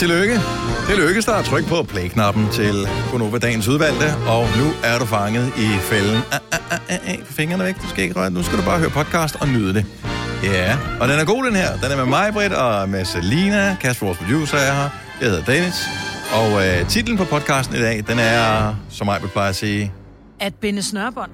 [0.00, 0.40] tillykke.
[0.88, 1.44] Tillykke, start.
[1.44, 6.16] Tryk på play-knappen til Gunova Dagens Udvalgte, og nu er du fanget i fælden.
[6.32, 7.18] Ah, ah, ah, ah.
[7.24, 8.30] Fingrene væk, du skal ikke røre.
[8.30, 9.86] Nu skal du bare høre podcast og nyde det.
[10.44, 11.76] Ja, og den er god, den her.
[11.76, 13.76] Den er med mig, Britt, og med Selina.
[13.80, 14.88] Kasper, vores producer, er her.
[15.20, 15.84] Jeg hedder Dennis.
[16.34, 19.92] Og øh, titlen på podcasten i dag, den er, som jeg vil pleje at sige,
[20.40, 21.30] At binde snørbånd.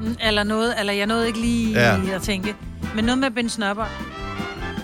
[0.00, 2.14] Mm, Eller noget, eller jeg nåede ikke lige ja.
[2.14, 2.54] at tænke.
[2.94, 3.90] Men noget med at binde snørbånd.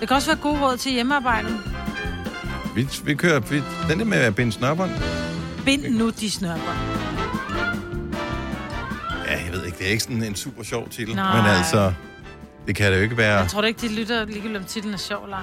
[0.05, 1.61] Det kan også være gode råd til hjemmearbejdet.
[2.75, 4.91] vi, vi kører vi, den der med at binde snørbånd.
[5.65, 6.79] Bind nu de snørbånd.
[9.27, 11.37] Ja, jeg ved ikke, det er ikke sådan en super sjov titel, Nej.
[11.43, 11.93] men altså,
[12.67, 13.39] det kan det jo ikke være.
[13.39, 15.43] Jeg tror da ikke, de lytter ligegyldigt om titlen er sjov eller ej.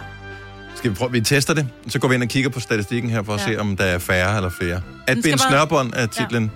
[0.76, 3.24] Skal vi prøve, vi tester det, så går vi ind og kigger på statistikken her
[3.24, 3.54] for at Ja.
[3.54, 4.82] se, om der er færre eller flere.
[5.08, 6.52] At binde bare- snørbånd er titlen.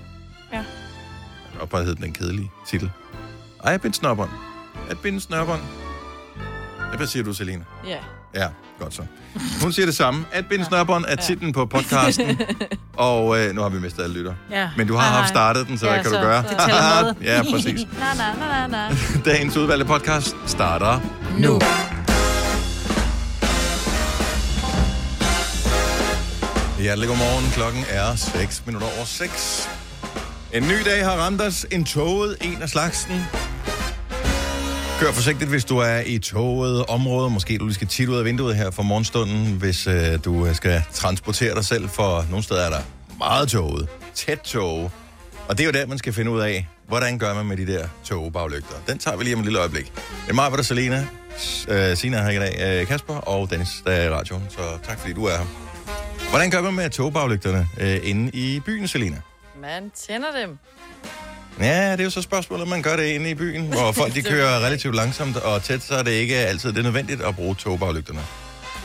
[0.53, 0.63] Ja.
[1.59, 2.91] Og bare hedder den kedelige titel.
[3.63, 4.29] Ej, at binde snørbånd.
[4.89, 5.61] At binde snørbånd.
[6.97, 7.63] Hvad siger du, Selina?
[7.87, 7.97] Ja.
[8.35, 8.47] Ja,
[8.79, 9.01] godt så.
[9.61, 10.25] Hun siger det samme.
[10.31, 12.41] At binde snørbånd er titlen på podcasten.
[12.97, 14.33] og øh, nu har vi mistet alle lytter.
[14.51, 14.69] Ja.
[14.77, 16.41] Men du har haft startet den, så hvad Ja, kan du så gøre?
[16.41, 17.13] det tæller med.
[17.29, 17.81] ja, præcis.
[17.99, 18.95] Na, na, na, na, na.
[19.31, 20.99] Dagens udvalgte podcast starter
[21.39, 21.59] Nu.
[26.79, 27.51] Hjertelig godmorgen.
[27.51, 29.69] Klokken er 6 minutter over 6.
[30.53, 31.65] En ny dag har ramt os.
[31.71, 33.25] En toget, en af slagsen.
[34.99, 37.29] Kør forsigtigt, hvis du er i toget område.
[37.29, 40.55] Måske du lige skal tit ud af vinduet her for morgenstunden, hvis øh, du øh,
[40.55, 41.89] skal transportere dig selv.
[41.89, 42.81] For nogle steder er der
[43.17, 43.87] meget toget.
[44.13, 44.91] Tæt tog.
[45.47, 47.67] Og det er jo der, man skal finde ud af, hvordan gør man med de
[47.67, 48.75] der togbaglygter.
[48.87, 49.85] Den tager vi lige om et lille øjeblik.
[49.95, 51.07] Det er mig, der Selena.
[51.67, 52.81] Øh, Sina her i dag.
[52.81, 54.43] Øh, Kasper og Dennis, der er i radioen.
[54.49, 55.45] Så tak fordi du er her.
[56.29, 59.17] Hvordan gør man med togbaglygterne øh, inde i byen, Selena?
[59.61, 60.57] Man tænder dem.
[61.59, 64.13] Ja, det er jo så spørgsmålet, om man gør det inde i byen, hvor folk
[64.15, 67.35] de kører relativt langsomt og tæt, så er det ikke altid det er nødvendigt at
[67.35, 68.19] bruge togebaglygterne.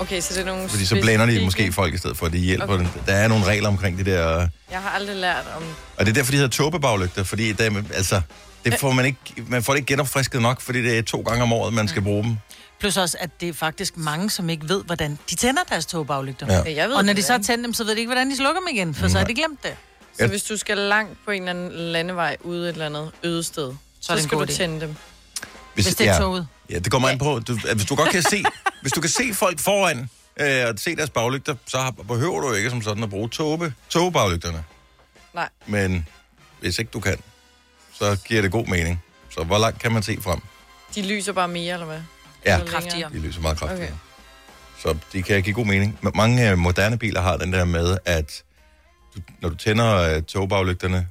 [0.01, 2.27] Okay, så det er nogle Fordi så blænder de specifikke- måske folk i stedet for,
[2.27, 2.75] at de hjælper Okay.
[2.75, 2.85] okay.
[2.95, 3.03] dem.
[3.07, 5.63] Der er nogle regler omkring det der, Jeg har aldrig lært om...
[5.97, 8.21] og det er derfor, de hedder togebaglygter, fordi der, altså,
[8.65, 11.43] det får man ikke, man får det ikke genopfrisket nok, fordi det er to gange
[11.43, 12.37] om året, man skal bruge dem.
[12.81, 16.47] Plus også, at det er faktisk mange, som ikke ved, hvordan de tænder deres togbagligter.
[16.49, 16.63] Ja.
[16.67, 18.31] Ja, jeg ved Og når det, de så tændt dem, så ved de ikke, hvordan
[18.31, 19.73] de slukker dem igen, for så har de glemt det.
[20.21, 23.43] Så hvis du skal langt på en eller anden landevej ude et eller andet øde
[23.43, 24.97] sted, så, det en skal du tænde dem.
[25.75, 26.49] Hvis, Hvis det er ja, toget.
[26.71, 27.39] Ja, det kommer an på.
[27.39, 28.45] Du, at hvis du godt kan se,
[28.83, 30.11] hvis du kan se folk foran,
[30.41, 33.75] øh, og se deres baglygter, så har, behøver du ikke som sådan at bruge toge,
[33.89, 34.65] togebaglygterne.
[35.35, 35.49] Nej.
[35.67, 36.07] Men
[36.61, 37.19] hvis ikke du kan,
[37.93, 39.03] så giver det god mening.
[39.31, 40.41] Så hvor langt kan man se frem?
[40.95, 42.01] De lyser bare mere, eller hvad?
[42.47, 42.73] Ja, Eller?
[42.73, 43.11] Kraftigere.
[43.13, 43.83] de lyser meget kraftigt.
[43.83, 43.93] Okay.
[44.83, 45.99] Så de kan give god mening.
[46.01, 48.43] Men Mange øh, moderne biler har den der med, at
[49.17, 51.09] du, når du tænder øh, togebaglygterne,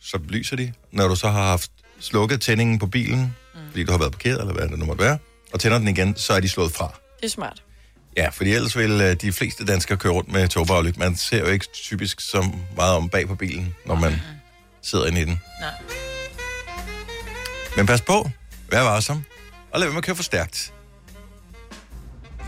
[0.00, 0.72] så lyser de.
[0.92, 1.70] Når du så har haft
[2.00, 3.20] slukket tændingen på bilen,
[3.54, 3.60] mm.
[3.70, 5.18] fordi du har været parkeret, eller hvad det nu måtte være,
[5.52, 6.94] og tænder den igen, så er de slået fra.
[7.20, 7.62] Det er smart.
[8.16, 10.98] Ja, fordi ellers vil øh, de fleste danskere køre rundt med togbaglygter.
[10.98, 14.20] Man ser jo ikke typisk så meget om bag på bilen, når man
[14.82, 15.40] sidder inde i den.
[15.60, 15.70] Nej.
[17.76, 18.30] Men pas på,
[18.70, 19.24] vær varsom,
[19.72, 20.72] og lad være med at køre for stærkt.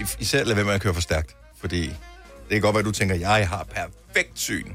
[0.01, 1.91] I- Især lad være med at køre for stærkt, fordi
[2.53, 4.67] det kan godt være, at du tænker, jeg har perfekt syn.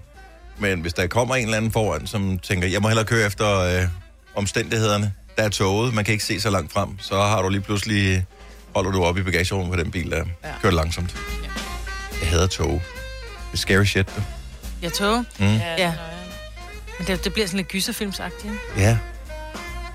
[0.57, 3.59] Men hvis der kommer en eller anden foran, som tænker, jeg må hellere køre efter
[3.59, 3.87] øh,
[4.35, 7.61] omstændighederne, der er toget, man kan ikke se så langt frem, så har du lige
[7.61, 8.25] pludselig,
[8.75, 10.23] holder du op i bagagerummet på den bil, der ja.
[10.49, 10.53] Ja.
[10.61, 11.15] kører langsomt.
[12.21, 12.69] Jeg hader tog.
[12.71, 14.21] Det er scary shit, du.
[14.81, 15.23] Ja, tog.
[15.39, 15.45] Mm.
[15.45, 15.75] Ja, Ja.
[15.77, 15.93] ja.
[16.99, 18.53] Men det, det bliver sådan lidt gyserfilmsagtigt.
[18.77, 18.97] Ja.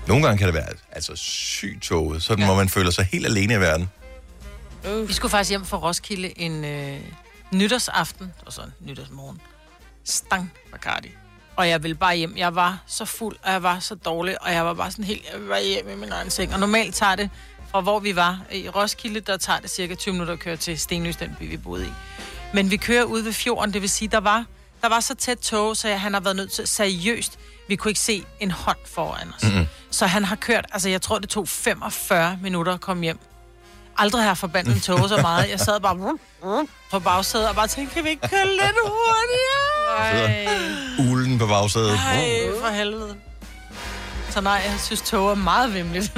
[0.07, 2.45] Nogle gange kan det være altså sygt toget, sådan ja.
[2.45, 3.89] hvor man føler sig helt alene i verden.
[4.89, 6.97] Uh, Vi skulle faktisk hjem fra Roskilde en øh,
[7.53, 9.41] nytårsaften, og så en nytårsmorgen.
[10.03, 11.11] Stang Bacardi.
[11.55, 12.37] Og jeg ville bare hjem.
[12.37, 15.23] Jeg var så fuld, og jeg var så dårlig, og jeg var bare sådan helt,
[15.33, 16.53] jeg var hjem i min egen seng.
[16.53, 17.29] Og normalt tager det,
[17.71, 20.79] fra hvor vi var i Roskilde, der tager det cirka 20 minutter at køre til
[20.79, 21.91] Stenløs, den by, vi boede i.
[22.53, 24.45] Men vi kører ud ved fjorden, det vil sige, der var,
[24.81, 27.39] der var så tæt tog, så han har været nødt til seriøst.
[27.67, 29.43] Vi kunne ikke se en hånd foran os.
[29.43, 29.65] Mm-hmm.
[29.91, 33.19] Så han har kørt, altså jeg tror, det tog 45 minutter at komme hjem.
[33.97, 35.49] Aldrig har forbandet en tog så meget.
[35.49, 36.17] Jeg sad bare
[36.91, 39.97] på bagsædet og bare tænkte, kan vi ikke køre lidt hurtigere?
[39.97, 40.47] ej.
[41.11, 41.93] Ulen på bagsædet.
[41.93, 42.29] Nej,
[42.61, 43.15] for helvede.
[44.29, 46.13] Så nej, jeg synes, tog er meget vimligt.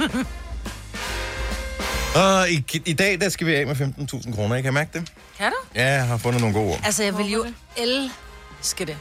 [2.16, 4.54] Og i, i dag, der skal vi af med 15.000 kroner.
[4.54, 5.12] Jeg kan mærke det.
[5.38, 5.56] kan du?
[5.74, 6.80] Ja, jeg har fundet nogle gode ord.
[6.84, 7.46] Altså, jeg vil jo
[7.76, 8.96] elske det.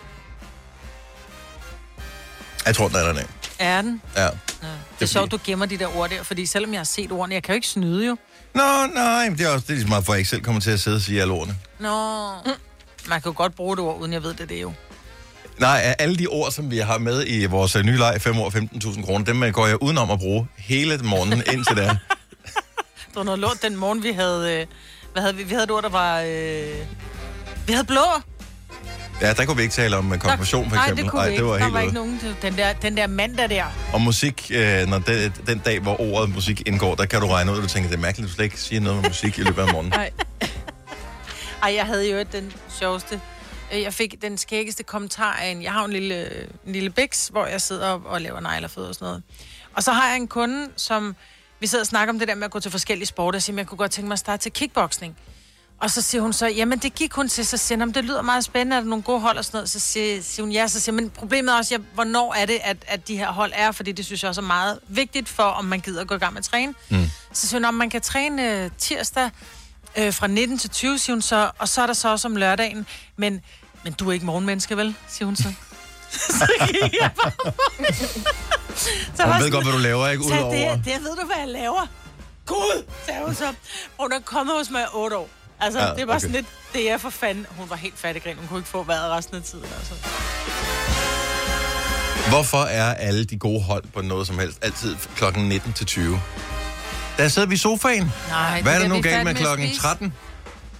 [2.66, 3.28] Jeg tror, den er dernede.
[3.60, 4.02] Er den?
[4.16, 4.22] Ja.
[4.24, 4.28] Ja.
[4.28, 4.34] Det
[4.64, 7.36] er Det sjovt, du gemmer de der ord der, fordi selvom jeg har set ordene,
[7.36, 8.18] jeg kan jo ikke snyde jo.
[8.56, 10.30] Nå, nej, men det er også det er lige så meget, for at jeg ikke
[10.30, 11.56] selv kommer til at sidde og sige alle ordene.
[11.80, 11.90] Nå.
[13.10, 14.74] Man kan jo godt bruge det ord, uden jeg ved det, det er jo.
[15.60, 18.40] Nej, af alle de ord, som vi har med i vores øh, nye leg, 5
[18.40, 21.88] år 15.000 kroner, dem øh, går jeg udenom at bruge hele morgenen indtil da.
[23.08, 24.66] Det var noget lort den morgen, vi havde, øh,
[25.14, 25.44] Hvad havde vi?
[25.44, 26.22] Vi havde et ord, der var...
[26.22, 26.86] Øh...
[27.68, 28.02] Vi havde blå.
[29.22, 31.04] Ja, der kunne vi ikke tale om øh, konfirmation, for Nej, eksempel.
[31.04, 31.42] det kunne vi ikke.
[31.44, 32.20] det var der var ikke nogen.
[32.20, 33.66] til- Den der, den der mandag der.
[33.94, 37.52] Og musik, øh, når den, den dag, hvor ordet musik indgår, der kan du regne
[37.52, 39.38] ud, at du tænker, det er mærkeligt, at du slet ikke siger noget med musik
[39.40, 39.92] i løbet af morgenen.
[39.96, 40.12] Nej.
[41.64, 43.22] Ej, jeg havde jo den sjoveste.
[43.74, 45.64] øh, Jeg fik den skæggeste kommentar af en...
[45.64, 46.30] Jeg har jo en lille,
[46.66, 49.24] en lille biks, hvor jeg sidder og, og laver neglerfødder og sådan noget.
[49.74, 51.16] Og så har jeg en kunde, som...
[51.60, 53.38] Vi sidder og snakker om det der med at gå til forskellige sporter.
[53.38, 55.18] Jeg siger, "Men jeg kunne godt tænke mig at starte til kickboxing.
[55.82, 58.22] Og så siger hun så, jamen det gik hun til, så siger hun, det lyder
[58.22, 59.70] meget spændende, er der nogle gode hold og sådan noget.
[59.70, 62.60] Så siger, siger hun ja, så siger men problemet er også, ja, hvornår er det,
[62.64, 65.44] at, at de her hold er, fordi det synes jeg også er meget vigtigt for,
[65.44, 66.74] om man gider at gå i gang med at træne.
[66.90, 67.10] Mm.
[67.34, 69.30] Så siger hun, om man kan træne øh, tirsdag
[69.96, 72.36] øh, fra 19 til 20, siger hun så, og så er der så også om
[72.36, 72.86] lørdagen,
[73.18, 73.42] men,
[73.84, 75.54] men du er ikke morgenmenneske, vel, siger hun så.
[76.40, 77.32] så gik jeg bare
[79.16, 80.24] så Hun ved sådan- godt, hvad du laver, ikke?
[80.24, 80.76] så Udover...
[80.76, 81.88] det, det ved du, hvad jeg laver.
[82.46, 83.54] Gud, sagde hun så.
[84.00, 85.30] Hun er kommet hos mig i otte år.
[85.60, 86.20] Altså, Ja, det var okay.
[86.20, 87.46] sådan lidt, det er for fanden.
[87.50, 89.66] Hun var helt fattig, hun kunne ikke få vejret resten af tiden.
[89.78, 89.94] Altså.
[92.30, 96.22] Hvorfor er alle de gode hold på noget som helst altid klokken 19 til 20?
[97.18, 98.12] Der sidder vi i sofaen.
[98.30, 99.82] Nej, Hvad er der vi nu galt med klokken spise.
[99.82, 100.14] 13?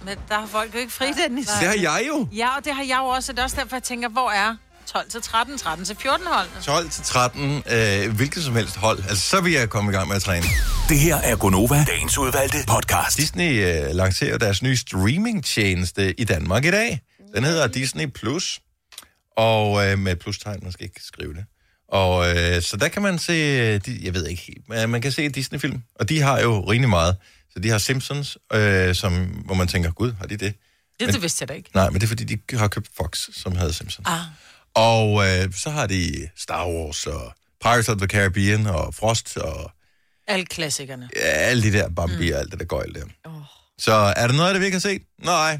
[0.04, 1.46] Men der har folk jo ikke fri, Dennis.
[1.46, 2.28] Det har jeg jo.
[2.32, 3.32] Ja, og det har jeg jo også.
[3.32, 4.56] og Det er også derfor, jeg tænker, hvor er
[4.86, 6.48] 12 til 13, 13 til 14 hold?
[6.62, 8.98] 12 til 13, øh, hvilket som helst hold.
[8.98, 10.46] Altså, så vil jeg komme i gang med at træne.
[10.88, 13.16] Det her er Gonova, dagens udvalgte podcast.
[13.16, 17.00] Disney øh, lancerer deres nye streamingtjeneste i Danmark i dag.
[17.34, 18.60] Den hedder Disney Plus.
[19.36, 21.44] Og øh, med plustegn, man skal ikke skrive det.
[21.88, 25.00] Og øh, så der kan man se, øh, de, jeg ved ikke helt, men man
[25.00, 25.82] kan se Disney-film.
[25.94, 27.16] Og de har jo rimelig meget.
[27.52, 30.54] Så de har Simpsons, øh, som, hvor man tænker, gud, har de det?
[31.00, 31.70] Det, det vidste jeg da ikke.
[31.74, 34.08] Nej, men det er fordi, de har købt Fox, som havde Simpsons.
[34.08, 34.20] Ah.
[34.76, 37.32] Og øh, så har de Star Wars og
[37.62, 39.70] Pirates of the Caribbean og Frost og
[40.26, 41.08] Alle klassikerne.
[41.16, 42.34] ja, alle de der Bambi mm.
[42.34, 43.04] og alt det der gøjl der.
[43.24, 43.32] Oh.
[43.78, 45.02] Så er der noget af det, vi ikke har set?
[45.22, 45.58] Nej.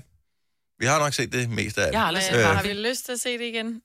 [0.79, 1.93] Vi har nok set det meste af det.
[1.93, 2.47] Jeg har aldrig set Men, Øh.
[2.57, 3.81] har vi lyst til at se det igen?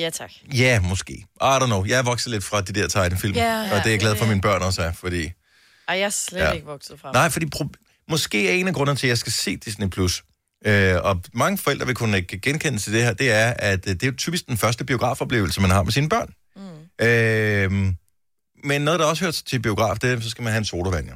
[0.00, 0.30] Ja, tak.
[0.54, 1.12] Ja, måske.
[1.12, 1.84] I don't know.
[1.84, 3.34] Jeg er vokset lidt fra de der tegnefilm.
[3.34, 5.22] Ja, og det er jeg glad for, at mine børn også er, fordi...
[5.24, 5.32] Ej,
[5.88, 6.44] jeg er slet Ja.
[6.46, 6.52] ja.
[6.52, 7.12] ikke vokset fra.
[7.12, 9.88] Nej, fordi pro- måske er en af grundene til, at jeg skal se Disney+.
[9.88, 10.24] Plus.
[10.66, 14.02] Øh, og mange forældre vil kunne genkende til det her, det er, at øh, det
[14.02, 16.34] er jo typisk den første biografoplevelse, man har med sine børn.
[16.56, 17.06] Mm.
[17.06, 17.92] Øh,
[18.64, 21.08] men noget, der også hører til biograf, det er, så skal man have en sodavand,
[21.08, 21.14] jo.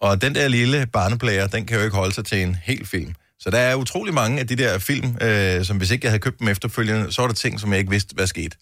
[0.00, 3.14] Og den der lille barneplayer, den kan jo ikke holde sig til en hel film.
[3.38, 6.20] Så der er utrolig mange af de der film, øh, som hvis ikke jeg havde
[6.20, 8.56] købt dem efterfølgende, så var der ting, som jeg ikke vidste, hvad skete.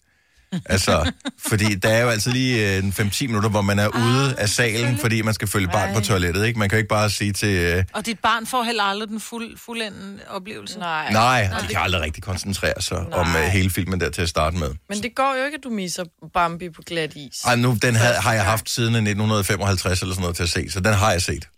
[0.65, 1.11] Altså,
[1.47, 4.49] fordi der er jo altid lige øh, en 5-10 minutter, hvor man er ude af
[4.49, 6.59] salen, fordi man skal følge barn på toilettet, ikke?
[6.59, 7.49] Man kan jo ikke bare sige til...
[7.49, 10.79] Øh, Og dit barn får heller aldrig den fuld, fuldenden oplevelse.
[10.79, 11.11] Nej.
[11.11, 13.19] nej, og de kan aldrig rigtig koncentrere sig Nej.
[13.19, 14.69] om øh, hele filmen der til at starte med.
[14.89, 16.03] Men det går jo ikke, at du misser
[16.33, 17.41] Bambi på glat is.
[17.45, 20.71] Ej, nu, den havde, har jeg haft siden 1955 eller sådan noget til at se,
[20.71, 21.49] så den har jeg set.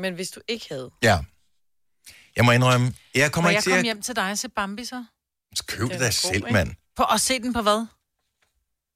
[0.00, 0.90] Men hvis du ikke havde...
[1.02, 1.18] Ja.
[2.36, 3.84] Jeg må indrømme, jeg Må kommer jeg ikke til komme at...
[3.84, 5.04] hjem til dig og se Bambi så?
[5.66, 6.52] Køb det Den da er god, selv, ikke?
[6.52, 6.70] mand.
[6.96, 7.86] På, og se den på hvad?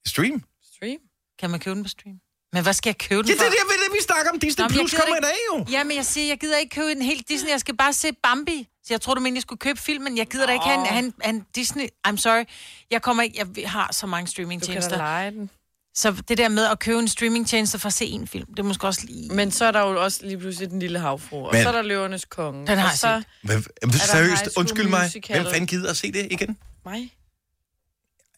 [0.07, 0.43] Stream?
[0.75, 0.99] Stream?
[1.39, 2.17] Kan man købe den på stream?
[2.53, 3.45] Men hvad skal jeg købe den Ja, det for?
[3.47, 4.39] er det, det, vi snakker om.
[4.41, 5.67] Disney Nå, Plus kommer i ikke- dag jo.
[5.79, 7.51] Ja, men jeg siger, jeg gider ikke købe en helt Disney.
[7.51, 8.69] Jeg skal bare se Bambi.
[8.85, 10.17] Så jeg tror, du mener, jeg skulle købe filmen.
[10.19, 11.87] Jeg gider da ikke have en, have en, have en Disney.
[12.09, 12.45] I'm sorry.
[12.91, 13.47] Jeg kommer ikke...
[13.57, 14.97] Jeg har så mange Du kan da streamingtjenester.
[14.97, 15.51] lege den.
[15.95, 18.63] Så det der med at købe en streamingtjeneste for at se en film, det er
[18.63, 19.35] måske også lige...
[19.35, 21.37] Men så er der jo også lige pludselig den lille havfru.
[21.47, 22.67] Og Men- så er der løvernes konge.
[22.67, 25.03] Den har jeg Hvad, High seriøst, undskyld mig.
[25.05, 25.41] Musical.
[25.41, 26.59] Hvem fanden gider at se det igen?
[26.85, 27.15] mig.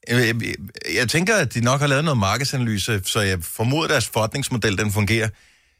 [0.08, 0.54] Jeg, jeg, jeg,
[0.94, 4.78] jeg tænker, at de nok har lavet noget markedsanalyse, så jeg formoder, at deres forretningsmodel,
[4.78, 5.28] den fungerer.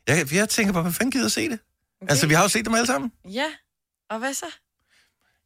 [0.09, 1.59] Jeg, jeg tænker bare, hvad fanden gider at se det?
[2.03, 2.11] Okay.
[2.11, 3.11] Altså, vi har jo set dem alle sammen.
[3.33, 3.45] Ja,
[4.11, 4.47] og hvad så?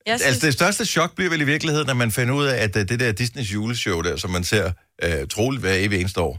[0.07, 2.63] Jeg Altså, synes, det største chok bliver vel i virkeligheden, at man finder ud af,
[2.63, 6.21] at øh, det der Disneys juleshow der, som man ser øh, troligt hver evig eneste
[6.21, 6.39] år,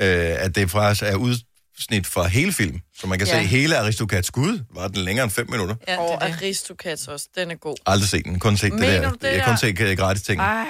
[0.00, 2.80] øh, at det faktisk er udsnit fra hele film.
[3.00, 3.42] Så man kan ja.
[3.42, 4.60] Se hele Aristocats Gud.
[4.74, 5.74] Var den længere end fem minutter?
[5.88, 6.36] Ja, og det er det.
[6.42, 7.76] Aristocats også, den er god.
[7.86, 8.38] Aldrig set den.
[8.38, 9.10] Kun set det Mener der.
[9.10, 9.46] du det jeg har der?
[9.46, 10.40] kun set øh, gratis ting.
[10.40, 10.66] Ej,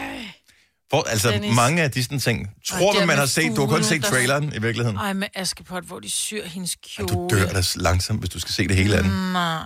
[0.90, 1.54] For, altså, Dennis.
[1.56, 3.56] mange af disse ting, tror man, man har set.
[3.56, 4.96] Du har kun set der- traileren i virkeligheden.
[4.98, 7.08] Ej, med Askepot, hvor de syr hendes Ej, kjole.
[7.08, 9.12] du dør da langsomt, hvis du skal se det hele af den.
[9.32, 9.62] Nej.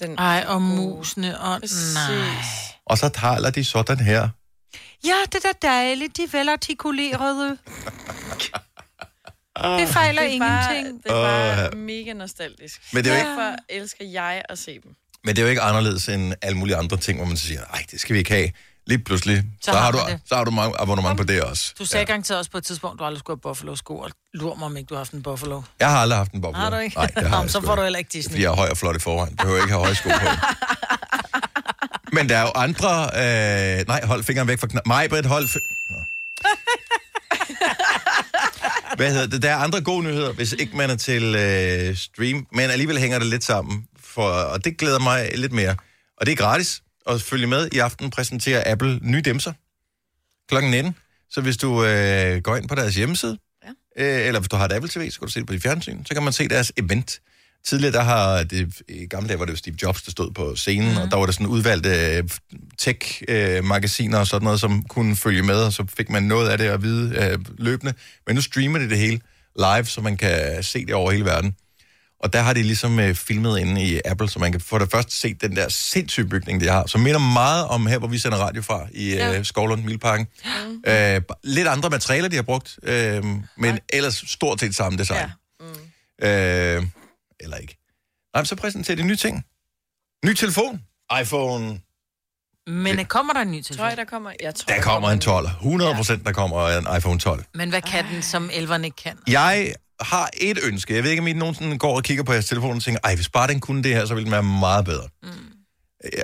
[0.00, 1.94] den Ej, og musene, og Præcis.
[1.94, 2.28] nej.
[2.86, 4.28] Og så taler de sådan her.
[5.04, 7.56] Ja, det er da dejligt, de er velartikulerede.
[9.78, 11.02] Det fejler Det bare, ingenting.
[11.04, 11.78] det er bare Åh.
[11.78, 12.80] mega nostalgisk.
[12.92, 14.94] Men det er jo ikke- Derfor elsker jeg at se dem.
[15.24, 17.84] Men det er jo ikke anderledes end alle mulige andre ting, hvor man siger, nej,
[17.90, 18.50] det skal vi ikke have.
[18.86, 20.20] Lige pludselig, så, Så har, du, det.
[20.26, 21.74] så har du mange abonnement på det også.
[21.78, 22.06] Du sagde ja.
[22.06, 24.88] garanteret også på et tidspunkt, du aldrig skulle have Buffalo-sko, og lur mig, om ikke
[24.88, 25.62] du har haft en Buffalo.
[25.80, 26.60] Jeg har aldrig haft en boble.
[26.60, 26.96] Har du ikke?
[26.96, 28.32] Nej, det har Nå, så får du heller ikke Disney.
[28.32, 29.36] Fordi jeg er høj og flot i forvejen.
[29.36, 30.26] Behøver ikke have høje sko på.
[32.16, 33.10] Men der er jo andre...
[33.80, 34.86] Øh, nej, hold fingeren væk fra knap.
[34.86, 35.48] Mig, Britt, hold...
[35.90, 35.96] Nå.
[38.96, 39.42] Hvad hedder det?
[39.42, 43.18] Der er andre gode nyheder, hvis ikke man er til øh, stream, men alligevel hænger
[43.18, 43.84] det lidt sammen.
[44.14, 45.76] for, og det glæder mig lidt mere.
[46.20, 47.68] Og det er gratis at følge med.
[47.72, 49.52] I aften præsenterer Apple nye dimser
[50.48, 50.94] klokken 19.
[51.30, 53.70] Så hvis du øh, går ind på deres hjemmeside, ja.
[54.04, 55.62] øh, eller hvis du har et Apple TV, så kan du se det på dit
[55.62, 57.20] fjernsyn, så kan man se deres event.
[57.64, 60.56] Tidligere, der har det, i gamle dage var det jo Steve Jobs, der stod på
[60.56, 60.96] scenen, mm.
[60.96, 62.24] og der var der sådan udvalgte øh,
[62.78, 66.64] tech-magasiner og sådan noget, som kunne følge med, og så fik man noget af det
[66.64, 67.94] at vide øh, løbende.
[68.26, 69.20] Men nu streamer det det hele
[69.58, 71.56] live, så man kan se det over hele verden.
[72.20, 74.90] Og der har de ligesom øh, filmet inde i Apple, så man kan for det
[74.90, 78.18] første se den der sindssyge bygning, de har, som minder meget om her, hvor vi
[78.18, 79.38] sender radio fra, i ja.
[79.38, 80.26] øh, Skovlund, Milparken.
[80.44, 80.82] Mm.
[80.86, 83.24] Øh, lidt andre materialer, de har brugt, øh,
[83.56, 85.30] men ellers stort set samme design.
[85.60, 85.66] Ja.
[86.20, 86.26] Mm.
[86.28, 86.86] Øh,
[87.40, 87.78] eller ikke.
[88.34, 89.44] Nej, så præsenterer de nye ting.
[90.24, 90.82] Ny telefon.
[91.22, 91.80] iPhone.
[92.66, 93.88] Men kommer der en ny Tror telefon?
[93.88, 94.32] jeg, der kommer...
[94.40, 95.46] Jeg tror, Der kommer en 12.
[95.46, 97.44] 100 procent, der kommer en iPhone 12.
[97.54, 99.18] Men hvad kan den, som elveren ikke kan?
[99.26, 100.94] Jeg har et ønske.
[100.94, 103.14] Jeg ved ikke, om I nogensinde går og kigger på jeres telefon og tænker, ej,
[103.14, 105.08] hvis bare den kunne det her, så ville den være meget bedre.
[105.22, 105.28] Mm.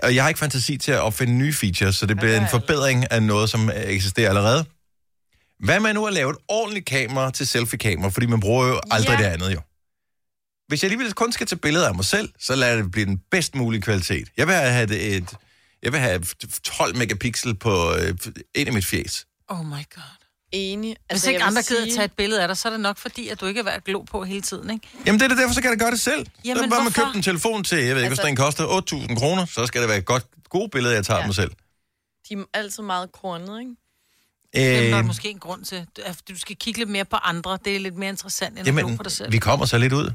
[0.03, 3.13] Og jeg har ikke fantasi til at opfinde nye features, så det bliver en forbedring
[3.13, 4.65] af noget, som eksisterer allerede.
[5.65, 9.19] Hvad med nu at lave et ordentligt kamera til selfie-kamera, fordi man bruger jo aldrig
[9.19, 9.25] Ja.
[9.25, 9.61] det andet jo.
[10.69, 13.21] Hvis jeg alligevel kun skal tage billeder af mig selv, så lad det blive den
[13.31, 14.29] bedst mulige kvalitet.
[14.37, 15.37] Jeg vil have et, et
[15.83, 16.23] jeg vil have
[16.65, 18.15] 12 megapixel på øh,
[18.55, 19.27] ind i mit fjes.
[19.49, 20.22] Oh my god.
[20.53, 20.89] Enig.
[20.91, 22.73] Hvis Altså, ikke jeg vil andre gider sige- tage et billede af dig, så er
[22.73, 24.89] det nok fordi, at du ikke er værd at glo på hele tiden, ikke?
[25.07, 26.27] Jamen det er da derfor, så kan jeg da gøre det selv.
[26.45, 28.09] Jamen, så bare man købt en telefon til, jeg ved ikke, altså...
[28.09, 31.05] hvis Altså- den koster 8.000 kroner, så skal det være et godt, gode billede, jeg
[31.05, 31.27] tager ja.
[31.27, 31.51] mig selv.
[32.29, 33.73] De er altid meget kornede, ikke?
[34.87, 34.91] Øh...
[34.93, 37.59] Der er måske en grund til, at du skal kigge lidt mere på andre.
[37.65, 39.33] Det er lidt mere interessant, end at jamen, på dig selv.
[39.33, 40.11] vi kommer så lidt ud.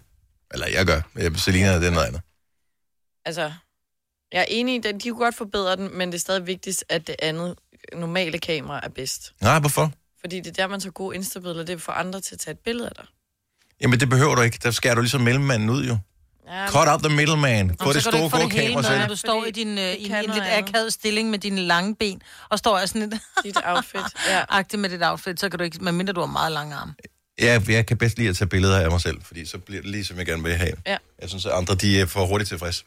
[0.53, 1.01] Eller jeg gør.
[1.37, 2.21] Selina, det er noget andet.
[3.25, 3.51] Altså,
[4.31, 6.83] jeg er enig i, at de kunne godt forbedre den, men det er stadig vigtigst,
[6.89, 7.55] at det andet
[7.93, 9.33] normale kamera er bedst.
[9.41, 9.91] Nej, hvorfor?
[10.27, 12.51] Fordi det er der, man tager gode instabilleder, det er for andre til at tage
[12.51, 13.05] et billede af dig.
[13.81, 14.59] Jamen, det behøver du ikke.
[14.63, 15.97] Der skærer du ligesom mellemmanden ud, jo.
[16.47, 17.77] Ja, Cut out the middleman.
[17.81, 18.99] Få det så kan du store, få kamera selv.
[18.99, 22.21] når du står i, din, øh, i en lidt akavet stilling med dine lange ben,
[22.49, 24.01] og står altså sådan lidt dit outfit.
[24.29, 24.43] Ja.
[24.49, 26.93] agtigt med dit outfit, så kan du ikke, medmindre du har meget lange arme.
[27.41, 29.91] Ja, jeg kan bedst lide at tage billeder af mig selv, fordi så bliver det
[29.91, 30.73] lige, som jeg gerne vil have.
[30.85, 30.97] Ja.
[31.21, 32.85] Jeg synes, at andre de er for hurtigt tilfreds.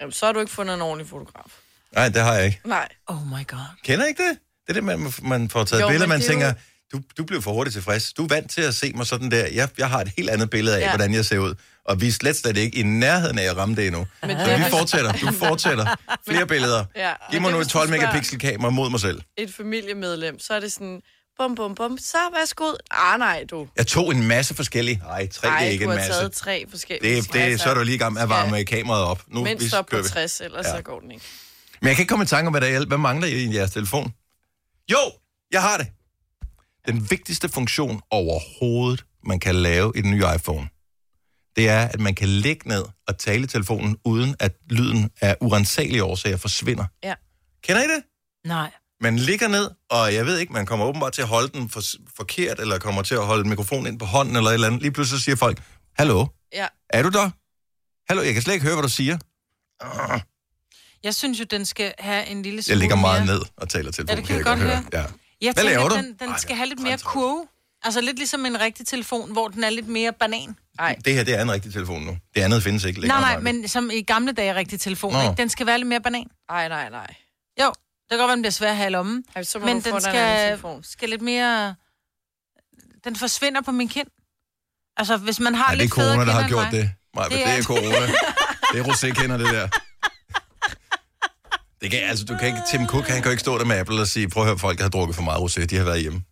[0.00, 1.58] Jamen, så har du ikke fundet en ordentlig fotograf.
[1.92, 2.60] Nej, det har jeg ikke.
[2.64, 2.88] Nej.
[3.06, 3.58] Oh my god.
[3.84, 4.38] Kender ikke det?
[4.66, 6.52] Det er det, man, man får taget Jo, billeder, men man er tænker, jo-
[6.92, 8.12] du, du bliver for hurtigt tilfreds.
[8.12, 9.46] Du er vant til at se mig sådan der.
[9.46, 10.84] Jeg, jeg har et helt andet billede af, ja.
[10.84, 10.90] Ja.
[10.90, 11.54] hvordan jeg ser ud.
[11.84, 14.06] Og vi er slet, slet ikke i nærheden af at ramme det endnu.
[14.22, 15.12] Men det vi er- fortsætter.
[15.12, 15.96] Du fortsætter.
[16.28, 16.84] Flere billeder.
[16.96, 17.12] Ja.
[17.30, 19.22] Giv Men mig nu et du 12 spørger megapixel kamera mod mig selv.
[19.38, 21.00] Et familiemedlem, så er det sådan,
[21.38, 22.64] bum, bum, bum, så værsgo.
[22.90, 23.68] Ah, nej, du.
[23.76, 24.96] Jeg tog en masse forskellige.
[25.06, 26.12] Nej, tre Ej, er ikke du en har masse.
[26.20, 27.16] taget tre forskellige.
[27.22, 29.22] Det, det, så er du lige i gang med at varme kameraet op.
[29.28, 30.08] Nu Mindst vi op på kører vi.
[30.08, 30.76] 60, ellers Ja.
[30.76, 31.24] så går den ikke.
[31.80, 32.84] Men jeg kan ikke komme i tanke om, hvad der er.
[32.86, 34.12] Hvad mangler I i jeres telefon?
[34.92, 35.12] Jo,
[35.52, 35.86] jeg har det.
[36.86, 40.68] Den vigtigste funktion overhovedet, man kan lave i den nye iPhone,
[41.56, 45.36] det er, at man kan lægge ned og tale i telefonen, uden at lyden af
[45.40, 46.84] urensagelige årsager forsvinder.
[47.02, 47.14] Ja.
[47.62, 48.02] Kender I det?
[48.46, 48.70] Nej.
[49.00, 51.80] Man ligger ned, og jeg ved ikke, man kommer åbenbart til at holde den for,
[52.16, 54.82] forkert, eller kommer til at holde mikrofonen ind på hånden, eller et eller andet.
[54.82, 55.62] Lige pludselig siger folk,
[55.98, 56.66] hallo, Ja.
[56.90, 57.30] er du der?
[58.08, 59.18] Hallo, jeg kan slet ikke høre, hvad du siger.
[59.80, 60.20] Ah,
[61.02, 63.34] Jeg synes jo, den skal have en lille smule Jeg ligger meget mere...
[63.36, 64.08] ned og taler telefonen.
[64.08, 64.84] Ja, det kan jeg godt høre.
[64.92, 64.98] Ja.
[64.98, 65.06] Jeg
[65.40, 65.96] Hvad tænker, laver du?
[65.96, 67.46] den, den Ej, skal det er have lidt mere kurve.
[67.84, 70.56] Altså lidt ligesom en rigtig telefon, hvor den er lidt mere banan.
[70.78, 72.16] Nej, Det her, det er en rigtig telefon nu.
[72.34, 73.20] Det andet findes ikke Nej, længere.
[73.20, 73.52] nej, Maja.
[73.52, 75.20] men som i gamle dage rigtig telefon, Nå.
[75.22, 75.34] ikke?
[75.36, 76.26] Den skal være lidt mere banan.
[76.50, 77.14] nej, nej, nej.
[77.60, 77.74] Jo, det
[78.10, 79.24] kan godt være, den bliver svær at have i lommen.
[79.36, 80.82] Ej, så må Men du få den skal, telefon.
[80.84, 81.74] skal lidt mere...
[83.04, 84.08] Den forsvinder på min kind.
[84.96, 86.82] Altså, hvis man har Nej, det er lidt federe corona, der har kinder gjort mig.
[86.82, 86.90] det.
[87.14, 88.06] Maja, det, Det det er- er corona.
[88.72, 89.68] Det er rosé-kender, det der.
[91.82, 93.76] Det kan, altså, du kan ikke, Tim Cook, han kan jo ikke stå der med
[93.76, 96.00] Apple og sige, prøv at høre, folk har drukket for meget rosé, de har været
[96.00, 96.22] hjemme.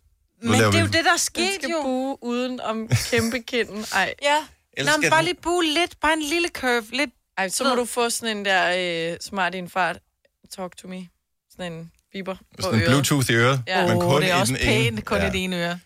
[0.43, 1.81] Nu Men det er vi- jo det, der er Den sket skal jo.
[1.83, 3.85] buge uden om kæmpe kinden.
[3.95, 4.13] Ej.
[4.29, 4.37] Ja.
[4.77, 5.99] Ellers Nå, men bare den- lige bue lidt.
[6.01, 6.85] Bare en lille curve.
[6.93, 7.09] Lidt.
[7.37, 9.97] Ej, så må du få sådan en der øh, smart i en fart.
[10.55, 11.07] Talk to me.
[11.51, 12.89] Sådan en biber på Sådan en øret.
[12.91, 13.87] Bluetooth i øret, Ja.
[13.87, 14.71] men Åh, kun det er i også den ene.
[14.91, 15.27] pænt, kun Ja.
[15.27, 15.79] i det ene øre.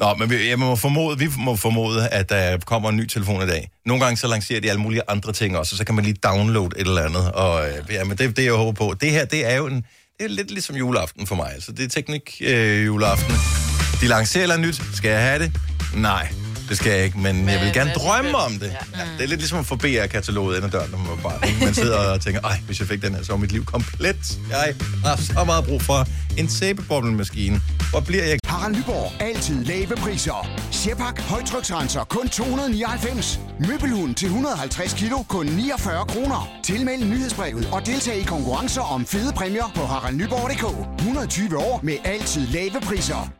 [0.00, 3.42] Nå, men vi, jeg må formode, vi må formode, at der kommer en ny telefon
[3.42, 3.70] i dag.
[3.86, 6.16] Nogle gange så lancerer de alle mulige andre ting også, og så kan man lige
[6.24, 7.32] downloade et eller andet.
[7.32, 8.94] Og øh, ja, men det er det, jeg håber på.
[9.00, 9.84] Det her, det er jo en,
[10.18, 11.56] det er lidt ligesom juleaften for mig.
[11.58, 13.34] Så det er teknik øh, juleaften.
[14.00, 14.82] De lancerer eller nyt.
[14.94, 15.52] Skal jeg have det?
[15.94, 16.28] Nej,
[16.70, 18.66] det skal jeg ikke, men, men jeg vil gerne drømme om det.
[18.66, 19.00] Ja.
[19.00, 21.48] Ja, det er lidt ligesom at få BR-kataloget ind ad døren, når man var barn.
[21.48, 21.64] ikke?
[21.64, 24.38] Man sidder og tænker, ej, hvis jeg fik den her, så var mit liv komplet.
[24.50, 24.74] Jeg
[25.04, 26.06] har så meget brug for
[26.38, 27.60] en sæbeboblemaskine.
[27.90, 29.22] Hvor bliver jeg Harald Nyborg.
[29.22, 30.48] Altid lave priser.
[30.70, 31.20] Sjehpak.
[31.20, 32.04] Højtryksrenser.
[32.04, 33.40] Kun 299.
[33.68, 35.22] Møbelhund til 150 kilo.
[35.28, 36.48] Kun 49 kroner.
[36.64, 40.98] Tilmeld nyhedsbrevet og deltag i konkurrencer om fede præmier på haraldnyborg.dk.
[40.98, 43.39] 120 år med altid lave priser.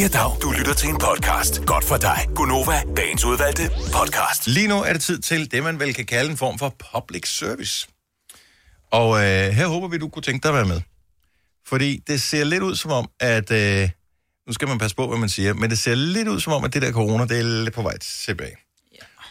[0.00, 0.40] Ja, dag.
[0.42, 1.66] Du lytter til en podcast.
[1.66, 2.18] Godt for dig.
[2.34, 4.46] Gunova, dagens udvalgte podcast.
[4.46, 7.28] Lige nu er det tid til det, man vel kan kalde en form for public
[7.38, 7.88] service.
[8.92, 10.80] Og øh, her håber vi, du kunne tænke dig at være med.
[11.66, 13.50] Fordi det ser lidt ud som om, at...
[13.50, 13.90] Øh,
[14.46, 16.64] nu skal man passe på, hvad man siger, men det ser lidt ud som om,
[16.64, 18.56] at det der corona, det er lidt på vej tilbage.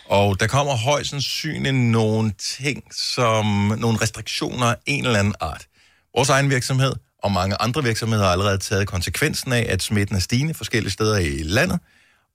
[0.09, 3.45] Og der kommer højst sandsynligt nogle ting, som
[3.77, 5.67] nogle restriktioner af en eller anden art.
[6.15, 6.93] Vores egen virksomhed
[7.23, 11.17] og mange andre virksomheder har allerede taget konsekvensen af, at smitten er stigende forskellige steder
[11.17, 11.79] i landet,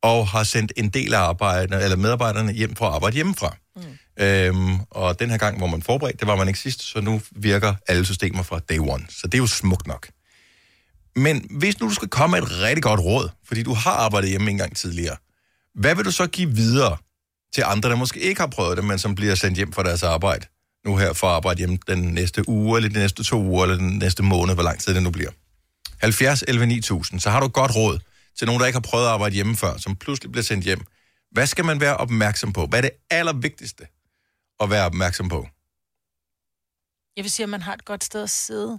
[0.03, 3.57] og har sendt en del af arbejderne, eller medarbejderne hjem for at arbejde hjemmefra.
[3.77, 3.83] Mm.
[4.25, 7.21] Øhm, og den her gang, hvor man forberedt, det var man ikke sidst, så nu
[7.31, 9.05] virker alle systemer fra day one.
[9.09, 10.09] Så det er jo smukt nok.
[11.17, 14.31] Men hvis nu du skal komme med et rigtig godt råd, fordi du har arbejdet
[14.31, 15.17] hjemme en gang tidligere,
[15.75, 16.97] hvad vil du så give videre
[17.55, 20.03] til andre, der måske ikke har prøvet det, men som bliver sendt hjem fra deres
[20.03, 20.47] arbejde?
[20.89, 23.77] Nu her for at arbejde hjemme den næste uge, eller de næste to uger, eller
[23.77, 25.31] den næste måned, hvor lang tid det nu bliver.
[26.01, 27.99] 70 11 9000, så har du godt råd
[28.39, 30.81] til nogen, der ikke har prøvet at arbejde hjemme før, som pludselig bliver sendt hjem.
[31.31, 32.67] Hvad skal man være opmærksom på?
[32.67, 33.87] Hvad er det allervigtigste
[34.61, 35.49] at være opmærksom på?
[37.17, 38.79] Jeg vil sige, at man har et godt sted at sidde.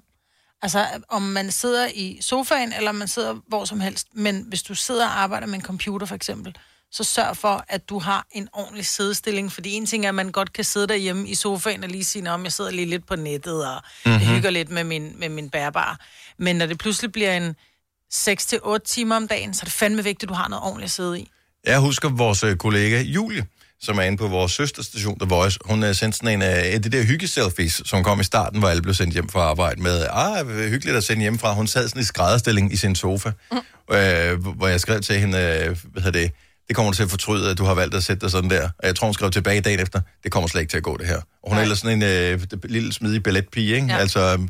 [0.62, 4.08] Altså, om man sidder i sofaen, eller man sidder hvor som helst.
[4.14, 6.58] Men hvis du sidder og arbejder med en computer, for eksempel,
[6.92, 9.52] så sørg for, at du har en ordentlig sidestilling.
[9.52, 12.32] Fordi en ting er, at man godt kan sidde derhjemme i sofaen og lige sige,
[12.32, 14.20] om jeg sidder lige lidt på nettet, og mm-hmm.
[14.20, 16.00] hygger lidt med min, med min bærbar.
[16.38, 17.56] Men når det pludselig bliver en
[18.14, 20.92] 6-8 timer om dagen, så er det fandme vigtigt, at du har noget ordentligt at
[20.92, 21.30] sidde i.
[21.66, 23.46] Jeg husker vores øh, kollega Julie,
[23.82, 25.60] som er inde på vores søsterstation, The Voice.
[25.66, 28.82] Hun har sendt sådan en af det der hyggeselfies, som kom i starten, hvor alle
[28.82, 31.54] blev sendt hjem fra arbejde med, ah, hyggeligt at sende hjemmefra.
[31.54, 33.58] Hun sad sådan i skrædderstilling i sin sofa, mm.
[33.96, 36.32] øh, hvor jeg skrev til hende, øh, hvad hedder det,
[36.70, 38.64] det kommer du til at fortryde, at du har valgt at sætte dig sådan der.
[38.64, 40.98] Og jeg tror, hun skrev tilbage dagen efter, det kommer slet ikke til at gå
[40.98, 41.22] det her.
[41.44, 43.88] Og hun er ellers sådan en øh, lille smidig balletpige, ikke?
[43.88, 43.98] Ja.
[43.98, 44.48] Altså,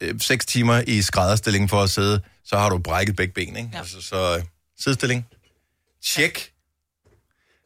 [0.00, 3.70] øh, seks timer i skrædderstilling for at sidde, så har du brækket begge ben, ikke?
[3.72, 3.78] Ja.
[3.78, 4.44] Altså, så øh,
[4.78, 5.26] sidestilling.
[6.04, 6.50] Tjek.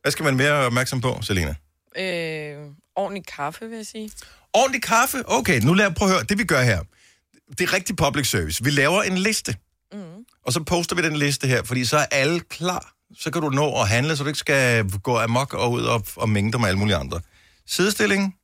[0.02, 1.54] Hvad skal man være opmærksom på, Selina?
[1.98, 2.57] Øh,
[2.96, 4.11] ordentlig kaffe, vil jeg sige.
[4.52, 5.22] Ordentlig kaffe?
[5.26, 6.24] Okay, nu lad prøve at høre.
[6.24, 6.83] Det vi gør her,
[7.59, 8.64] det er rigtig public service.
[8.64, 9.57] Vi laver en liste.
[9.92, 9.98] Mm.
[10.46, 12.97] Og så poster vi den liste her, fordi så er alle klar.
[13.16, 16.07] Så kan du nå at handle, så du ikke skal gå amok og ud og,
[16.16, 17.21] og mængde dig med alle mulige andre.
[17.66, 18.37] Sidestilling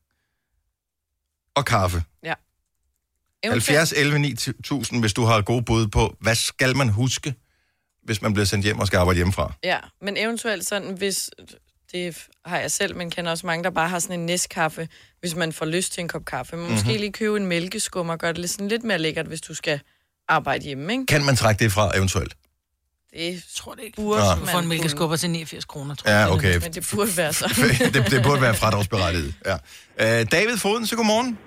[1.55, 2.05] og kaffe.
[2.23, 2.35] Ja.
[3.45, 7.35] 70 11 9000, hvis du har gode bud på, hvad skal man huske,
[8.03, 9.53] hvis man bliver sendt hjem og skal arbejde hjemmefra?
[9.65, 11.31] Ja, men eventuelt sådan, hvis...
[11.93, 14.89] Det har jeg selv, men kender også mange, der bare har sådan en næstkaffe,
[15.21, 16.57] hvis man får lyst til en kop kaffe.
[16.57, 16.97] Men måske Mhm.
[16.97, 19.81] lige købe en mælkeskum og gøre det lidt, sådan lidt mere lækkert, hvis du skal
[20.29, 21.07] arbejde hjemme, ikke?
[21.07, 22.37] Kan man trække det fra eventuelt?
[23.17, 23.97] Det tror det ikke.
[23.97, 24.21] burde.
[24.21, 26.31] Du man får en mælkeskubber til 89 kroner, tror Ja, jeg.
[26.31, 26.55] okay.
[26.63, 27.47] Men det burde være så.
[27.95, 29.57] det, det burde være fradragsberettiget, ja.
[30.05, 31.39] Øh, David Foden, så godmorgen.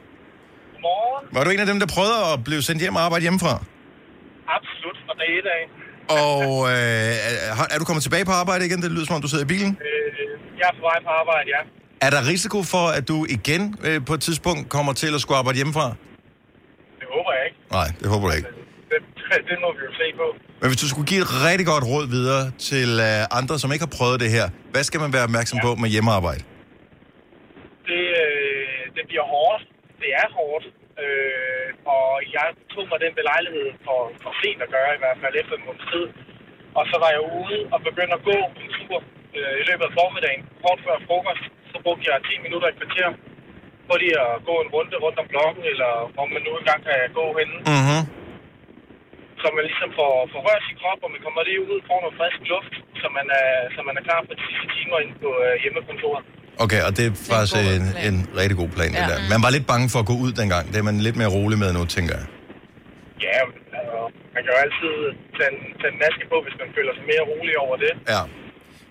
[0.74, 1.28] Godmorgen.
[1.36, 3.54] Var du en af dem, der prøvede at blive sendt hjem og arbejde hjemmefra?
[4.58, 5.64] Absolut fra dag et af.
[6.26, 8.82] Og øh, er, er du kommet tilbage på arbejde igen?
[8.82, 9.72] Det lyder som om, du sidder i bilen.
[9.88, 11.62] Øh, jeg er på vej på arbejde, ja.
[12.02, 15.38] Er der risiko for, at du igen øh, på et tidspunkt kommer til at skulle
[15.38, 15.88] arbejde hjemmefra?
[17.00, 17.58] Det håber jeg ikke.
[17.72, 18.50] Nej, det håber jeg ikke.
[19.50, 20.28] Det, må vi jo se på.
[20.62, 23.86] Men hvis du skulle give et rigtig godt råd videre til øh, andre, som ikke
[23.88, 26.44] har prøvet det her, hvad skal man være opmærksom på med hjemmearbejde?
[27.90, 29.62] Det, øh, det bliver hårdt.
[30.02, 30.66] Det er hårdt.
[31.04, 35.34] Øh, og jeg tog mig den belejlighed for, for sent at gøre, i hvert fald
[35.42, 36.06] efter en måneds tid.
[36.80, 38.98] Og så var jeg ude og begyndte at gå en tur
[39.38, 41.46] øh, i løbet af formiddagen, kort før frokost.
[41.72, 43.10] Så brugte jeg 10 minutter i kvarter
[43.88, 47.00] på lige at gå en runde rundt om blokken, eller hvor man nu engang kan
[47.20, 47.56] gå henne.
[47.74, 48.02] Mm-hmm.
[49.42, 52.16] Så man ligesom får, får rørt sin krop, og man kommer lige ud, får noget
[52.20, 55.30] frisk luft, så man er, så man er klar på de sidste timer inde på
[55.46, 56.24] øh, hjemmekontoret.
[56.66, 58.98] Okay, og det er faktisk en, en rigtig god plan, ja.
[59.00, 59.20] det der.
[59.34, 60.64] Man var lidt bange for at gå ud dengang.
[60.72, 62.26] Det er man lidt mere rolig med nu, tænker jeg.
[63.28, 63.40] Ja,
[63.80, 63.98] altså,
[64.34, 64.94] man kan jo altid
[65.38, 67.94] tage en, tage en maske på, hvis man føler sig mere rolig over det.
[68.16, 68.24] Ja.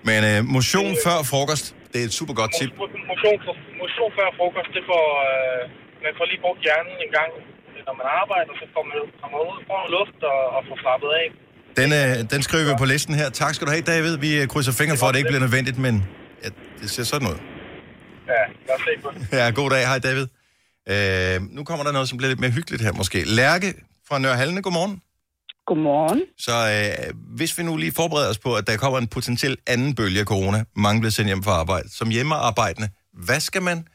[0.08, 2.70] Men øh, motion før frokost, det er et super godt tip.
[2.82, 5.60] Motion, motion, motion før frokost, det får, øh,
[6.04, 7.30] man får lige brugt hjernen en gang,
[7.86, 11.26] når man arbejder, så får man kommer ud, får luft og, og får slappet af.
[11.80, 13.28] Den, øh, den skriver vi på listen her.
[13.42, 14.14] Tak skal du have, David.
[14.26, 15.94] Vi øh, krydser fingre for, at det ikke bliver nødvendigt, men
[16.44, 16.48] ja,
[16.80, 17.38] det ser sådan ud.
[18.32, 19.20] Ja, lad os se på det.
[19.38, 19.82] Ja, god dag.
[19.90, 20.26] Hej, David.
[20.92, 23.18] Øh, nu kommer der noget, som bliver lidt mere hyggeligt her måske.
[23.40, 23.74] Lærke
[24.08, 25.02] fra Nørre Halne, godmorgen.
[25.66, 26.22] Godmorgen.
[26.38, 29.94] Så øh, hvis vi nu lige forbereder os på, at der kommer en potentiel anden
[29.94, 33.88] bølge af corona, mange bliver sendt hjem fra arbejde, som hjemmearbejdende, hvad skal man,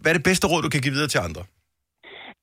[0.00, 1.42] hvad er det bedste råd, du kan give videre til andre?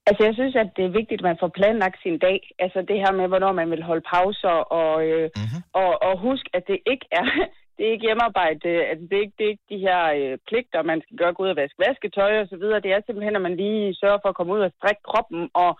[0.08, 2.38] Altså, jeg synes, at det er vigtigt, at man får planlagt sin dag.
[2.64, 5.60] Altså, det her med, hvornår man vil holde pauser, og, øh, mm-hmm.
[5.82, 7.26] og, og husk, at det ikke er,
[7.76, 10.88] det er ikke hjemmearbejde, altså, det er ikke, det er ikke de her øh, pligter,
[10.90, 12.80] man skal gøre, gå ud og vaske vasketøj og så videre.
[12.84, 15.70] Det er simpelthen, at man lige sørger for at komme ud og strække kroppen, og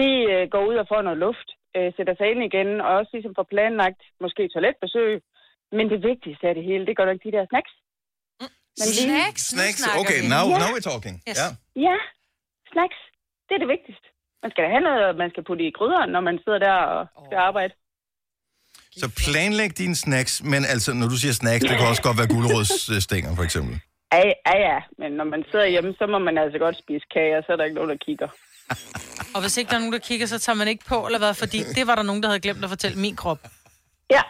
[0.00, 3.10] lige øh, gå ud og få noget luft, øh, sætter sig ind igen, og også
[3.16, 5.12] ligesom få planlagt, måske toiletbesøg.
[5.76, 7.72] Men det vigtigste af det hele, det går nok de der snacks.
[8.80, 9.42] Men lige- Snacks?
[9.54, 9.80] Snacks?
[10.02, 10.58] Okay, now, Ja.
[10.62, 11.14] now we're talking.
[11.28, 11.36] Yes.
[11.40, 11.48] Ja.
[11.86, 11.96] Ja,
[12.72, 13.00] snacks.
[13.48, 14.06] Det er det vigtigste.
[14.42, 17.00] Man skal da have noget, man skal putte i gryderen, når man sidder der og
[17.28, 17.72] skal arbejde.
[19.00, 22.30] Så planlæg dine snacks, men altså, når du siger snacks, det kan også godt være
[22.34, 23.74] gulerodsstænger, for eksempel.
[24.12, 27.36] Ja, ja, ja, men når man sidder hjemme, så må man altså godt spise kage,
[27.38, 28.28] og så er der ikke nogen, der kigger.
[29.34, 31.34] Og hvis ikke der er nogen, der kigger, så tager man ikke på, eller hvad?
[31.34, 33.38] Fordi det var der nogen, der havde glemt at fortælle min krop.
[34.10, 34.22] Ja,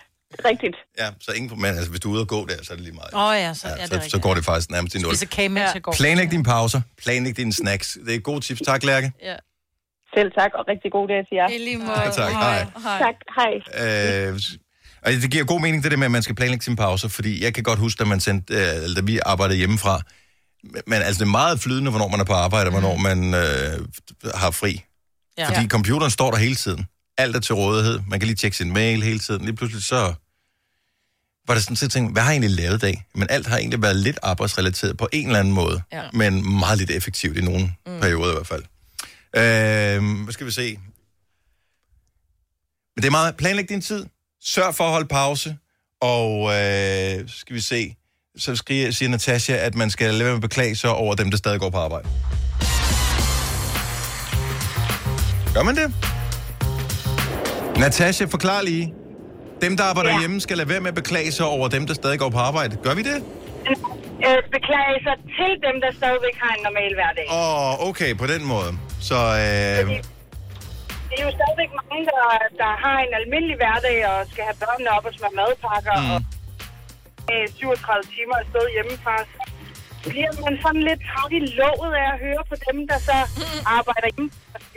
[0.44, 0.76] rigtigt.
[0.98, 2.84] Ja, så ingen, men altså, hvis du er ude og gå der, så er det
[2.84, 3.14] lige meget.
[3.14, 4.12] Åh oh, ja, så, ja, det er så, rigtigt.
[4.12, 5.12] så går det faktisk nærmest i nul.
[5.14, 5.92] Spiser kage, mens går.
[5.92, 7.98] Planlæg dine pauser, planlæg dine snacks.
[8.06, 8.60] Det er gode tips.
[8.60, 9.12] Tak, Lærke.
[9.22, 9.36] Ja.
[10.14, 11.48] Selv tak, og rigtig god dag til jer.
[11.48, 12.32] I lige Ja, tak.
[12.32, 12.66] Hej.
[13.04, 14.28] Tak, hej.
[14.28, 14.40] Øh,
[15.02, 17.44] og det giver god mening, det der med, at man skal planlægge sine pauser, fordi
[17.44, 20.00] jeg kan godt huske, da, man sendte, øh, eller da vi arbejdede hjemmefra,
[20.86, 23.86] men altså det er meget flydende, hvornår man er på arbejde, og hvornår man øh,
[24.34, 24.84] har fri.
[25.38, 25.48] Ja.
[25.48, 25.68] Fordi Ja.
[25.68, 26.86] computeren står der hele tiden.
[27.18, 28.00] Alt er til rådighed.
[28.08, 29.44] Man kan lige tjekke sin mail hele tiden.
[29.44, 30.14] Lige pludselig så
[31.48, 33.04] var det sådan at tænke, hvad har jeg egentlig lavet i dag?
[33.14, 35.82] Men alt har egentlig været lidt arbejdsrelateret på en eller anden måde.
[35.92, 36.02] Ja.
[36.12, 38.00] Men meget lidt effektivt i nogle mm.
[38.00, 38.62] perioder i hvert fald.
[39.36, 40.78] Øh, hvad skal vi se?
[42.96, 44.06] Men det er meget, planlæg din tid.
[44.42, 45.56] Sørg for at holde pause.
[46.00, 47.96] Og øh, skal vi se,
[48.36, 51.30] så skriger, siger Natasha, at man skal lade være med at beklage sig over dem,
[51.30, 52.08] der stadig går på arbejde.
[55.54, 56.17] Gør man det?
[57.84, 58.94] Natasha, forklar lige.
[59.64, 60.20] Dem, der arbejder ja.
[60.20, 62.72] hjemme, skal lade være med at beklage sig over dem, der stadig går på arbejde.
[62.86, 63.18] Gør vi det?
[64.26, 67.26] Øh, beklager sig til dem, der stadigvæk har en normal hverdag.
[67.40, 68.70] Åh, oh, okay, på den måde.
[69.08, 69.80] Så, øh,
[71.10, 72.22] Det er jo stadigvæk mange, der,
[72.62, 76.10] der har en almindelig hverdag og skal have børnene op og smøre madpakker mm.
[76.14, 76.18] og
[77.32, 79.14] øh, 37 timer afsted hjemmefra.
[80.02, 83.16] Så bliver man sådan lidt træt i låget af at høre på dem, der så
[83.78, 84.30] arbejder hjemme.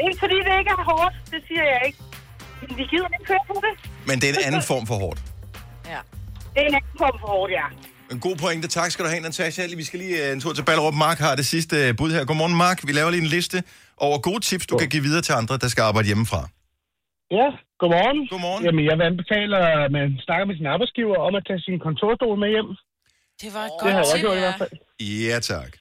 [0.06, 2.00] Ikke fordi det ikke er hårdt, det siger jeg ikke.
[2.62, 3.74] Men vi gider ikke høre på det.
[4.10, 5.20] men det er en anden form for hårdt.
[6.54, 7.66] Det er en anden form for hårdt, ja.
[8.16, 8.68] En god pointe.
[8.80, 9.62] Tak skal du have, Natasha.
[9.82, 10.96] Vi skal lige øh, en tur til Ballerup.
[11.08, 12.22] Mark har det sidste øh, bud her.
[12.30, 12.80] Godmorgen, Mark.
[12.88, 13.58] Vi laver lige en liste
[14.06, 16.42] over gode tips, du kan give videre til andre, der skal arbejde hjemmefra.
[17.40, 17.48] Ja,
[17.82, 18.20] godmorgen.
[18.34, 18.62] Godmorgen.
[18.68, 19.54] Jamen, jeg vil anbefale,
[19.86, 22.70] at man snakker med sin arbejdsgiver om at tage sin kontorstol med hjem.
[23.42, 24.46] Det var et Det godt har jeg tip, gjort i ja.
[24.46, 24.74] hvert fald.
[25.30, 25.72] Ja, tak.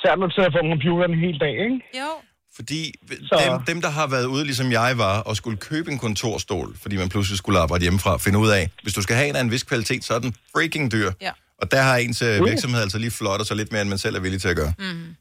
[0.00, 1.76] Særligt når du sidder foran computeren en hel dag, ikke?
[2.02, 2.10] Jo.
[2.56, 6.76] Fordi dem, dem, der har været ude, ligesom jeg var, og skulle købe en kontorstol,
[6.82, 9.40] fordi man pludselig skulle arbejde hjemmefra, finde ud af, hvis du skal have en af
[9.40, 11.10] en vis kvalitet, så er den freaking dyr.
[11.20, 11.32] Ja.
[11.58, 12.46] Og der har ens øh, Uh.
[12.50, 14.72] virksomhed altså lige flottet sig lidt mere, end man selv er villig til at gøre.
[14.78, 15.16] Mm.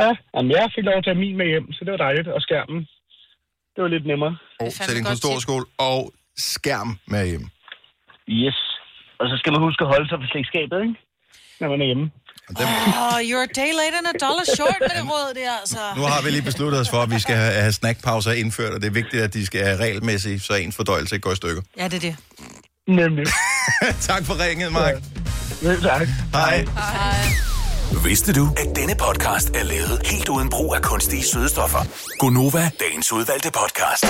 [0.00, 2.28] Ja, jamen, jeg fik lov at tage min med hjem, så det var dejligt.
[2.28, 2.80] Og skærmen,
[3.74, 4.36] det var lidt nemmere.
[4.60, 7.46] Og til din kontorskole og skærm med hjem.
[8.28, 8.58] Yes.
[9.20, 10.94] Og så skal man huske at holde sig for slægtskabet, ikke?
[11.60, 12.06] Når man er hjemme.
[12.50, 15.78] Oh, you're a day late and a dollar short med det råd der, altså.
[15.96, 18.80] Nu har vi lige besluttet os for, at vi skal have, have snackpauser indført, og
[18.80, 21.62] det er vigtigt, at de skal have regelmæssigt, så ens fordøjelse ikke går i stykker.
[21.78, 22.16] Ja, det er det.
[22.88, 23.26] Nemlig.
[24.08, 24.94] tak for ringet, Mark.
[25.62, 26.08] Ja, tak.
[26.32, 26.66] Hej.
[28.04, 31.78] Vidste du, at denne podcast er lavet helt uden brug af kunstige sødestoffer?
[32.18, 34.04] Gonova, dagens udvalgte podcast.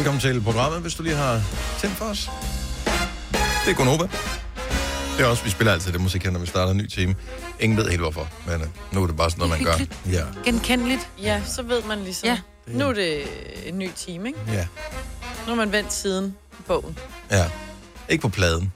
[0.00, 1.42] Velkommen til programmet, hvis du lige har
[1.78, 2.30] tændt for os.
[3.64, 4.08] Det er Gonova.
[5.16, 7.14] Det er også, vi spiller altid det musik her, når vi starter en ny time.
[7.60, 9.84] Ingen ved helt hvorfor, men øh, nu er det bare sådan noget, man gør.
[10.12, 11.08] Ja, Genkendeligt.
[11.22, 12.26] Ja, så ved man ligesom.
[12.28, 12.38] Ja.
[12.66, 13.22] Nu er det
[13.66, 14.38] en ny time, ikke?
[14.52, 14.66] ja,
[15.46, 16.98] Nu har man vendt siden i bogen.
[17.30, 17.50] ja.
[18.08, 18.72] Ikke på pladen.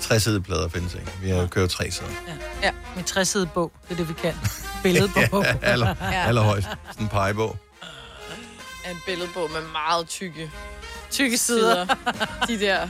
[0.00, 1.10] Tre plader findes ikke.
[1.22, 2.08] Vi har kørt tre sider.
[2.62, 4.34] Ja, med 60 bog, det er det, vi kan.
[4.82, 5.44] Billedbog.
[5.44, 5.94] Ja, aller,
[6.28, 6.68] allerhøjst.
[6.90, 7.56] Sådan en pegebog.
[8.84, 10.50] Er en billedbog med meget tykke,
[11.10, 11.86] tykke sider.
[12.48, 12.88] De der...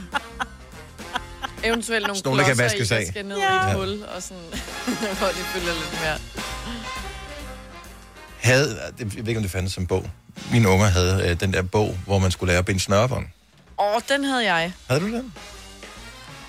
[1.63, 3.07] Eventuelt nogle Sådan der kan klodser i, vaskes der af.
[3.07, 3.67] skal ned Ja.
[3.67, 4.43] i et hul, og sådan,
[5.19, 6.17] hvor de følger lidt mere.
[8.39, 10.09] Havde, jeg ved ikke, om det fandtes som bog.
[10.51, 13.25] Mine unger havde øh, den der bog, hvor man skulle lære at binde snørebånd.
[13.79, 14.73] Åh, den havde jeg.
[14.87, 15.33] Havde du den?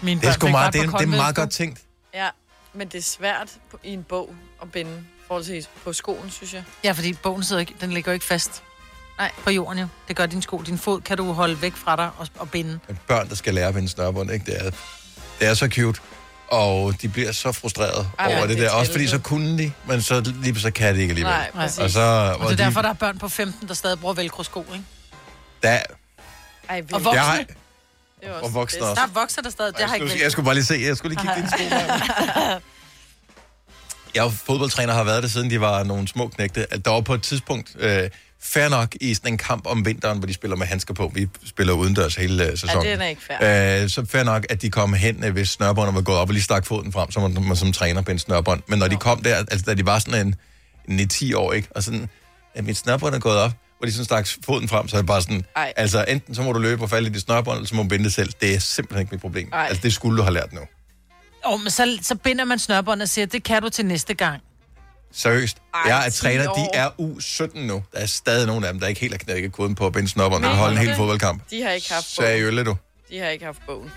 [0.02, 1.80] Min Det er sgu meget, det er, det er meget godt tænkt.
[2.14, 2.28] Ja,
[2.74, 6.64] men det er svært på, i en bog at binde forholdsvis på skoen, synes jeg.
[6.84, 8.62] Ja, fordi bogen sidder ikke, den ligger jo ikke fast
[9.18, 9.30] Nej.
[9.44, 9.86] på jorden jo.
[10.08, 10.58] Det gør din sko.
[10.66, 12.78] Din fod kan du holde væk fra dig og, og binde.
[13.08, 14.46] Børn, der skal lære at vinde snørbånd, ikke?
[14.46, 14.70] Det er,
[15.40, 16.00] det er så cute.
[16.48, 18.66] Og de bliver så frustrerede Ej, over ja, det, det der.
[18.66, 21.32] er Også fordi så kunne de, men så lige så kan de ikke alligevel.
[21.32, 21.78] Nej, præcis.
[21.78, 23.98] og så, Og hvor det er de, derfor, der er børn på 15, der stadig
[24.00, 24.84] bruger velcro-sko, ikke?
[25.62, 25.78] der,
[26.68, 27.12] Ej, Og voksne.
[27.12, 27.36] Jeg har-
[28.20, 28.94] Det og voksne også.
[28.94, 29.72] Der er voksne, der stadig...
[29.76, 31.50] Det har jeg, ikke skulle, jeg skulle bare lige se, jeg skulle lige kigge dine
[31.50, 31.76] sko.
[34.14, 36.72] Jeg er fodboldtræner og har været det, siden de var nogle små knægte.
[36.72, 38.10] At der var på et tidspunkt, øh,
[38.46, 41.10] fair nok, i sådan en kamp om vinteren, hvor de spiller med handsker på.
[41.14, 42.86] Vi spiller udendørs hele øh, sæsonen.
[42.86, 43.82] Ja, den er ikke fair.
[43.82, 46.32] Øh, så fair nok, at de kom hen, øh, hvis snørbåndet var gået op og
[46.32, 48.62] lige stak foden frem, så man, man som træner på en snørbånd.
[48.68, 50.34] Men når de kom der, altså da de var sådan en,
[51.00, 51.68] en 10 år, ikke?
[51.70, 52.08] Og sådan,
[52.54, 55.06] at mit snørbånd er gået op, hvor de sådan stak foden frem, så er det
[55.06, 55.72] bare sådan, Ej.
[55.76, 57.88] altså enten så må du løbe og falde i dit snørbånd, eller så må du
[57.88, 58.32] binde det selv.
[58.40, 59.48] Det er simpelthen ikke mit problem.
[59.52, 59.66] Ej.
[59.68, 60.60] Altså det skulle du have lært nu.
[61.44, 64.42] Oh, men så, så binder man snørbånd og siger, det kan du til næste gang.
[65.12, 65.56] Seriøst.
[65.74, 67.84] Ej, jeg er 10 træner, de er U17 nu.
[67.92, 70.08] Der er stadig nogle af dem, der ikke helt har knækket koden på at binde
[70.08, 71.42] snørbånd og holde en hel fodboldkamp.
[71.50, 72.28] De har ikke haft bogen.
[72.28, 72.76] Seriøst, du.
[73.10, 73.90] De har ikke haft bogen.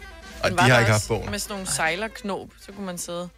[0.44, 1.32] Og de har ikke haft bogen.
[1.32, 3.30] Med sådan nogle sejlerknob, så kunne man sidde.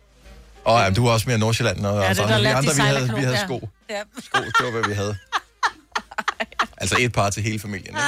[0.65, 1.85] Og ja, du er også mere Nordsjælland.
[1.85, 3.45] Og Ja, det er der vi de andre, vi havde, vi havde ja.
[3.45, 3.69] sko.
[3.89, 4.01] Ja.
[4.23, 4.39] sko.
[4.41, 5.17] Det var, hvad vi havde.
[6.77, 7.87] Altså et par til hele familien.
[7.87, 7.99] Ikke?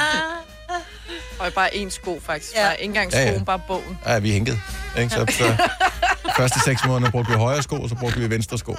[1.38, 2.54] Og bare én sko, faktisk.
[2.54, 2.62] Ja.
[2.64, 3.44] Bare, ikke engang Ja, skoen, ja.
[3.44, 3.98] bare bogen.
[4.06, 4.60] Ja, vi hænkede.
[4.98, 5.10] Ikke?
[5.10, 5.56] Så, så
[6.38, 8.76] første seks måneder brugte vi højre sko, og så brugte vi venstre sko.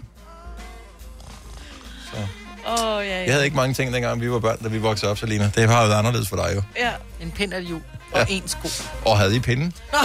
[2.67, 3.23] Åh, oh, ja, ja.
[3.23, 5.51] Jeg havde ikke mange ting, dengang vi var børn, da vi voksede op, Selina.
[5.55, 6.61] Det har jo været anderledes for dig jo.
[6.79, 6.91] Ja.
[7.21, 8.25] En pind af jul og Ja.
[8.29, 8.67] en sko.
[9.05, 9.73] Og havde I pinden?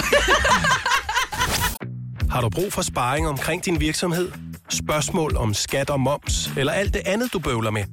[2.31, 4.31] Har du brug for sparring omkring din virksomhed?
[4.69, 7.83] Spørgsmål om skat og moms, eller alt det andet, du bøvler med?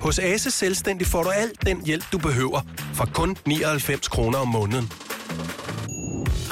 [0.00, 2.60] Hos Ase Selvstændig får du alt den hjælp, du behøver,
[2.94, 4.92] for kun 99 kroner om måneden.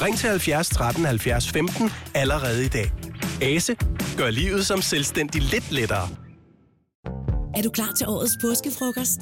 [0.02, 2.92] Ring til 70 13 70 15 allerede i dag.
[3.42, 3.76] Ase
[4.16, 6.08] gør livet som selvstændig lidt lettere.
[7.56, 9.20] Er du klar til årets påskefrokost?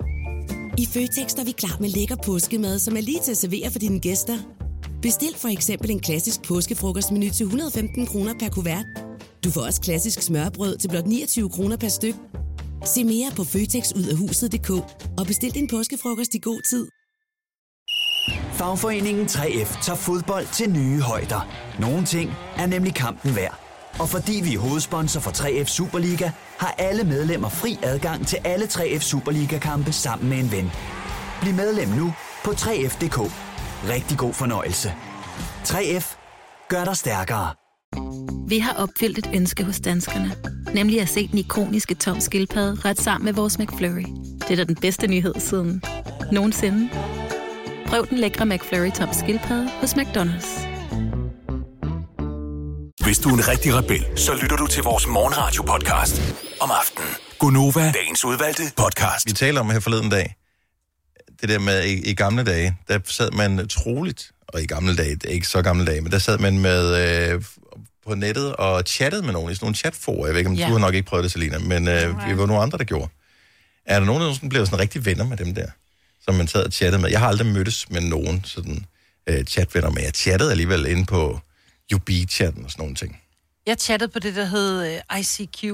[0.78, 3.78] I Føtex er vi klar med lækker påskemad, som er lige til at servere for
[3.78, 4.38] dine gæster.
[5.02, 8.86] Bestil for eksempel en klassisk påskefrokostmenu til 115 kroner per kuvert.
[9.44, 12.14] Du får også klassisk smørbrød til blot 29 kroner per styk.
[12.84, 14.70] Se mere på føtexudafhuset.dk
[15.18, 16.88] og bestil din påskefrokost i god tid.
[18.52, 21.40] Fagforeningen 3F tager fodbold til nye højder.
[21.80, 23.63] Nogle ting er nemlig kampen værd.
[23.98, 28.64] Og fordi vi er hovedsponsor for 3F Superliga, har alle medlemmer fri adgang til alle
[28.64, 30.70] 3F Superliga-kampe sammen med en ven.
[31.40, 32.12] Bliv medlem nu
[32.44, 33.18] på 3F.dk.
[33.88, 34.94] Rigtig god fornøjelse.
[35.64, 36.16] 3F
[36.68, 37.54] gør dig stærkere.
[38.48, 40.34] Vi har opfyldt et ønske hos danskerne.
[40.74, 44.04] Nemlig at se den ikoniske tom skildpadde ret sammen med vores McFlurry.
[44.40, 45.82] Det er da den bedste nyhed siden
[46.32, 46.88] nogensinde.
[47.86, 50.73] Prøv den lækre McFlurry tom skildpadde hos McDonald's.
[53.04, 56.22] Hvis du er en rigtig rebel, så lytter du til vores morgenradio-podcast
[56.60, 57.08] om aftenen.
[57.38, 59.26] Gunova, dagens udvalgte podcast.
[59.26, 60.34] Vi taler om her forleden dag,
[61.40, 65.14] det der med i, i gamle dage, der sad man troligt, og i gamle dage,
[65.14, 66.96] det er ikke så gamle dage, men der sad man med
[67.32, 67.42] øh,
[68.06, 70.26] på nettet og chattede med nogen i sådan nogle chatforer.
[70.26, 70.66] Jeg ved ikke, om Ja.
[70.66, 73.08] du har nok ikke prøvet det, Selina, men øh, vi var nogle andre, der gjorde.
[73.86, 75.66] Er der nogen, der sådan blev sådan rigtig venner med dem der,
[76.24, 77.10] som man sad og chattede med?
[77.10, 78.84] Jeg har aldrig mødtes med nogen sådan
[79.26, 81.40] øh, chatvenner, men jeg chattede alligevel inde på
[81.94, 83.20] UB-chatten og sådan nogle ting.
[83.66, 85.64] Jeg chattede på det, der hed øh, ICQ.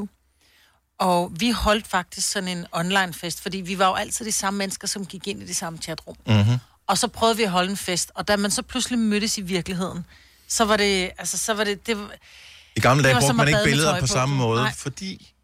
[0.99, 4.59] Og vi holdt faktisk sådan en online fest, fordi vi var jo altid de samme
[4.59, 6.17] mennesker, som gik ind i det samme chatrum.
[6.27, 6.57] Mm-hmm.
[6.87, 9.41] Og så prøvede vi at holde en fest, og da man så pludselig mødtes i
[9.41, 10.07] virkeligheden,
[10.49, 12.11] så var det, altså, så var det, det var,
[12.77, 14.07] I gamle Det dage brugte man ikke billeder på på.
[14.07, 14.75] samme måde, Nej.
[14.75, 15.35] fordi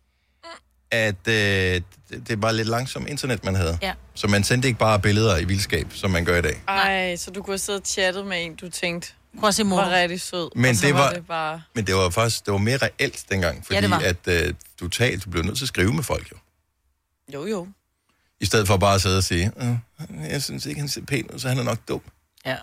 [0.90, 1.80] at øh,
[2.28, 3.78] det, var lidt langsomt internet, man havde.
[3.82, 3.92] Ja.
[4.14, 6.62] Så man sendte ikke bare billeder i vildskab, som man gør i dag.
[6.68, 9.82] Ej, så du kunne have siddet og chattet med en, du tænkte, Quasimodo.
[9.82, 10.50] var rigtig sød.
[10.56, 11.62] Men det var- det bare...
[11.74, 13.98] Men det var faktisk det var mere reelt dengang, fordi Ja, det var.
[13.98, 16.36] at øh, du talte, du blev nødt til at skrive med folk jo.
[17.34, 17.68] Jo, jo.
[18.40, 21.30] I stedet for bare at sidde og sige, øh, jeg synes ikke, han ser pæn
[21.34, 22.00] ud, så han er nok dum.
[22.46, 22.56] Ja.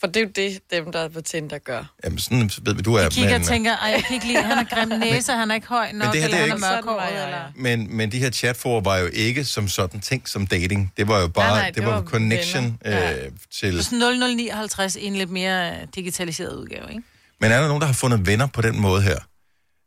[0.00, 1.92] For det er jo det, dem, der er på Tinder, gør.
[2.04, 3.00] Jamen sådan ved vi, du er.
[3.02, 5.50] Jeg kigger og men, tænker, ej, jeg kan ikke lide, han har grim næse, han
[5.50, 7.52] er ikke høj nok, det her, eller det er han er ikke- mørkhåret, eller...
[7.56, 10.92] Men, men de her chatforer var jo ikke som sådan ting som dating.
[10.96, 12.94] Det var jo bare, Nej, nej, det, det var, var connection øh,
[13.60, 13.84] til...
[13.84, 17.02] Så sådan 0059 i en lidt mere digitaliseret udgave, ikke?
[17.40, 19.16] Men er der nogen, der har fundet venner på den måde her?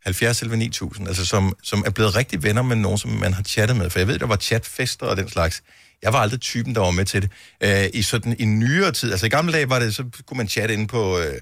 [0.05, 3.43] 70 11 9000, altså som, som er blevet rigtig venner med nogen, som man har
[3.43, 3.89] chattet med.
[3.89, 5.63] For jeg ved, der var chatfester og den slags.
[6.05, 7.31] Jeg var aldrig typen, der var med til det.
[7.61, 10.47] Øh, I sådan i nyere tid, altså i gamle dage var det, så kunne man
[10.47, 11.33] chatte inde på øh,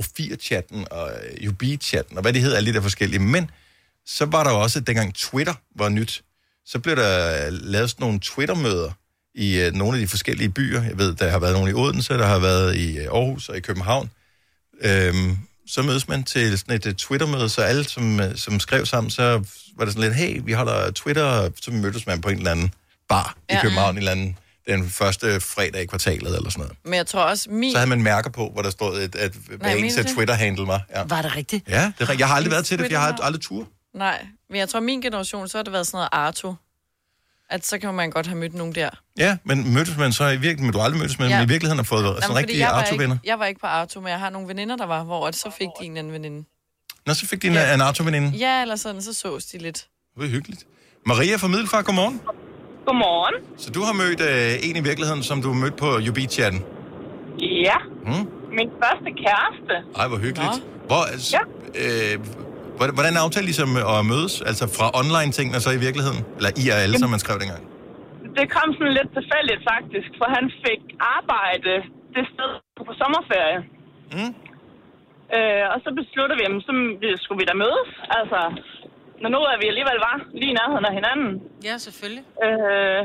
[0.00, 3.20] O4-chatten og øh, UB-chatten og hvad det hedder, alle de der forskellige.
[3.20, 3.50] Men
[4.06, 6.22] så var der også, dengang Twitter var nyt,
[6.66, 8.90] så blev der øh, lavet sådan nogle Twitter-møder
[9.34, 10.82] i øh, nogle af de forskellige byer.
[10.82, 13.56] Jeg ved, der har været nogle i Odense, der har været i øh, Aarhus og
[13.56, 14.10] i København.
[14.80, 19.10] Øhm, så mødes man til sådan et uh, Twitter-møde, så alle, som, som skrev sammen,
[19.10, 19.44] så
[19.76, 22.72] var det sådan lidt, hey, vi holder Twitter, så mødtes man på en eller anden
[23.08, 23.58] bar ja.
[23.58, 23.60] i.
[23.62, 26.76] København, en eller anden, den første fredag i kvartalet eller sådan noget.
[26.84, 27.72] Men jeg tror også, min...
[27.72, 30.14] Så havde man mærker på, hvor der stod, et, at hvad du?
[30.14, 30.82] Twitter-handle var.
[30.90, 31.02] Ja.
[31.02, 31.68] Var det rigtigt?
[31.68, 32.20] ja, det er, rigtigt.
[32.20, 33.68] jeg har aldrig været til det, for jeg har aldrig tur.
[33.94, 36.54] Nej, men jeg tror, min generation, så har det været sådan noget Arto.
[37.50, 38.90] At så kan man godt have mødt nogen der.
[39.18, 41.38] Ja, men mødtes man så i virkeligheden, men du har aldrig mødtes med, ja.
[41.38, 43.14] Men i virkeligheden har fået sådan fordi rigtige jeg var, Arto-venner.
[43.14, 45.50] ikke, jeg var ikke på Arto, men jeg har nogle veninder, der var, hvor så
[45.58, 46.44] fik de en anden veninde.
[47.06, 47.74] Nå, så fik din ja.
[47.74, 48.28] en Arto-veninde.
[48.28, 49.76] Ja, eller sådan, så sås de lidt.
[50.14, 50.64] Det var hyggeligt.
[51.06, 52.20] Maria fra Middelfart, godmorgen.
[52.86, 53.36] Godmorgen.
[53.64, 56.60] Så du har mødt øh, en i virkeligheden, som du har mødt på UB-chatten.
[57.68, 57.78] Ja,
[58.10, 58.24] Mm?
[58.58, 59.74] min første kæreste.
[60.00, 60.56] Ej, hvor hyggeligt.
[60.90, 61.42] Hvor, altså, ja.
[61.84, 62.14] øh,
[62.78, 62.94] hvordan-
[63.26, 63.66] aftalte I så
[64.00, 64.34] at mødes?
[64.50, 66.20] Altså fra online-ting og så i virkeligheden?
[66.38, 67.62] Eller IRL, som man skrev dengang?
[68.38, 70.82] Det kom sådan lidt tilfældigt faktisk, for han fik
[71.16, 71.72] arbejde
[72.14, 72.50] det sted
[72.88, 73.58] på sommerferie.
[74.16, 74.32] Mm.
[75.36, 76.72] Øh, og så besluttede vi, at så
[77.24, 77.90] skulle vi da mødes.
[78.18, 78.40] Altså,
[79.22, 81.30] når nu er vi alligevel var lige i nærheden af hinanden.
[81.68, 82.24] Ja, selvfølgelig.
[82.46, 83.02] Øh,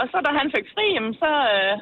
[0.00, 1.74] og så da han fik fri, jamen, så øh,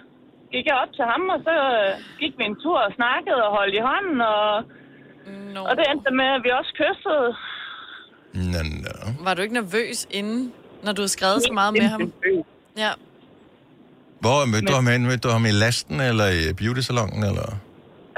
[0.54, 1.90] gik jeg op til ham, og så øh,
[2.20, 4.18] gik vi en tur og snakkede og holdt i hånden.
[4.34, 4.46] Og,
[5.54, 5.60] no.
[5.68, 7.28] og det endte med, at vi også kyssede.
[8.52, 8.94] Nå, nå.
[9.26, 10.42] Var du ikke nervøs inden,
[10.84, 12.12] når du havde skrevet så meget med ham?
[12.84, 12.90] Ja.
[14.24, 15.02] Hvor mødte du ham hen?
[15.10, 17.22] Mødte du ham i lasten eller i beauty-salongen?
[17.30, 17.48] Eller?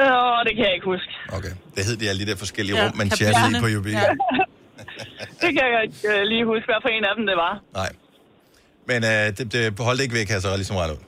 [0.05, 1.13] Åh, det kan jeg ikke huske.
[1.37, 1.55] Okay.
[1.75, 3.87] Det hed de alle de der forskellige Ja, rum, man chattede i på UB.
[3.87, 4.03] Ja.
[5.43, 7.55] Det kan jeg ikke øh, lige huske, hvad for en af dem det var.
[7.81, 7.91] Nej.
[8.91, 11.03] Men øh, det, det holdt ikke væk, altså ligesom ret ud.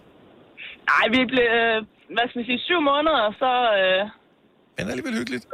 [0.92, 1.76] Nej, vi blev, øh,
[2.14, 3.52] hvad skal vi sige, syv måneder, og så...
[3.78, 4.00] Øh,
[4.74, 5.44] Men det er alligevel hyggeligt.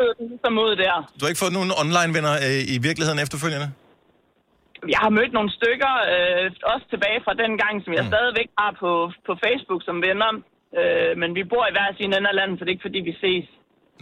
[0.45, 0.95] Så mod der.
[1.17, 3.69] Du har ikke fået nogen online-venner øh, i virkeligheden efterfølgende?
[4.95, 8.13] Jeg har mødt nogle stykker, øh, også tilbage fra den gang, som jeg mm.
[8.13, 8.91] stadigvæk har på,
[9.27, 10.31] på Facebook som venner.
[10.81, 13.01] Øh, men vi bor i hver sin ende af landet, så det er ikke fordi,
[13.11, 13.47] vi ses.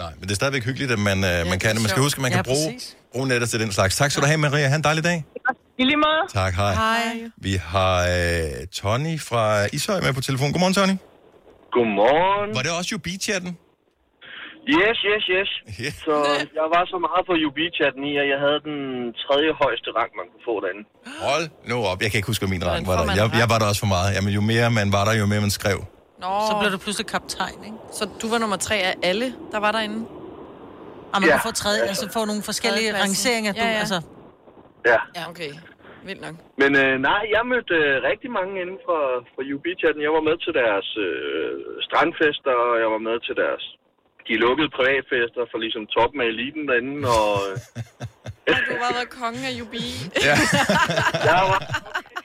[0.03, 1.81] Nej, men det er stadigvæk hyggeligt, at man, øh, man kan det.
[1.85, 2.97] Man skal huske, at man kan Ja, bruge, præcis.
[3.13, 3.93] bruge nettet til den slags.
[4.01, 4.67] Tak skal du have, Maria.
[4.73, 5.19] Ha' en dejlig dag.
[5.83, 6.23] I lige måde.
[6.41, 6.75] Tak, hej.
[6.75, 7.05] Hej.
[7.47, 9.43] Vi har øh, Tony fra
[9.77, 10.49] Ishøj med på telefon.
[10.53, 10.97] Godmorgen, Tony.
[11.77, 12.49] Godmorgen.
[12.57, 13.53] Var det også UB-chatten?
[14.79, 15.51] Yes, yes, yes.
[15.81, 15.93] Yeah.
[16.07, 16.15] Så
[16.59, 18.79] jeg var så meget på UB-chatten i, at jeg havde den
[19.25, 20.83] tredje højeste rang, man kunne få derinde.
[21.29, 21.99] Hold nu op.
[22.03, 23.05] Jeg kan ikke huske, hvad min rang var der.
[23.21, 24.09] Jeg, jeg var der også for meget.
[24.17, 25.79] Jamen, jo mere man var der, jo mere man skrev.
[26.25, 26.33] Nå.
[26.49, 27.77] Så blev du pludselig kaptajn, ikke?
[27.99, 29.99] Så du var nummer tre af alle, der var derinde?
[31.13, 33.53] Og man Ja, kan få tredje, altså få nogle forskellige rangeringer.
[33.53, 33.79] Du, Ja, ja.
[33.83, 33.99] Altså,
[34.87, 34.99] Ja.
[35.17, 35.51] Ja, okay.
[36.09, 36.35] Vildt nok.
[36.63, 38.99] Men øh, nej, jeg mødte øh, rigtig mange inden fra,
[39.35, 40.01] fra UB-chatten.
[40.07, 41.53] Jeg var med til deres øh,
[41.87, 43.65] strandfester, og jeg var med til deres
[44.29, 47.33] de lukkede privatfester for ligesom toppen af eliten derinde, og...
[47.51, 47.57] Øh,
[48.69, 49.85] Du var været kongen af Jubi.
[50.27, 50.35] Ja.
[51.31, 51.61] jeg var...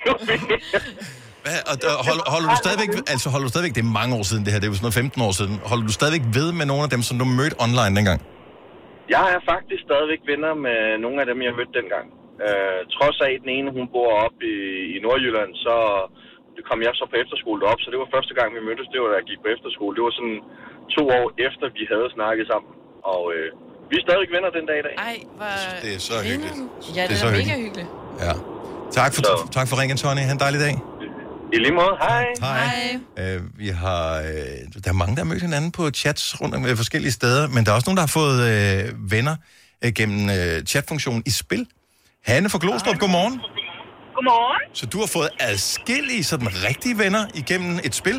[1.45, 4.23] Hvad, og, og hold, holder du stadigvæk, altså holder du stadigvæk, det er mange år
[4.29, 6.47] siden det her, det er jo sådan noget 15 år siden, holder du stadigvæk ved
[6.59, 8.19] med nogle af dem, som du mødte online dengang?
[9.15, 12.05] Jeg er faktisk stadigvæk venner med nogle af dem, jeg mødte dengang.
[12.45, 14.55] Øh, trods af, at den ene, hun bor op i,
[14.95, 15.75] i Nordjylland, så
[16.55, 18.99] det kom jeg så på efterskole op, så det var første gang, vi mødtes, det
[19.03, 19.91] var da jeg gik på efterskole.
[19.97, 20.39] Det var sådan
[20.97, 22.71] to år efter, vi havde snakket sammen.
[23.13, 23.47] Og øh,
[23.89, 24.95] vi er stadigvæk venner den dag i dag.
[25.09, 25.53] Ej, hvor...
[25.83, 26.57] Det er så hyggeligt.
[26.97, 27.63] Ja, det, Det er så mega hyggeligt.
[27.65, 27.89] hyggeligt.
[28.27, 28.33] Ja.
[28.99, 29.21] Tak for,
[29.57, 30.21] tak for ringen, Tony.
[30.29, 30.73] Ha' en dejlig dag.
[31.55, 31.95] I lige måde.
[32.07, 32.25] Hej.
[32.41, 33.35] Hej.
[33.35, 36.65] Øh, vi har, øh, der er mange, der har mødt hinanden på chats rundt om
[36.65, 39.35] øh, forskellige steder, men der er også nogen, der har fået øh, venner
[39.83, 41.63] øh, gennem øh, chatfunktionen i spil.
[42.29, 43.35] Hanne fra Glostrup, godmorgen.
[44.15, 44.61] Godmorgen.
[44.79, 48.17] Så du har fået adskillige sådan rigtige venner igennem et spil?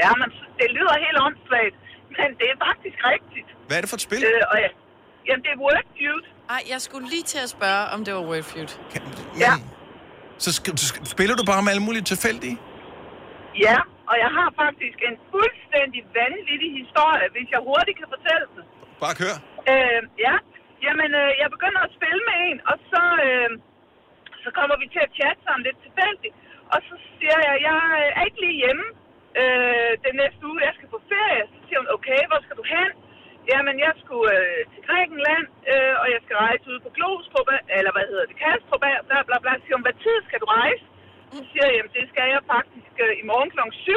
[0.00, 1.76] Ja, men det lyder helt åndssvagt,
[2.18, 3.48] men det er faktisk rigtigt.
[3.66, 4.18] Hvad er det for et spil?
[4.18, 4.70] Øh, og ja,
[5.28, 6.22] jamen, det er Wordfeud.
[6.50, 8.70] Ej, jeg skulle lige til at spørge, om det var Wordfeud.
[9.44, 9.52] Ja.
[10.44, 10.50] Så
[11.14, 12.56] spiller du bare med alle mulige tilfældige?
[13.66, 13.78] Ja,
[14.10, 18.62] og jeg har faktisk en fuldstændig vanvittig historie, hvis jeg hurtigt kan fortælle den.
[19.04, 19.34] Bare kør.
[19.72, 20.34] Øh, ja,
[20.86, 23.50] jamen, øh, jeg begynder at spille med en, og så, øh,
[24.44, 26.34] så kommer vi til at chatte sammen lidt tilfældigt.
[26.74, 27.78] Og så siger jeg, jeg
[28.18, 28.86] er ikke lige hjemme
[29.40, 31.44] øh, den næste uge, jeg skal på ferie.
[31.52, 32.90] Så siger hun, okay, hvor skal du hen?
[33.52, 37.92] Jamen, jeg skulle øh, til Grækenland, øh, og jeg skal rejse ud på Glostrup, eller
[37.96, 39.52] hvad hedder det, Kastrup, bla bla bla.
[39.58, 40.84] Så siger hun, hvad tid skal du rejse?
[41.36, 43.60] Så siger jeg, jamen, det skal jeg faktisk øh, i morgen kl.
[43.72, 43.92] 7.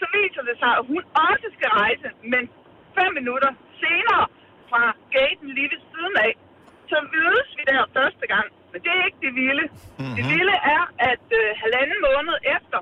[0.00, 2.42] Så viser det sig, at hun også skal rejse, men
[2.98, 3.50] fem minutter
[3.82, 4.24] senere
[4.70, 4.82] fra
[5.16, 6.32] gaten lige ved siden af.
[6.90, 8.46] Så mødes vi der første gang.
[8.72, 9.66] Men det er ikke det vilde.
[9.70, 10.14] Mm-hmm.
[10.16, 12.78] Det vilde er, at øh, halvanden måned efter,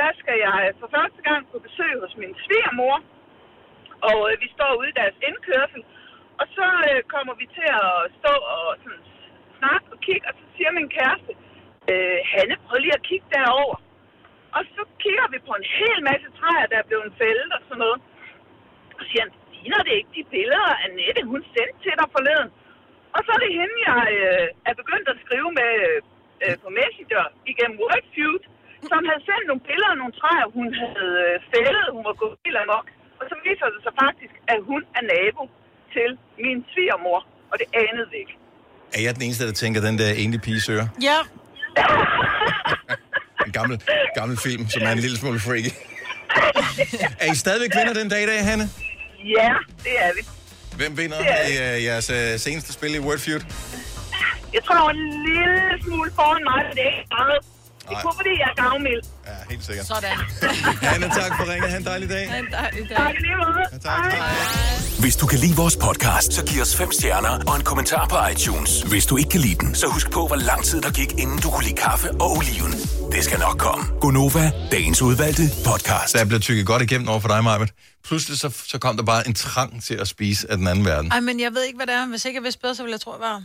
[0.00, 2.96] der skal jeg for første gang på besøg hos min svigermor.
[4.08, 5.82] Og øh, vi står ude i deres indkørsel.
[6.40, 9.02] Og så øh, kommer vi til at stå og sådan,
[9.58, 11.32] snakke og kigge, og så siger min kæreste,
[11.90, 13.76] øh, Hanne, prøv lige at kigge derover.
[14.56, 17.82] Og så kigger vi på en hel masse træer, der er blevet fældet og sådan
[17.84, 17.98] noget.
[18.98, 22.50] Og siger han, ligner det ikke de billeder, Annette, hun sendte til dig forleden?
[23.14, 25.98] Og så er det hende, jeg øh, er begyndt at skrive med øh,
[26.44, 28.42] øh på Messenger igennem Wordfeud,
[28.90, 32.36] som havde sendt nogle billeder af nogle træer, hun havde øh, fældet, hun var gået
[32.44, 32.86] helt amok.
[33.32, 35.42] Så viser det sig faktisk, at hun er nabo
[35.94, 36.10] til
[36.44, 37.20] min svigermor,
[37.50, 38.34] og det anede vi ikke.
[38.96, 40.86] Er jeg den eneste, der tænker, den der enlige pige søger?
[41.08, 41.18] Ja.
[43.46, 43.82] En gammel,
[44.14, 45.72] gammel film, som er en lille smule freaky.
[47.22, 48.64] er I stadigvæk vinder den dag i dag, Hanne?
[49.36, 49.50] Ja,
[49.84, 50.22] det er vi.
[50.76, 53.42] Hvem vinder Det er i uh, jeres uh, seneste spil i Wordfeud?
[54.54, 57.38] Jeg tror, der var en lille smule foran mig, men det er ikke meget.
[57.92, 59.02] Det er kun fordi, jeg er gavmild.
[59.26, 59.86] Ja, helt sikkert.
[59.86, 60.16] Sådan.
[60.90, 61.70] Hanne, tak for ringet.
[61.70, 62.24] Ha' en dejlig dag.
[62.24, 62.96] En dejlig dag.
[62.96, 63.64] Tak i lige måde.
[63.72, 64.12] Ja, tak.
[64.12, 64.28] Hej.
[65.04, 68.16] Hvis du kan lide vores podcast, så giv os fem stjerner og en kommentar på
[68.32, 68.82] iTunes.
[68.82, 71.38] Hvis du ikke kan lide den, så husk på, hvor lang tid der gik, inden
[71.38, 72.72] du kunne lide kaffe og oliven.
[73.12, 73.84] Det skal nok komme.
[74.00, 76.14] Gonova, dagens udvalgte podcast.
[76.14, 77.70] Der er blevet tykket godt igennem over for dig, Marvind.
[78.04, 81.12] Pludselig så, så kom der bare en trang til at spise af den anden verden.
[81.12, 82.06] Ej, men jeg ved ikke, hvad det er.
[82.06, 83.42] Hvis ikke jeg vidste bedre, så ville jeg tro, jeg var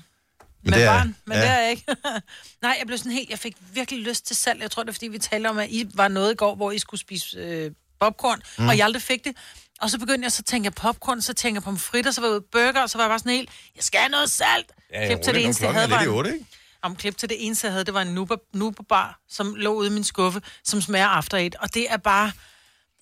[0.64, 1.16] Men med det er- barn.
[1.26, 1.42] Men ja.
[1.44, 1.84] det er jeg ikke.
[2.62, 3.30] Nej, jeg blev sådan helt...
[3.30, 4.62] Jeg fik virkelig lyst til salg.
[4.62, 6.72] Jeg tror, det er, fordi vi talte om, at I var noget i går, hvor
[6.72, 8.68] I skulle spise øh, popcorn, Mm.
[8.68, 9.36] og jeg aldrig fik det.
[9.82, 12.28] Og så begyndte jeg så at tænke popcorn, så tænker jeg på fritter, så var
[12.28, 14.72] jeg burger, og så var jeg bare sådan helt, jeg skal have noget salt.
[14.94, 16.46] Ja, ja, klip til det eneste, jeg havde, var en, otte, ikke?
[16.82, 19.88] om klip til det eneste, jeg havde, det var en nuber, nuberbar, som lå ude
[19.88, 21.56] i min skuffe, som smager after eight.
[21.56, 22.32] Og det er bare...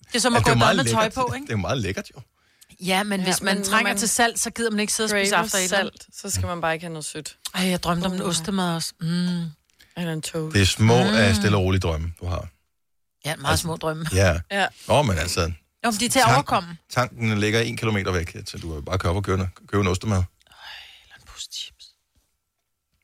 [0.06, 1.44] Det er som at Ja, gå med tøj på, ikke?
[1.46, 2.20] Det er jo meget lækkert, jo.
[2.80, 5.06] Ja, men Ja, hvis man men trænger man til salt, så gider man ikke sidde
[5.06, 5.70] og spise after eight.
[5.70, 7.36] salt, så skal man bare ikke have noget sødt.
[7.54, 8.92] Ej, jeg drømte om en ostemad også.
[9.00, 9.06] Mm.
[9.96, 10.54] Eller en toast.
[10.54, 11.14] Det er små Mm.
[11.14, 12.48] af stille og rolige drømme, du har.
[13.24, 14.06] Ja, meget små drømme.
[14.14, 14.38] Ja.
[14.50, 14.66] Ja.
[14.88, 16.76] Nå, men altså, Jo, men de er til at overkomme.
[16.90, 19.86] tanken ligger en kilometer væk, så du kan bare køre op og købe, købe en
[19.88, 20.22] ostemad.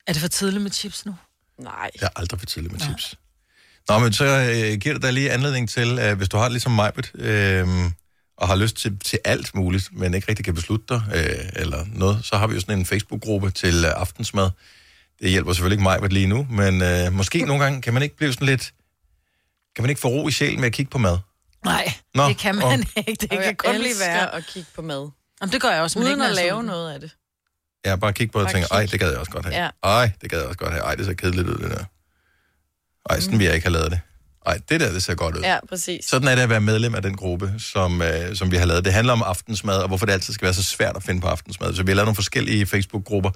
[0.06, 1.16] Er det for tidligt med chips nu?
[1.58, 1.90] Nej.
[2.00, 3.14] Jeg er aldrig for tidlig med tips.
[3.88, 6.52] Nå, men så øh, giver det dig lige anledning til, øh, hvis du har det
[6.52, 7.68] ligesom mig, øh,
[8.42, 11.84] og har lyst til, til alt muligt, men ikke rigtig kan beslutte dig, øh, eller
[11.94, 14.50] noget, så har vi jo sådan en Facebook-gruppe til øh, aftensmad.
[15.20, 18.16] Det hjælper selvfølgelig ikke mig lige nu, men øh, måske nogle gange kan man ikke
[18.16, 18.72] blive sådan lidt...
[19.76, 21.18] Kan man ikke få ro i sjælen med at kigge på mad?
[21.64, 22.78] Nej, Nå, det kan man og-
[23.08, 23.12] ikke.
[23.20, 24.34] Det Og kan kun blive værre.
[24.34, 25.10] at kigge på mad.
[25.40, 26.66] Jamen, det gør jeg også, men Uden ikke, at lave sulten.
[26.66, 27.10] noget af det.
[27.84, 28.64] Jeg bare kigge på det og kig.
[28.70, 29.64] ej, det gad jeg også godt have.
[29.64, 29.70] Ja.
[29.82, 30.82] Ej, det gad jeg også godt have.
[30.84, 31.84] Ej, det ser kedeligt ud, det der.
[33.10, 34.00] Ej, sådan vil jeg ikke have lavet det.
[34.46, 35.40] Ej, det der, det ser godt ud.
[35.42, 36.04] Ja, præcis.
[36.04, 38.84] Sådan er det at være medlem af den gruppe, som, øh, som vi har lavet.
[38.84, 41.26] Det handler om aftensmad, og hvorfor det altid skal være så svært at finde på
[41.26, 41.74] aftensmad.
[41.74, 43.30] Så vi har lavet nogle forskellige Facebook-grupper.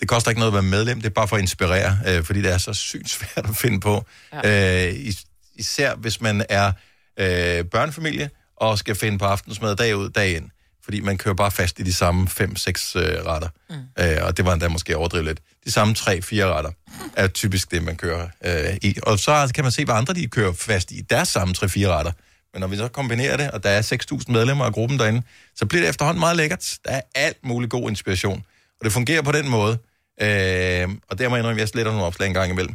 [0.00, 2.42] Det koster ikke noget at være medlem, det er bare for at inspirere, øh, fordi
[2.42, 4.04] det er så sygt svært at finde på.
[4.44, 4.86] Ja.
[4.88, 5.24] Øh, is-
[5.56, 6.72] især hvis man er
[7.20, 10.50] øh, børnefamilie og skal finde på aftensmad dag ud, dag ind.
[10.84, 13.48] Fordi man kører bare fast i de samme 5-6 øh, retter.
[13.70, 13.76] Mm.
[13.98, 15.40] Øh, og det var endda måske overdrevet lidt.
[15.64, 16.70] De samme 3-4 retter
[17.16, 18.96] er typisk det, man kører øh, i.
[19.02, 22.12] Og så kan man se, hvad andre de kører fast i deres samme 3-4 retter.
[22.52, 25.22] Men når vi så kombinerer det, og der er 6.000 medlemmer af gruppen derinde,
[25.56, 26.78] så bliver det efterhånden meget lækkert.
[26.84, 28.44] Der er alt mulig god inspiration.
[28.80, 29.78] Og det fungerer på den måde.
[30.22, 32.74] Øh, og der må jeg indrømme, at jeg sletter nogle opslag en gang imellem.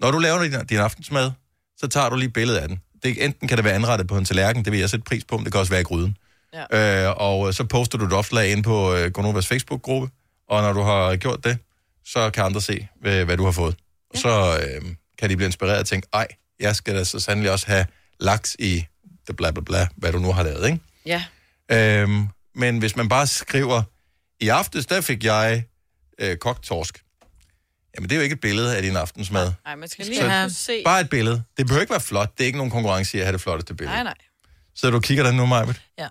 [0.00, 1.30] Når du laver din, din aftensmad,
[1.76, 2.80] så tager du lige et billede af den.
[3.02, 5.36] Det, enten kan det være anrettet på en tallerken, det vil jeg sætte pris på,
[5.36, 6.16] men det kan også være i gryden.
[6.54, 7.08] Ja.
[7.08, 10.10] Øh, og så poster du et opslag ind på øh, Gonovas Facebook-gruppe,
[10.48, 11.58] og når du har gjort det,
[12.04, 13.76] så kan andre se, hvad, hvad du har fået.
[14.10, 14.82] Og så øh,
[15.18, 16.26] kan de blive inspireret og tænke, ej,
[16.60, 17.86] jeg skal da så sandelig også have
[18.20, 18.84] laks i
[19.26, 20.80] det bla bla bla, hvad du nu har lavet, ikke?
[21.06, 21.24] Ja.
[21.70, 23.82] Øhm, men hvis man bare skriver,
[24.40, 25.64] i aftes, der fik jeg
[26.18, 27.04] øh, kogt torsk.
[27.94, 29.52] Jamen, det er jo ikke et billede af din aftensmad.
[29.64, 30.82] Nej, man skal Så lige have se.
[30.84, 31.42] Bare et billede.
[31.56, 32.38] Det behøver ikke være flot.
[32.38, 33.94] Det er ikke nogen konkurrence i at have det flotteste billede.
[33.94, 34.14] Nej, nej.
[34.74, 35.82] Så du kigger der nu, Majbet?
[35.98, 36.08] Ja,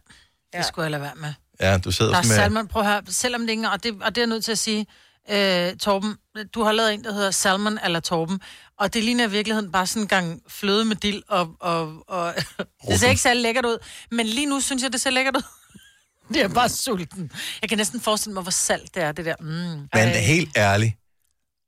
[0.53, 1.33] det skulle jeg lade være med.
[1.59, 2.35] Ja, du sidder Der er med...
[2.35, 4.51] salmon, prøv at høre, selvom det ikke, og det, og det er jeg nødt til
[4.51, 4.85] at sige,
[5.29, 6.15] øh, Torben,
[6.55, 8.39] du har lavet en, der hedder Salmon eller Torben,
[8.79, 12.33] og det ligner i virkeligheden bare sådan en gang fløde med dild, og, og, og
[12.89, 13.77] det ser ikke særlig lækkert ud,
[14.11, 15.41] men lige nu synes jeg, det ser lækkert ud.
[16.33, 17.31] Det er bare sulten.
[17.61, 19.35] Jeg kan næsten forestille mig, hvor salt det er, det der.
[19.39, 19.45] Mm.
[19.47, 20.17] Men Ej.
[20.19, 20.93] helt ærligt,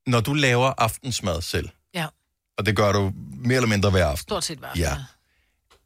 [0.07, 2.07] når du laver aftensmad selv, Ja,
[2.57, 3.11] og det gør du
[3.45, 4.69] mere eller mindre hver aften, stort set hver.
[4.75, 4.97] ja,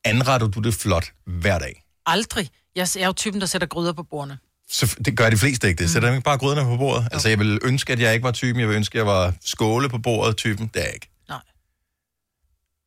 [0.04, 1.84] anretter du det flot hver dag?
[2.06, 2.50] Aldrig.
[2.76, 4.38] Jeg jeg er jo typen, der sætter gryder på bordene.
[4.70, 5.90] Så det gør de fleste ikke det.
[5.92, 6.16] Sætter mm.
[6.16, 7.08] ikke bare gryderne på bordet?
[7.12, 8.60] Altså, jeg vil ønske, at jeg ikke var typen.
[8.60, 10.72] Jeg vil ønske, at jeg var skåle på bordet typen.
[10.74, 11.10] Det er jeg ikke.
[11.30, 11.40] Nej.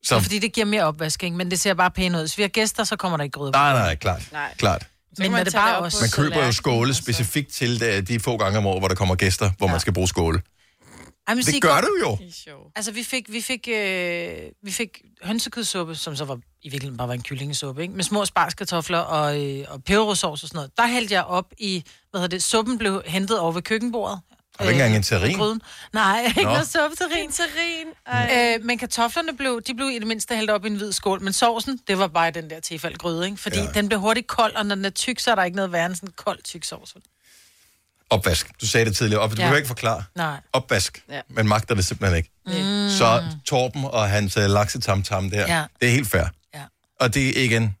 [0.03, 0.15] Så.
[0.15, 1.37] Det er, fordi det giver mere opvask, ikke?
[1.37, 2.19] men det ser bare pænt ud.
[2.19, 3.57] Hvis vi har gæster, så kommer der ikke gryder på.
[3.57, 4.29] nej, nej, klart.
[4.31, 4.53] Nej.
[4.57, 4.87] klart.
[5.17, 5.97] Men når det bare også...
[6.01, 9.15] Man køber jo skåle specifikt til de, de få gange om året, hvor der kommer
[9.15, 9.73] gæster, hvor ja.
[9.73, 10.41] man skal bruge skåle.
[11.27, 12.17] Ej, men Det gør du jo.
[12.75, 17.07] Altså, vi fik, vi fik, øh, vi fik hønsekødsuppe, som så var i virkeligheden bare
[17.07, 17.93] var en kyllingesuppe, ikke?
[17.93, 20.71] med små sparskartofler og, øh, og peberrodsovs og sådan noget.
[20.77, 24.19] Der hældte jeg op i, hvad hedder det, suppen blev hentet over ved køkkenbordet.
[24.57, 25.37] Har du ikke engang en terrin?
[25.37, 25.61] Gryden.
[25.93, 26.49] Nej, ikke Nå.
[26.49, 27.31] noget suppe terrin.
[27.31, 28.57] terrin.
[28.59, 31.21] Øh, men kartoflerne blev, de blev i det mindste hældt op i en hvid skål,
[31.21, 33.37] men sovsen, det var bare den der tefald gryde, ikke?
[33.37, 33.71] Fordi ja.
[33.73, 35.85] den blev hurtigt kold, og når den er tyk, så er der ikke noget værre
[35.85, 36.95] end sådan en kold, tyk sovs.
[38.09, 38.51] Opvask.
[38.61, 39.21] Du sagde det tidligere.
[39.21, 39.41] Op, du Ja.
[39.41, 40.03] behøver ikke forklare.
[40.15, 40.39] Nej.
[40.53, 41.03] Opvask.
[41.09, 41.21] Ja.
[41.29, 42.29] Man magter det simpelthen ikke.
[42.45, 42.89] Mm.
[42.89, 45.65] Så Torben og hans uh, laksetamtam der, Ja.
[45.81, 46.25] det er helt fair.
[46.53, 46.61] Ja.
[46.99, 47.75] Og det er igen,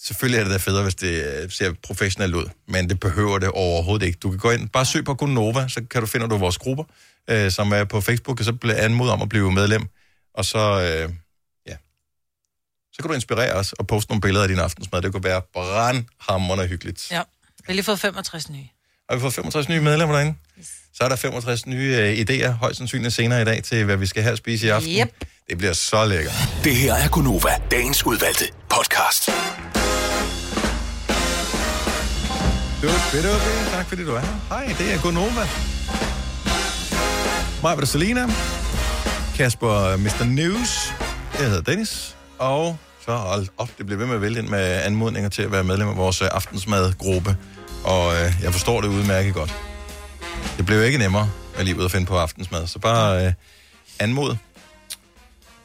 [0.00, 3.48] selvfølgelig er det da federe, hvis det øh, ser professionelt ud, men det behøver det
[3.48, 4.18] overhovedet ikke.
[4.18, 6.84] Du kan gå ind, bare søg på Gonova, så kan du finde du vores grupper,
[7.30, 9.88] øh, som er på Facebook, og så bliver anmodet om at blive medlem,
[10.34, 11.12] og så, øh,
[11.66, 11.76] ja,
[12.92, 15.02] så kan du inspirere os og poste nogle billeder af din aftensmad.
[15.02, 17.10] Det kunne være brandhammerende hyggeligt.
[17.10, 17.22] Ja.
[17.58, 18.66] Vi har lige fået 65 nye.
[19.10, 20.34] Har vi fået 65 nye medlemmer derinde?
[20.94, 24.06] Så er der 65 nye øh, idéer, højst sandsynligt senere i dag, til hvad vi
[24.06, 24.90] skal have at spise i aften.
[25.00, 25.24] Yep.
[25.48, 26.34] Det bliver så lækkert.
[26.64, 29.28] Det her er Gunova, dagens udvalgte podcast.
[32.82, 33.70] Dubidubi.
[33.72, 34.40] Tak fordi du er her.
[34.48, 35.48] Hej, det er Gunova.
[37.62, 38.26] Mig var Selina.
[39.36, 40.24] Kasper øh, Mr.
[40.24, 40.92] News.
[41.38, 42.16] Jeg hedder Dennis.
[42.38, 45.52] Og så hold op, det bliver ved med at vælge ind med anmodninger til at
[45.52, 47.36] være medlem af vores øh, aftensmadgruppe.
[47.84, 49.54] Og øh, jeg forstår det udmærket godt.
[50.56, 52.66] Det blev ikke nemmere at lige ud at finde på aftensmad.
[52.66, 53.32] Så bare øh,
[53.98, 54.36] anmod.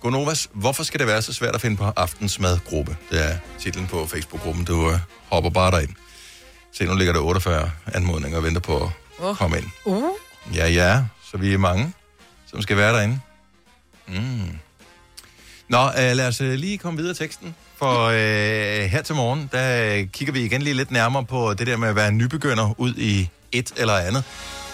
[0.02, 2.98] Gonovas, hvorfor skal det være så svært at finde på aftensmadgruppe?
[3.12, 4.66] Det er titlen på Facebook-gruppen.
[4.66, 5.00] Du øh,
[5.32, 5.90] hopper bare derind.
[6.74, 8.90] Se, nu ligger der 48 anmodninger og venter på at
[9.20, 9.38] Åh.
[9.38, 9.66] komme ind.
[9.86, 10.04] Uh.
[10.56, 11.94] Ja, ja, så vi er mange,
[12.46, 13.20] som skal være derinde.
[14.08, 14.60] Mm.
[15.70, 17.56] Nå, øh, lad os øh, lige komme videre teksten.
[17.78, 21.68] For øh, her til morgen, der øh, kigger vi igen lige lidt nærmere på det
[21.68, 24.24] der med at være nybegynder ud i et eller andet.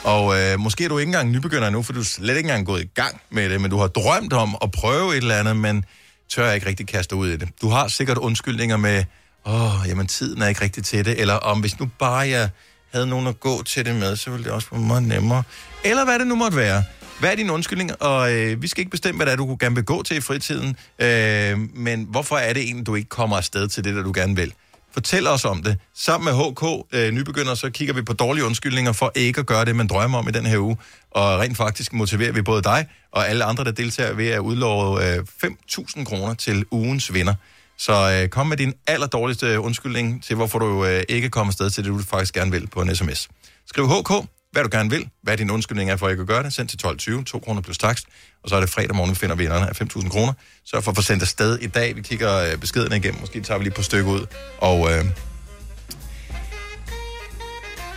[0.04, 2.66] Og øh, måske er du ikke engang nybegynder nu, for du er slet ikke engang
[2.66, 5.58] gået i gang med det, men du har drømt om at prøve et eller andet,
[5.58, 5.86] men
[6.30, 7.50] tør ikke rigtig kaste ud i det.
[7.62, 9.04] Du har sikkert undskyldninger med,
[9.46, 12.50] åh, jamen tiden er ikke rigtig til det, eller om hvis nu bare jeg
[12.94, 15.44] havde nogen at gå til det med, så ville det også være meget nemmere.
[15.84, 16.84] Eller hvad det nu måtte være.
[17.20, 18.02] Hvad er din undskyldning?
[18.02, 20.22] Og øh, vi skal ikke bestemme, hvad det er, du gerne vil gå til i
[20.22, 20.78] fritiden.
[21.00, 24.36] Øh, men hvorfor er det egentlig, du ikke kommer afsted til det, der du gerne
[24.36, 24.54] vil?
[24.94, 25.78] Fortæl os om det.
[25.96, 29.66] Sammen med HK øh, Nybegynder, så kigger vi på dårlige undskyldninger for ikke at gøre
[29.66, 30.78] det, man drømmer om i den her uge.
[31.12, 35.16] Og rent faktisk motiverer vi både dig og alle andre, der deltager ved at udlove
[35.16, 37.34] øh, 5.000 kroner til ugens vinder.
[37.78, 41.84] Så øh, kom med din allerdårligste undskyldning til, hvorfor du øh, ikke kommer afsted til
[41.84, 43.30] det, du faktisk gerne vil på en sms.
[43.68, 44.12] Skriv HK,
[44.52, 46.54] hvad du gerne vil, hvad din undskyldning er for at gøre det.
[46.54, 46.80] Send til
[47.18, 48.06] 12.20, 2 kroner plus takst.
[48.44, 50.34] Og så er det fredag morgen, vi finder vinderne af 5.000 kroner.
[50.66, 51.96] Så for at få sendt afsted i dag.
[51.96, 53.20] Vi kigger øh, beskederne igennem.
[53.20, 54.26] Måske tager vi lige på stykke ud.
[54.58, 55.06] Og øh,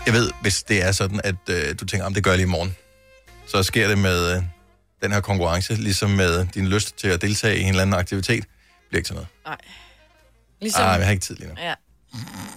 [0.06, 2.46] jeg ved, hvis det er sådan, at øh, du tænker, om det gør jeg lige
[2.46, 2.76] i morgen,
[3.46, 4.42] så sker det med øh,
[5.02, 8.44] den her konkurrence, ligesom med din lyst til at deltage i en eller anden aktivitet,
[8.88, 9.28] bliver ikke til noget.
[9.46, 9.56] Nej.
[10.60, 10.82] Ligesom...
[10.82, 11.54] Ej, jeg har ikke tid lige nu.
[11.60, 11.74] Ja.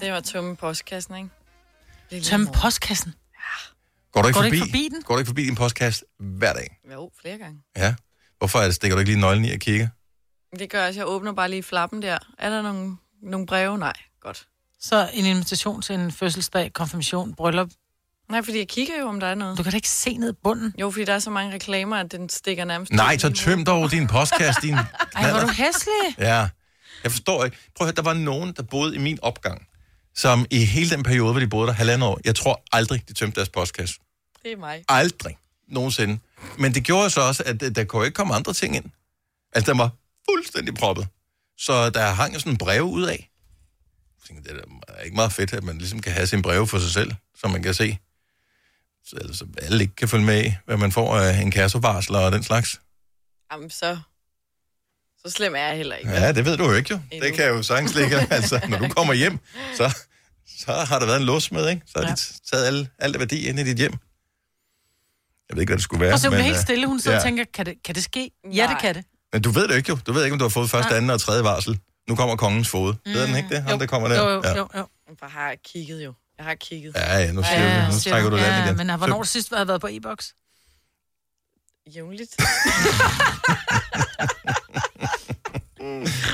[0.01, 1.15] Det var tomme postkassen,
[2.11, 2.23] ikke?
[2.23, 3.13] Tømme postkassen.
[4.15, 5.03] Går du ikke, Går du forbi, ikke forbi den?
[5.03, 6.79] Går du ikke forbi din postkasse hver dag?
[6.93, 7.59] Jo, flere gange.
[7.77, 7.95] Ja.
[8.37, 9.87] Hvorfor er det, stikker du ikke lige nøglen i og kigger?
[10.59, 10.99] Det gør jeg også.
[10.99, 12.17] Jeg åbner bare lige flappen der.
[12.39, 13.77] Er der nogle, nogle breve?
[13.77, 13.93] Nej.
[14.21, 14.47] Godt.
[14.79, 17.69] Så en invitation til en fødselsdag, konfirmation, bryllup.
[18.29, 19.57] Nej, fordi jeg kigger jo, om der er noget.
[19.57, 20.73] Du kan da ikke se ned i bunden.
[20.79, 22.91] Jo, fordi der er så mange reklamer, at den stikker nærmest...
[22.91, 24.73] Nej, så tøm dog din postkasse, din
[25.15, 26.15] Ej, hvor er du hæslig.
[26.17, 26.49] Ja,
[27.03, 27.57] jeg forstår ikke.
[27.75, 29.67] Prøv at høre, der var nogen, der boede i min opgang,
[30.15, 33.13] som i hele den periode, hvor de boede der halvandet år, jeg tror aldrig, de
[33.13, 33.95] tømte deres postkasse.
[34.45, 34.85] Det er mig.
[34.89, 35.37] Aldrig.
[35.67, 36.19] Nogensinde.
[36.59, 38.85] Men det gjorde så også, at øh, der kunne ikke komme andre ting ind.
[39.53, 39.91] Altså, den var
[40.29, 41.07] fuldstændig proppet.
[41.57, 43.29] Så der hang jo sådan en brev ud af.
[44.17, 46.79] Jeg tænkte, det er ikke meget fedt, at man ligesom kan have sin breve for
[46.79, 47.97] sig selv, så man kan se.
[49.05, 52.31] Så, altså, alle ikke kan følge med i, hvad man får af en kassevarsler og
[52.31, 52.81] den slags.
[53.51, 53.97] Jamen, så...
[55.25, 56.11] Så slem er jeg heller ikke.
[56.11, 56.99] Ja, det ved du jo ikke jo.
[57.11, 57.27] Endnu.
[57.27, 58.27] Det kan jo sagtens ligge.
[58.33, 59.39] altså, når du kommer hjem,
[59.77, 59.95] så,
[60.59, 61.81] så har der været en lås med, ikke?
[61.85, 62.13] Så har ja.
[62.15, 62.21] de
[62.51, 63.93] taget alle, alt det værdi ind i dit hjem.
[65.49, 66.13] Jeg ved ikke, hvad det skulle være.
[66.13, 66.87] Og så hun er helt øh, stille.
[66.87, 67.21] Hun sidder ja.
[67.21, 68.31] og tænker, kan det, kan det ske?
[68.53, 69.03] Ja, det kan det.
[69.33, 69.97] Men du ved det ikke jo.
[70.07, 70.97] Du ved ikke, om du har fået første, Nej.
[70.97, 71.79] anden og tredje varsel.
[72.09, 72.93] Nu kommer kongens fod.
[73.05, 73.13] Mm.
[73.13, 73.63] Ved den ikke det?
[73.63, 74.21] Ham, der kommer der.
[74.23, 74.57] Jo, jo, ja.
[74.57, 74.87] jo, jo.
[75.21, 76.13] Jeg har kigget jo.
[76.37, 76.95] Jeg har kigget.
[76.95, 78.77] Ja, ja, nu siger du- nu siger trækker du land ja, igen.
[78.87, 80.33] Men hvornår sidst har været på e-boks?
[81.95, 82.35] Jævnligt.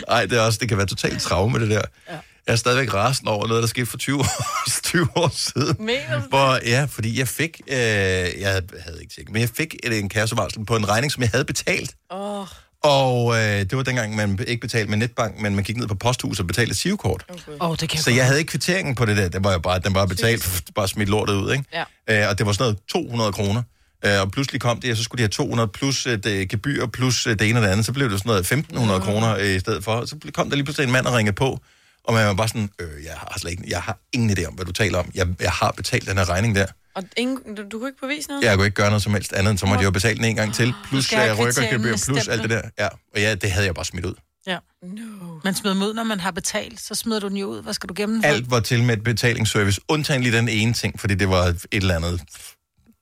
[0.07, 1.81] Ej, det, er også, det kan være totalt traume, det der.
[2.09, 2.17] Ja.
[2.51, 4.43] Jeg er stadigvæk rasende over noget, der skete for 20 år,
[4.83, 5.75] 20 år siden.
[5.79, 6.27] Mener du?
[6.29, 10.09] Hvor, ja, fordi jeg fik, øh, jeg havde ikke tjekket, men jeg fik et, en
[10.09, 11.95] kassevarsel på en regning, som jeg havde betalt.
[12.11, 12.45] Åh,
[12.83, 15.95] Og øh, det var dengang, man ikke betalte med netbank, men man gik ned på
[15.95, 17.25] posthuset og betalte et sivkort.
[17.29, 17.57] okay.
[17.59, 19.29] Oh, det kan Så jeg havde ikke kvitteringen på det der.
[19.29, 21.85] Den var jo bare, den var betalt, bare smidt lortet ud, ikke?
[22.07, 22.23] Ja.
[22.23, 23.63] Øh, og det var sådan noget 200 kroner.
[24.05, 26.85] Øh, og pludselig kom det, og så skulle de have 200 plus et øh, gebyr,
[26.85, 27.85] plus øh, det ene og det andet.
[27.85, 29.05] Så blev det sådan noget 1500 mm.
[29.05, 30.05] kroner øh, i stedet for.
[30.05, 31.59] Så kom der lige pludselig en mand og ringede på,
[32.03, 34.53] og man var bare sådan, øh, jeg har slet ikke, jeg har ingen idé om,
[34.53, 35.11] hvad du taler om.
[35.15, 36.65] Jeg, jeg har betalt den her regning der.
[36.95, 38.43] Og ingen, du, du kunne ikke bevise noget?
[38.43, 40.25] Jeg kunne ikke gøre noget som helst andet, end så måtte jeg jo betale den
[40.25, 40.73] en gang til.
[40.85, 42.61] Plus skal have uh, rykkergebyr, kvitteringer plus alt det der.
[42.79, 44.13] Ja, og ja, det havde jeg bare smidt ud.
[44.47, 44.57] Ja.
[44.83, 45.39] No.
[45.43, 47.63] Man smider ud, når man har betalt, så smider du den jo ud.
[47.63, 48.25] Hvad skal du gemme den?
[48.25, 51.65] Alt var til med et betalingsservice, undtagen lige den ene ting, fordi det var et
[51.71, 52.21] eller andet.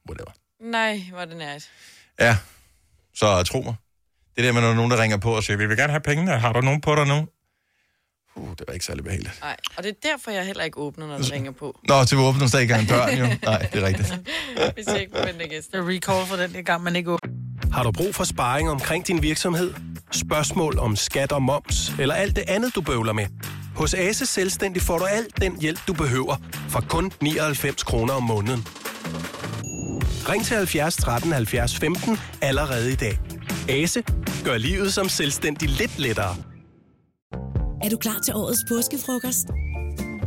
[0.10, 0.32] Whatever.
[0.62, 1.70] Nej, hvor er det nært.
[2.20, 2.38] Ja,
[3.16, 3.76] så tro mig.
[4.36, 6.40] Det der med, når nogen, der ringer på og siger, vi vil gerne have pengene,
[6.40, 7.28] har du nogen på dig nu?
[8.40, 9.38] Uh, det var ikke særlig behageligt.
[9.42, 11.80] Nej, og det er derfor, jeg heller ikke åbner, når der ringer på.
[11.88, 13.26] Nå, til vi åbner stadig ikke engang døren, jo.
[13.52, 14.20] Nej, det er rigtigt.
[14.76, 15.82] Hvis jeg ikke forventer gæster.
[15.82, 17.32] Det er recall for den gang, man ikke åbner.
[17.74, 19.74] Har du brug for sparring omkring din virksomhed?
[20.12, 23.26] Spørgsmål om skat og moms, eller alt det andet, du bøvler med?
[23.76, 26.36] Hos Ase Selvstændig får du alt den hjælp, du behøver,
[26.70, 28.68] for kun 99 kroner om måneden.
[30.30, 33.20] Ring til 70 13 70 15 allerede i dag.
[33.70, 34.04] Ase
[34.46, 36.36] gør livet som selvstændig lidt lettere.
[37.84, 39.48] Er du klar til årets påskefrokost?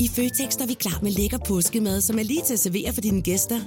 [0.00, 3.00] I Føtex er vi klar med lækker påskemad, som er lige til at servere for
[3.00, 3.60] dine gæster.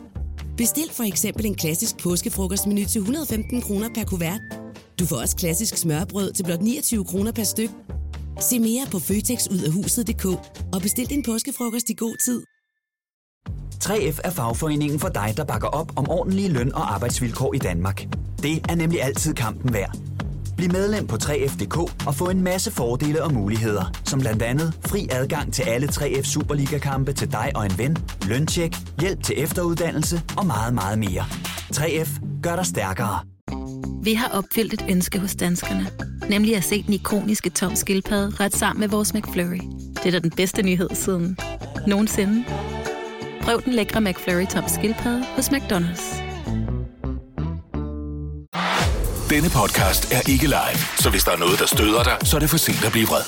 [0.58, 4.42] Bestil for eksempel en klassisk påskefrokostmenu til 115 kroner per kuvert.
[5.00, 7.70] Du får også klassisk smørbrød til blot 29 kroner per styk.
[8.40, 10.26] Se mere på føtexudafhuset.dk
[10.74, 12.44] og bestil din påskefrokost i god tid.
[13.84, 18.08] 3F er fagforeningen for dig, der bakker op om ordentlige løn- og arbejdsvilkår i Danmark.
[18.44, 19.98] Det er nemlig altid kampen værd.
[20.58, 25.08] Bliv medlem på 3F.dk og få en masse fordele og muligheder, som blandt andet fri
[25.12, 27.98] adgang til alle 3F Superliga-kampe til dig og en ven,
[28.28, 31.26] løntjek, hjælp til efteruddannelse og meget, meget mere.
[31.74, 33.20] 3F gør dig stærkere.
[34.04, 35.88] Vi har opfyldt et ønske hos danskerne.
[36.30, 39.60] Nemlig at se den ikoniske tom skildpadde ret sammen med vores McFlurry.
[39.96, 41.38] Det er da den bedste nyhed siden
[41.88, 42.46] nogensinde.
[43.42, 46.25] Prøv den lækre McFlurry tom skildpadde hos McDonald's.
[49.30, 52.40] Denne podcast er ikke live, så hvis der er noget, der støder dig, så er
[52.40, 53.22] det for sent at blive vred.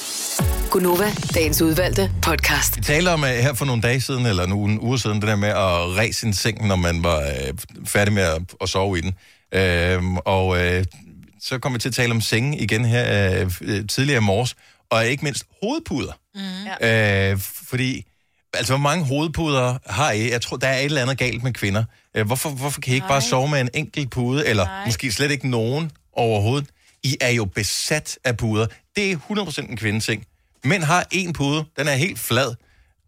[0.71, 2.77] Gunova, dagens udvalgte podcast.
[2.77, 5.35] Vi talte om uh, her for nogle dage siden, eller nogle uger siden, det der
[5.35, 9.01] med at ræse sin seng, når man var uh, færdig med at, at sove i
[9.01, 9.13] den.
[9.55, 10.83] Uh, og uh,
[11.41, 13.51] så kom vi til at tale om senge igen her uh,
[13.89, 14.55] tidligere i morges,
[14.89, 16.13] og ikke mindst hovedpuder.
[16.35, 16.41] Mm.
[16.41, 17.39] Uh,
[17.69, 18.05] fordi,
[18.53, 20.31] altså hvor mange hovedpuder har I?
[20.31, 21.83] Jeg tror, der er et eller andet galt med kvinder.
[22.19, 24.85] Uh, hvorfor, hvorfor kan I ikke bare sove med en enkelt pude, eller Nej.
[24.85, 26.69] måske slet ikke nogen overhovedet?
[27.03, 28.67] I er jo besat af puder.
[28.95, 30.25] Det er 100% en kvindeting.
[30.63, 32.55] Mænd har en pude, den er helt flad,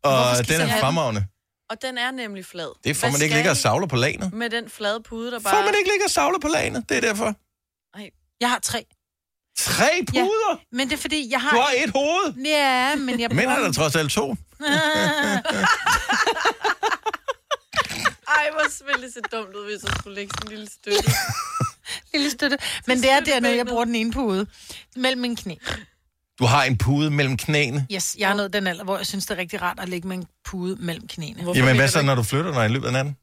[0.03, 1.25] og den er fremragende.
[1.69, 2.67] Og den er nemlig flad.
[2.83, 4.33] Det Hvad man ikke skal ligger og I savler på lagenet.
[4.33, 5.55] Med den flade pude, der bare...
[5.55, 7.35] For man ikke ligger og savler på lagenet, det er derfor.
[8.41, 8.85] Jeg har tre.
[9.57, 10.51] Tre puder?
[10.51, 11.49] Ja, men det er fordi, jeg har...
[11.49, 12.33] Du har et hoved.
[12.45, 13.29] Ja, men jeg...
[13.31, 14.35] Mænd har da trods alt to.
[18.39, 21.11] Ej, hvor ville det se dumt ud, hvis jeg skulle lægge sådan en lille støtte.
[22.13, 22.57] Lille støtte.
[22.87, 24.47] Men det er dernede, jeg bruger den ene pude.
[24.95, 25.55] Mellem min knæ.
[26.39, 27.87] Du har en pude mellem knæene.
[27.93, 30.07] Yes, jeg er nået den alder, hvor jeg synes, det er rigtig rart at lægge
[30.07, 31.53] med en pude mellem knæene.
[31.55, 33.17] Jamen, hvad så, når du flytter dig i løbet af natten?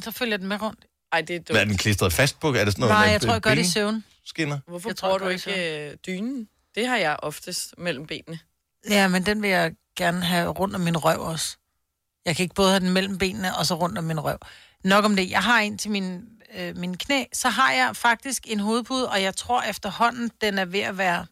[0.00, 0.84] Så følger den med rundt.
[1.12, 1.50] Ej, det er dumt.
[1.50, 2.48] Hvad er den klistret fast på?
[2.48, 4.04] Er det sådan noget Nej, jeg tror, jeg gør det i søvn.
[4.24, 4.58] Skinner?
[4.66, 6.48] Hvorfor Jeg tror, bruger du ikke øh, dynen?
[6.74, 8.38] Det har jeg oftest mellem benene.
[8.90, 11.56] Ja, men den vil jeg gerne have rundt om min røv også.
[12.26, 14.38] Jeg kan ikke både have den mellem benene og så rundt om min røv.
[14.84, 15.30] Nok om det.
[15.30, 16.24] Jeg har en til min,
[16.58, 17.24] øh, min knæ.
[17.32, 21.26] Så har jeg faktisk en hovedpude, og jeg tror efterhånden, den er ved at være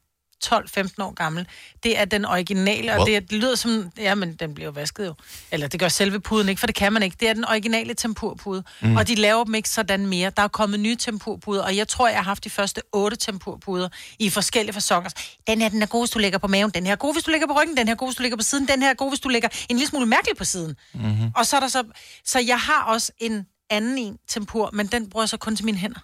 [0.45, 0.55] 12-15
[0.99, 1.47] år gammel.
[1.83, 3.91] Det er den originale, og det, det lyder som...
[3.99, 5.15] Ja, men den bliver jo vasket jo.
[5.51, 7.17] Eller det gør selve puden ikke, for det kan man ikke.
[7.21, 8.63] Det er den originale tempurpude.
[8.83, 8.89] Mm.
[8.89, 8.97] Mm.
[8.97, 10.33] Og de laver dem ikke sådan mere.
[10.37, 13.89] Der er kommet nye tempurpuder, og jeg tror, jeg har haft de første otte tempurpuder
[14.19, 15.11] i forskellige fasonger.
[15.47, 16.71] Den her, den er god, hvis du lægger på maven.
[16.71, 17.77] Den her er god, hvis du lægger på ryggen.
[17.77, 18.69] Den her er god, hvis du lægger på siden.
[18.69, 20.77] Den her er god, hvis du lægger en lille smule mærkeligt på siden.
[20.95, 21.33] Mm-hmm.
[21.37, 21.85] Og så er der så...
[22.25, 25.65] Så jeg har også en anden en tempur, men den bruger jeg så kun til
[25.65, 26.01] mine hænder.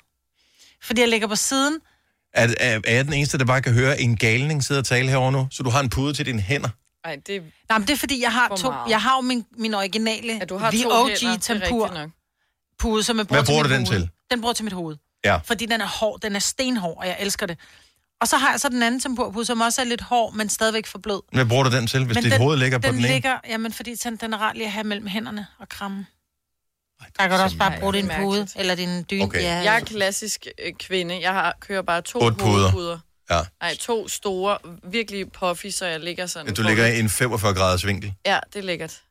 [0.83, 1.81] Fordi jeg lægger på siden.
[2.37, 5.09] Er, er, er jeg den eneste, der bare kan høre en galning sidde og tale
[5.09, 5.49] herovre nu?
[5.51, 6.69] Så du har en pude til dine hænder?
[7.05, 8.73] Ej, det Nej, men det er fordi, jeg har For to...
[8.89, 11.85] Jeg har jo min, min originale Ja, du har The to OG hænder, det tempur
[11.85, 12.11] rigtigt nok.
[12.79, 14.01] pude, som jeg Hvad bruger bruger til du mit den hoved.
[14.01, 14.11] til?
[14.31, 14.97] Den bruger til mit hoved.
[15.25, 15.37] Ja.
[15.37, 17.59] Fordi den er hård, den er stenhård, og jeg elsker det.
[18.21, 20.87] Og så har jeg så den anden tempurpude, som også er lidt hård, men stadigvæk
[20.87, 21.21] for blød.
[21.33, 23.09] Hvad bruger du den til, hvis men dit den, hoved ligger på den, ene?
[23.09, 26.07] ligger, jamen, fordi den, den er ret lige at have mellem hænderne og kramme.
[27.19, 29.25] Der kan du også bare bruge din pude, eller din dyne.
[29.25, 29.43] Okay.
[29.43, 31.21] Ja, Jeg er klassisk øh, kvinde.
[31.21, 32.51] Jeg har, kører bare to Otte puder.
[32.53, 32.99] hovedpuder.
[33.31, 33.41] Ja.
[33.61, 34.59] Nej, to store,
[34.91, 36.55] virkelig puffy, så jeg ligger sådan.
[36.55, 38.15] Du ligger i en 45 graders vinkel.
[38.27, 39.03] Ja, det er lækkert.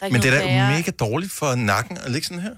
[0.00, 0.70] Der er Men det er da værre.
[0.76, 2.54] mega dårligt for nakken at ligge sådan her.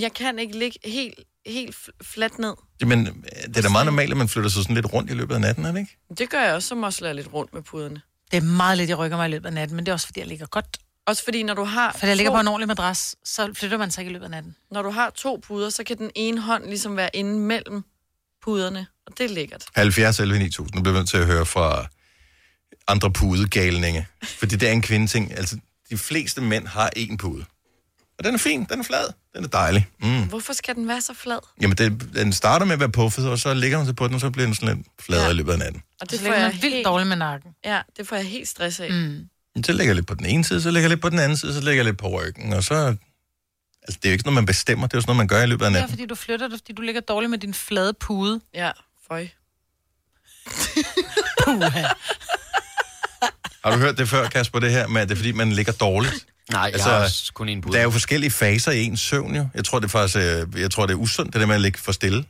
[0.00, 2.54] Jeg kan ikke ligge helt, helt fladt ned.
[2.80, 3.12] Jamen, øh,
[3.48, 5.40] det er da meget normalt, at man flytter sig sådan lidt rundt i løbet af
[5.40, 5.96] natten, er det ikke?
[6.18, 8.00] Det gør jeg også, som også lidt rundt med puderne.
[8.30, 10.06] Det er meget lidt, jeg rykker mig i løbet af natten, men det er også,
[10.06, 10.78] fordi jeg ligger godt.
[11.06, 11.96] Også fordi, når du har...
[11.98, 14.24] For jeg ligger to- på en ordentlig madras, så flytter man sig ikke i løbet
[14.24, 14.56] af natten.
[14.70, 17.84] Når du har to puder, så kan den ene hånd ligesom være inde mellem
[18.44, 18.86] puderne.
[19.06, 19.64] Og det er lækkert.
[19.74, 20.74] 70 11 9000.
[20.74, 21.86] Nu bliver vi nødt til at høre fra
[22.88, 24.06] andre pudegalninge.
[24.22, 25.32] Fordi det er en kvindeting.
[25.38, 25.58] Altså,
[25.90, 27.44] de fleste mænd har én pude.
[28.18, 29.04] Og den er fin, den er flad,
[29.36, 29.88] den er dejlig.
[30.02, 30.28] Mm.
[30.28, 31.38] Hvorfor skal den være så flad?
[31.60, 34.14] Jamen, det, den starter med at være puffet, og så ligger man sig på den,
[34.14, 35.30] og så bliver den sådan lidt fladere ja.
[35.30, 35.82] i løbet af natten.
[36.00, 37.50] Og Det får jeg vildt dårligt med nakken.
[37.64, 38.90] Ja, det får jeg helt stress af.
[38.90, 39.28] Mm.
[39.62, 41.36] Så lægger jeg lidt på den ene side, så lægger jeg lidt på den anden
[41.36, 42.74] side, så lægger jeg lidt på ryggen, og så...
[42.74, 45.42] Altså, det er jo ikke noget, man bestemmer, det er jo sådan noget, man gør
[45.42, 45.90] i løbet af Det natten.
[45.90, 48.40] fordi du flytter dig, fordi du ligger dårligt med din flade pude.
[48.54, 48.70] Ja,
[49.08, 49.28] føj.
[51.44, 51.82] Puha.
[53.64, 55.72] Har du hørt det før, Kasper, det her med, at det er fordi, man ligger
[55.72, 56.26] dårligt?
[56.52, 57.72] Nej, jeg har også kun en pude.
[57.72, 59.48] Der er jo forskellige faser i ens søvn, jo.
[59.54, 61.60] Jeg tror, det er faktisk, øh, jeg tror, det er usundt, det der med at
[61.60, 62.24] ligge for stille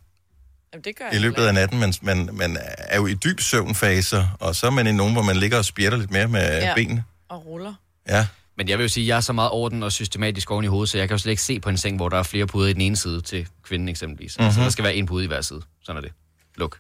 [0.73, 1.81] Jamen, det gør i løbet af natten.
[1.81, 5.23] Man, man, man er jo i dyb søvnfaser, og så er man i nogen, hvor
[5.23, 6.67] man ligger og spjætter lidt mere med ja.
[6.67, 6.75] Ja.
[6.75, 7.05] benene.
[7.29, 7.75] Og ruller.
[8.09, 8.23] Ja.
[8.57, 10.69] Men jeg vil jo sige, at jeg er så meget orden og systematisk oven i
[10.69, 12.47] hovedet, så jeg kan jo slet ikke se på en seng, hvor der er flere
[12.47, 14.39] puder i den ene side til kvinden eksempelvis.
[14.39, 14.53] Mm-hmm.
[14.53, 14.65] Så Mhm.
[14.65, 15.63] der skal være en pude i hver side.
[15.85, 16.13] Sådan er det.
[16.57, 16.79] Luk.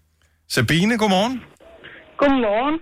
[0.49, 1.35] Sabine, godmorgen.
[2.21, 2.77] Godmorgen.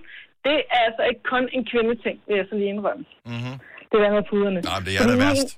[0.47, 3.05] Det er altså ikke kun en kvindeting, vil jeg så lige indrømme.
[3.25, 3.55] Mm-hmm.
[3.91, 4.59] Det der med puderne.
[4.61, 5.49] Nej, det er det værst.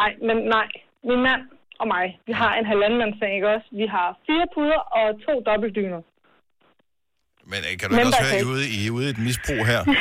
[0.00, 0.68] Nej, men nej.
[1.08, 1.42] Min mand
[1.80, 3.66] og mig, vi har en halvandenmandsseng, ikke også?
[3.80, 6.00] Vi har fire puder og to dobbeltdyner.
[7.52, 9.10] Men øh, kan du ikke også høre, at I er ude, I er ude i
[9.16, 9.80] et misbrug her?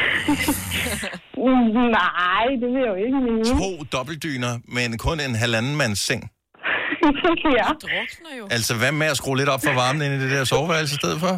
[2.00, 3.44] Nej, det vil jeg jo ikke mene.
[3.62, 6.22] To dobbeltdyner, men kun en halvanden mands seng.
[7.60, 7.68] ja.
[7.86, 8.44] Drukner jo.
[8.56, 11.00] Altså, hvad med at skrue lidt op for varmen ind i det der soveværelse i
[11.02, 11.34] stedet for?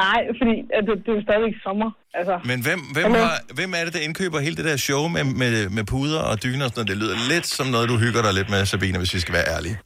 [0.00, 1.90] Nej, fordi at det, det er jo stadigvæk sommer.
[2.18, 5.24] Altså, Men hvem, hvem, har, hvem er det, der indkøber hele det der show med,
[5.42, 6.88] med, med puder og dyner og sådan noget?
[6.92, 9.48] Det lyder lidt som noget, du hygger dig lidt med, Sabine, hvis vi skal være
[9.56, 9.76] ærlige.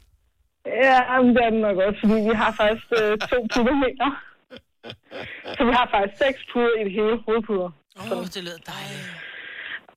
[0.85, 4.11] ja, men det er det nok også, fordi vi har faktisk øh, to pudermeter.
[5.57, 7.71] Så vi har faktisk seks puder i det hele hovedpuder.
[7.99, 9.07] Åh, oh, det lyder dejligt.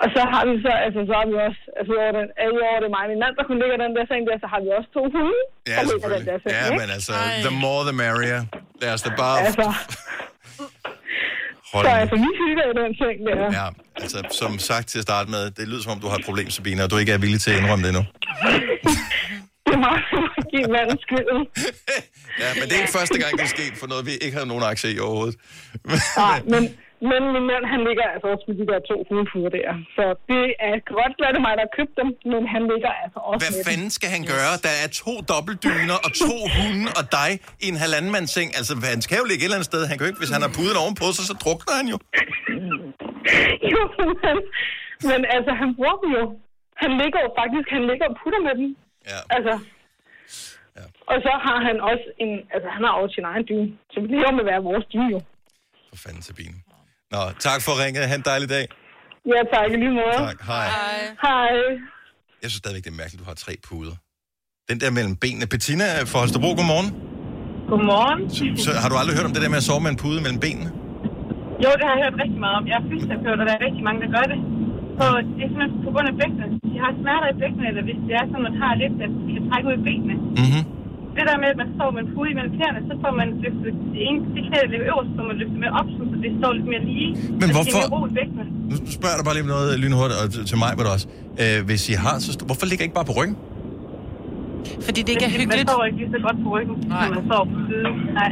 [0.04, 2.78] Og så har vi så, altså så har vi også, altså udover den, øh, udover
[2.84, 4.70] det er mig min mand, der kunne ligge den der seng der, så har vi
[4.78, 5.40] også to hunde,
[5.72, 6.38] Ja, i den der selvfølgelig.
[6.44, 6.80] seng, Ja, ikke?
[6.82, 7.14] men altså,
[7.48, 8.42] the more the merrier.
[8.82, 9.66] Lad os da bare Altså,
[11.74, 13.38] holde så altså, vi hygger i den seng der.
[13.60, 13.68] Ja,
[14.02, 16.48] altså, som sagt til at starte med, det lyder som om, du har et problem,
[16.56, 18.04] Sabine, og du ikke er villig til at indrømme det endnu.
[19.66, 20.04] Det er meget
[20.54, 21.41] give manden skylden.
[22.43, 24.45] Ja, men det er ikke første gang, det er sket for noget, vi ikke har
[24.52, 25.38] nogen aktie i overhovedet.
[26.26, 26.64] Nej, men,
[27.12, 29.70] men min mand, han ligger altså også med de der to hovedpuder der.
[29.95, 32.91] Så det er godt, at det er mig, der har købt dem, men han ligger
[33.04, 34.54] altså også Hvad med fanden skal han gøre?
[34.68, 37.30] Der er to dobbeltdyner og to hunde og dig
[37.66, 38.48] i en halvandenmandsseng.
[38.60, 39.82] Altså, han skal jo ligge et eller andet sted.
[39.89, 41.98] Han kan jo ikke, hvis han har puden ovenpå sig, så drukner han jo.
[43.74, 43.82] Jo,
[44.26, 44.38] men,
[45.10, 46.24] men altså, han bruger dem jo.
[46.84, 48.70] Han ligger jo faktisk, han ligger og putter med dem.
[49.12, 49.20] Ja.
[49.36, 49.54] Altså,
[50.78, 50.86] ja.
[51.12, 53.70] Og så har han også en, altså han har også sin egen dyne.
[53.92, 55.20] Så vi lever med at være vores dyne jo.
[55.92, 56.58] For fanden, Sabine.
[57.14, 58.02] Nå, tak for ringet.
[58.10, 58.66] Ha' en dejlig dag.
[59.34, 60.18] Ja, tak i lige måde.
[60.28, 60.40] Tak.
[60.52, 60.68] Hej.
[61.26, 61.52] Hej.
[62.42, 63.96] Jeg synes stadigvæk, det er mærkeligt, du har tre puder.
[64.70, 65.46] Den der mellem benene.
[65.54, 66.90] Bettina fra Holstebro, godmorgen.
[67.72, 68.20] Godmorgen.
[68.36, 70.20] Så, så har du aldrig hørt om det der med at sove med en pude
[70.26, 70.70] mellem benene?
[71.64, 72.64] Jo, det har jeg hørt rigtig meget om.
[72.70, 74.40] Jeg er fysioterapeut, og der er rigtig mange, der gør det.
[74.98, 76.45] Så det er simpelthen på grund af bækkene.
[76.74, 79.12] De har smerter i bækkene, eller hvis det er sådan, at man har lidt, at
[79.26, 80.16] de kan trække ud i benene.
[80.41, 80.64] Mm-hmm.
[81.16, 83.72] Det der med, at man sover med en pude imellem knæerne, så får man løftet
[83.93, 86.52] det ene det knæ, der ligger øverst, så man løftet med op, så det står
[86.58, 87.10] lidt mere lige.
[87.41, 87.80] Men Så hvorfor-
[88.18, 88.45] mere.
[88.72, 91.08] Nu spørger jeg bare lige noget lynhurtigt, og til- mig var det også.
[91.43, 93.36] Øh, hvis I har så st- Hvorfor ligger I ikke bare på ryggen?
[94.88, 95.70] Fordi det ikke er Man hyggeligt.
[95.70, 97.93] sover ikke lige så godt på ryggen, når man sover på siden.
[98.22, 98.32] Nej.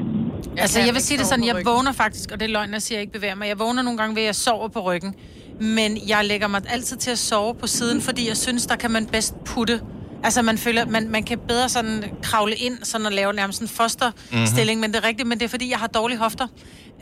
[0.63, 2.95] Altså, jeg vil sige det sådan, jeg vågner faktisk, og det er løgn, jeg siger,
[2.97, 3.47] jeg ikke bevæger mig.
[3.53, 5.11] Jeg vågner nogle gange ved, at jeg sover på ryggen.
[5.59, 8.91] Men jeg lægger mig altid til at sove på siden, fordi jeg synes, der kan
[8.91, 9.79] man bedst putte.
[10.23, 13.67] Altså, man føler, man, man kan bedre sådan kravle ind, sådan at lave nærmest en
[13.67, 14.81] fosterstilling, mm-hmm.
[14.81, 16.47] men det er rigtigt, men det er fordi, jeg har dårlige hofter.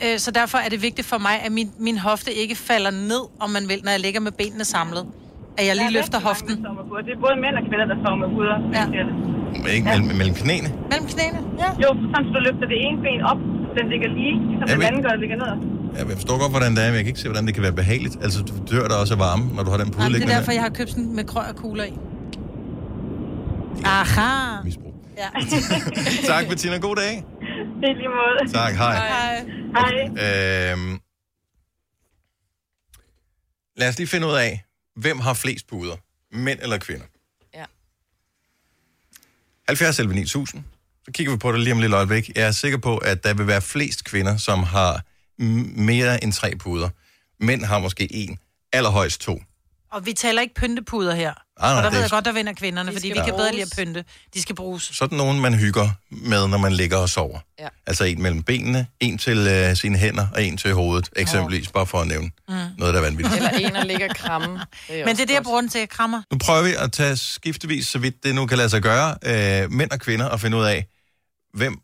[0.04, 3.22] Øh, Så derfor er det vigtigt for mig, at min, min hofte ikke falder ned,
[3.40, 5.04] om man vil, når jeg ligger med benene samlet.
[5.58, 6.54] At jeg lige er løfter mange, hoften.
[6.88, 7.02] puder.
[7.06, 8.56] Det er både mænd og kvinder, der sover med puder.
[8.78, 8.84] Ja.
[9.62, 10.68] Men Ikke mellem, mellem knæene?
[10.90, 11.68] Mellem knæene, ja.
[11.84, 13.40] Jo, sådan så du løfter det ene ben op,
[13.70, 15.50] så den ligger lige, ligesom Ja, den men- anden gør, der ligger ned.
[15.94, 17.62] Ja, jeg forstår godt, hvordan det er, men jeg kan ikke se, hvordan det kan
[17.62, 18.16] være behageligt.
[18.22, 20.18] Altså, du dør der også af varme, når du har den pude Jamen, det er
[20.18, 21.92] liggende derfor, jeg har købt sådan med krøg og kugler i.
[23.84, 24.56] Aha.
[25.16, 25.28] Ja.
[25.40, 26.26] der.
[26.32, 26.76] Tak, Bettina.
[26.76, 27.24] God dag.
[27.80, 28.52] Det er lige måde.
[28.52, 28.96] Tak, hej.
[28.96, 29.44] Hej.
[29.76, 30.72] Hej.
[30.72, 31.00] Øhm,
[33.76, 34.64] lad os lige finde ud af,
[34.96, 35.96] hvem har flest puder?
[36.32, 37.04] Mænd eller kvinder?
[37.54, 37.64] Ja.
[39.68, 40.64] 70 11 9000.
[41.04, 42.30] Så kigger vi på det lige om lille øjeblik.
[42.36, 45.02] Jeg er sikker på, at der vil være flest kvinder, som har
[45.38, 46.88] mere end tre puder.
[47.40, 48.38] Mænd har måske en,
[48.72, 49.40] allerhøjst to.
[49.92, 51.32] Og vi taler ikke pyntepuder her.
[51.60, 53.50] nej, og der ved er- jeg godt, der vinder kvinderne, De fordi vi kan bedre
[53.52, 54.04] lide at pynte.
[54.34, 54.82] De skal bruges.
[54.82, 57.38] Sådan nogen, man hygger med, når man ligger og sover.
[57.58, 57.68] Ja.
[57.86, 61.86] Altså en mellem benene, en til øh, sine hænder og en til hovedet, eksempelvis, bare
[61.86, 62.54] for at nævne Mm.
[62.78, 63.36] noget, der er vanvittigt.
[63.36, 64.48] Eller en, der ligger kramme.
[64.88, 65.78] Det er Men det er det, jeg bruger den til.
[65.78, 66.22] Jeg krammer.
[66.32, 69.70] Nu prøver vi at tage skiftevis, så vidt det nu kan lade sig gøre, øh,
[69.72, 70.86] mænd og kvinder, og finde ud af,
[71.54, 71.76] hvem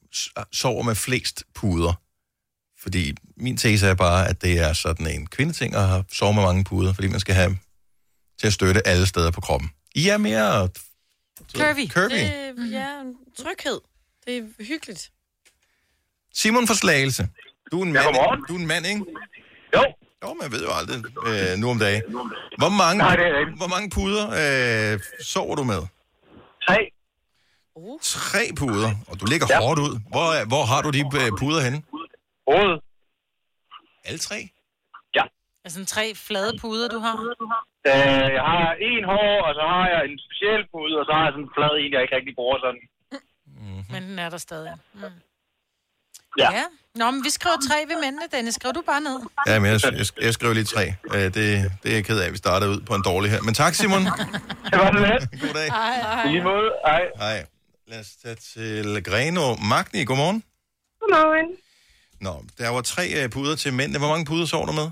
[0.52, 1.92] sover med flest puder.
[2.82, 6.64] Fordi min tese er bare, at det er sådan en kvindeting at sove med mange
[6.64, 7.58] puder, fordi man skal have
[8.40, 9.70] til at støtte alle steder på kroppen.
[9.94, 10.68] I er mere...
[11.56, 11.88] Curvy.
[11.88, 12.12] Curvy.
[12.12, 12.88] Det, ja,
[13.38, 13.80] tryghed.
[14.26, 15.10] Det er hyggeligt.
[16.34, 17.28] Simon fra Slagelse.
[17.72, 18.06] Du er en mand,
[18.48, 19.04] du er en mand ikke?
[19.76, 19.82] Jo.
[20.24, 22.02] Jo, man ved jo aldrig øh, nu om dagen.
[22.58, 24.24] Hvor mange, Nej, det er hvor mange puder
[24.92, 25.82] øh, sover du med?
[26.68, 26.78] Tre.
[28.02, 29.60] Tre puder, og du ligger ja.
[29.60, 30.00] hårdt ud.
[30.08, 31.82] Hvor, hvor har du de øh, puder henne?
[32.50, 32.80] Hovedet.
[34.04, 34.40] Alle tre?
[35.64, 37.16] Altså en tre flade puder, du har?
[37.90, 41.24] Øh, jeg har en hår, og så har jeg en speciel pude, og så har
[41.26, 42.82] jeg sådan en flad en, jeg ikke rigtig bruger sådan.
[43.92, 44.72] Men den er der stadig.
[44.94, 45.00] Mm.
[46.38, 46.48] Ja.
[46.58, 46.64] ja.
[46.94, 48.54] Nå, men vi skriver tre ved mændene, Dennis.
[48.54, 49.18] Skriv du bare ned.
[49.46, 50.84] Ja, men jeg, jeg, jeg skriver lige tre.
[51.14, 51.34] Øh, det,
[51.82, 53.40] det er jeg ked af, at vi starter ud på en dårlig her.
[53.42, 54.02] Men tak, Simon.
[54.70, 55.22] det var det let.
[55.42, 55.68] God dag.
[55.78, 56.24] Hej, hej.
[56.24, 56.68] I lige måde.
[56.86, 57.02] Hej.
[57.16, 57.46] Hej.
[57.86, 59.46] Lad os tage til Greno.
[59.72, 60.44] Magni, godmorgen.
[61.00, 61.48] Godmorgen.
[62.26, 63.98] Nå, der var tre øh, puder til mændene.
[64.02, 64.88] Hvor mange puder sover du med?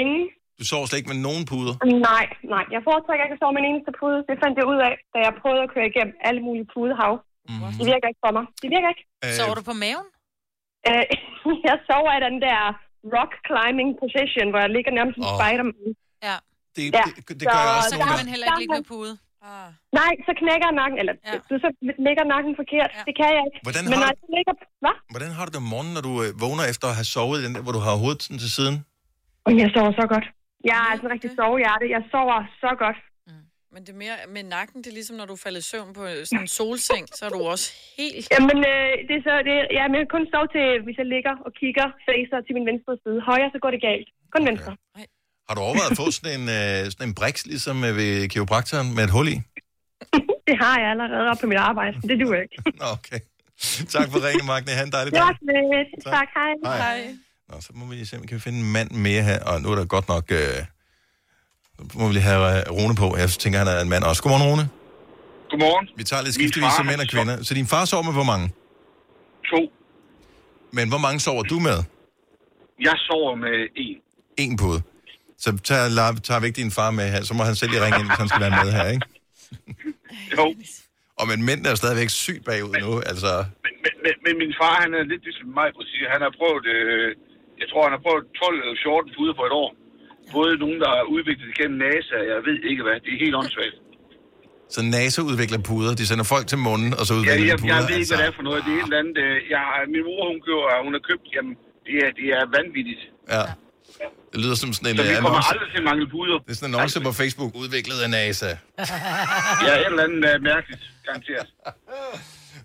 [0.00, 0.24] Ingen.
[0.58, 1.74] Du sover slet ikke med nogen puder.
[2.10, 2.64] Nej, nej.
[2.74, 4.18] Jeg foretrækker ikke at sove med en eneste pude.
[4.28, 7.12] Det fandt jeg ud af, da jeg prøvede at køre igennem alle mulige pudehav.
[7.48, 7.60] Mm.
[7.78, 8.44] Det virker ikke for mig.
[8.62, 9.04] Det virker ikke.
[9.24, 10.06] Øh, Sover du på maven?
[10.88, 11.04] Øh,
[11.68, 12.60] jeg sover i den der
[13.16, 15.34] rock climbing position, hvor jeg ligger nærmest som oh.
[15.38, 15.88] Spider-Man.
[16.28, 16.36] Ja.
[16.76, 17.04] Det, ja.
[17.06, 19.12] det, det gør jeg også Så kan man heller ikke ligge med pude.
[19.52, 19.70] Ah.
[20.00, 21.34] Nej, så knækker jeg nakken, eller ja.
[21.50, 21.68] du så
[22.08, 22.90] ligger nakken forkert.
[22.98, 23.02] Ja.
[23.08, 23.58] Det kan jeg ikke.
[23.66, 24.54] Hvordan Men har når du- jeg ligger...
[24.84, 24.96] Hvad?
[25.14, 27.50] Hvordan har du det om morgenen, når du øh, vågner efter at have sovet den
[27.54, 28.76] der, hvor du har hovedet sådan til siden?
[29.46, 30.26] Og jeg sover så godt.
[30.70, 31.84] Jeg er altså en rigtig sovehjerte.
[31.96, 32.98] Jeg sover så godt.
[33.74, 36.02] Men det er mere med nakken, det er ligesom, når du falder i søvn på
[36.28, 37.66] sådan en solseng, så er du også
[37.98, 38.24] helt...
[38.34, 41.34] Jamen, øh, det er så, det, ja, men jeg kun sove til, hvis jeg ligger
[41.46, 43.18] og kigger, facer til min venstre side.
[43.30, 44.08] Højre, så går det galt.
[44.34, 44.72] Kun venstre.
[45.48, 48.94] Har du overvejet at få sådan en, øh, sådan en briks, ligesom øh, ved kiropraktoren,
[48.94, 49.36] med et hul i?
[50.48, 51.94] Det har jeg allerede op på mit arbejde.
[52.08, 52.56] Det duer ikke.
[52.94, 53.20] Okay.
[53.94, 54.70] Tak for ringen, Magne.
[54.72, 55.26] Ha' en dejlig Det dag.
[55.26, 56.04] var lidt.
[56.04, 56.52] Tak, hej.
[56.78, 57.14] Hej.
[57.48, 59.44] Nå, så må vi lige se, om vi kan finde en mand mere her.
[59.44, 60.24] Og nu er der godt nok...
[60.32, 60.38] Øh,
[61.78, 63.16] nu må vi lige have øh, Rune på.
[63.16, 64.22] Jeg tænker, han er en mand også.
[64.22, 64.68] Godmorgen, Rune.
[65.50, 65.88] Godmorgen.
[65.96, 67.42] Vi tager lidt skiftevis af mænd og kvinder.
[67.42, 68.46] Så din far sover med hvor mange?
[69.50, 69.60] To.
[70.72, 71.78] Men hvor mange sover du med?
[72.80, 73.96] Jeg sover med en.
[74.36, 74.82] En pude.
[75.44, 77.98] Så tager, tager vi ikke din far med her, så må han selv lige ringe
[78.00, 79.06] ind, hvis han skal være med her, ikke?
[80.36, 80.44] Jo.
[81.20, 83.30] Og men mænd er stadigvæk sygt bagud nu, altså...
[83.64, 83.74] Men,
[84.04, 86.06] men, men min far, han er lidt ligesom mig, på siger.
[86.16, 87.06] Han har prøvet, øh,
[87.60, 89.70] jeg tror, han har prøvet 12 eller 14 puder på et år.
[90.36, 92.96] Både nogen, der er udviklet igennem NASA, jeg ved ikke hvad.
[93.04, 93.76] Det er helt åndssvagt.
[94.74, 97.62] Så NASA udvikler puder, de sender folk til munden, og så Ja, udvikler jeg, de
[97.62, 97.74] puder.
[97.76, 98.60] jeg ved ikke, hvad det er for noget.
[98.66, 99.16] Det er et eller andet...
[99.26, 99.62] Øh, jeg,
[99.94, 101.54] min mor, hun, køber, hun har købt, jamen,
[101.86, 103.02] det er, det er vanvittigt.
[103.36, 103.44] Ja.
[104.32, 105.50] Det lyder som sådan en Så vi øh, kommer annonce.
[105.52, 106.38] aldrig til at mangle puder.
[106.38, 108.46] Det er sådan en annonce på Facebook, udviklet af NASA.
[109.66, 111.48] Ja, et eller andet uh, mærkeligt, garanteret.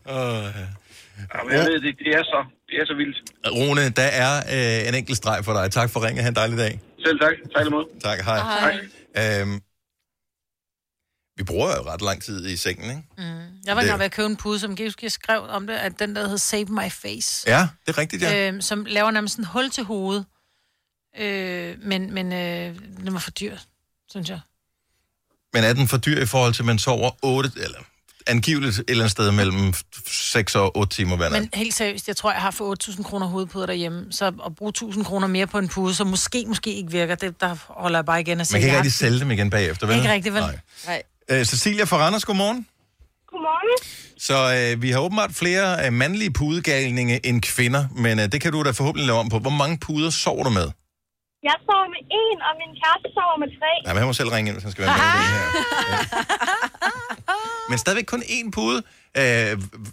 [0.06, 0.14] Uh,
[1.36, 3.18] Jamen, jeg ved det, det er så, det er så vildt.
[3.52, 5.72] Rune, der er øh, en enkelt streg for dig.
[5.72, 6.22] Tak for ringen.
[6.24, 6.82] Ha' en dejlig dag.
[7.06, 7.34] Selv tak.
[7.56, 7.86] Tak imod.
[8.04, 8.40] Tak, hej.
[8.40, 9.42] Hej.
[9.42, 9.62] Øhm,
[11.38, 13.04] vi bruger jo ret lang tid i sengen, ikke?
[13.18, 13.24] Mm.
[13.66, 16.16] Jeg var engang ved at købe en pude, som jeg skrev om det, at den
[16.16, 17.50] der hedder Save My Face.
[17.50, 18.48] Ja, det er rigtigt, ja.
[18.48, 20.26] Øhm, som laver nærmest en hul til hovedet.
[21.20, 23.57] Øh, men men øh, den var for dyr,
[24.09, 24.39] synes jeg.
[25.53, 27.78] Men er den for dyr i forhold til, at man sover 8, eller
[28.28, 29.74] angiveligt et eller andet sted mellem
[30.07, 31.41] 6 og 8 timer hver nat?
[31.41, 34.05] Men helt seriøst, jeg tror, jeg har for 8.000 kroner hovedpuder derhjemme.
[34.11, 37.41] Så at bruge 1.000 kroner mere på en pude, som måske, måske ikke virker, det,
[37.41, 38.55] der holder jeg bare igen at sige.
[38.55, 39.97] Man kan ikke rigtig sælge dem igen bagefter, vel?
[39.97, 40.41] Ikke rigtigt, vel?
[40.41, 40.59] Nej.
[40.86, 41.03] Nej.
[41.30, 42.68] Øh, Cecilia fra Randers, godmorgen.
[43.28, 43.88] Godmorgen.
[44.18, 48.51] Så øh, vi har åbenbart flere øh, mandlige pudegalninge end kvinder, men øh, det kan
[48.51, 49.39] du da forhåbentlig lave om på.
[49.39, 50.72] Hvor mange puder sover du med?
[51.50, 53.72] Jeg sover med en, og min kæreste sover med tre.
[53.86, 55.48] Nej, men han må selv ringe ind, hvis han skal være med i det her.
[55.91, 55.98] Ja.
[57.70, 58.80] Men stadigvæk kun én pude.
[59.22, 59.52] Øh,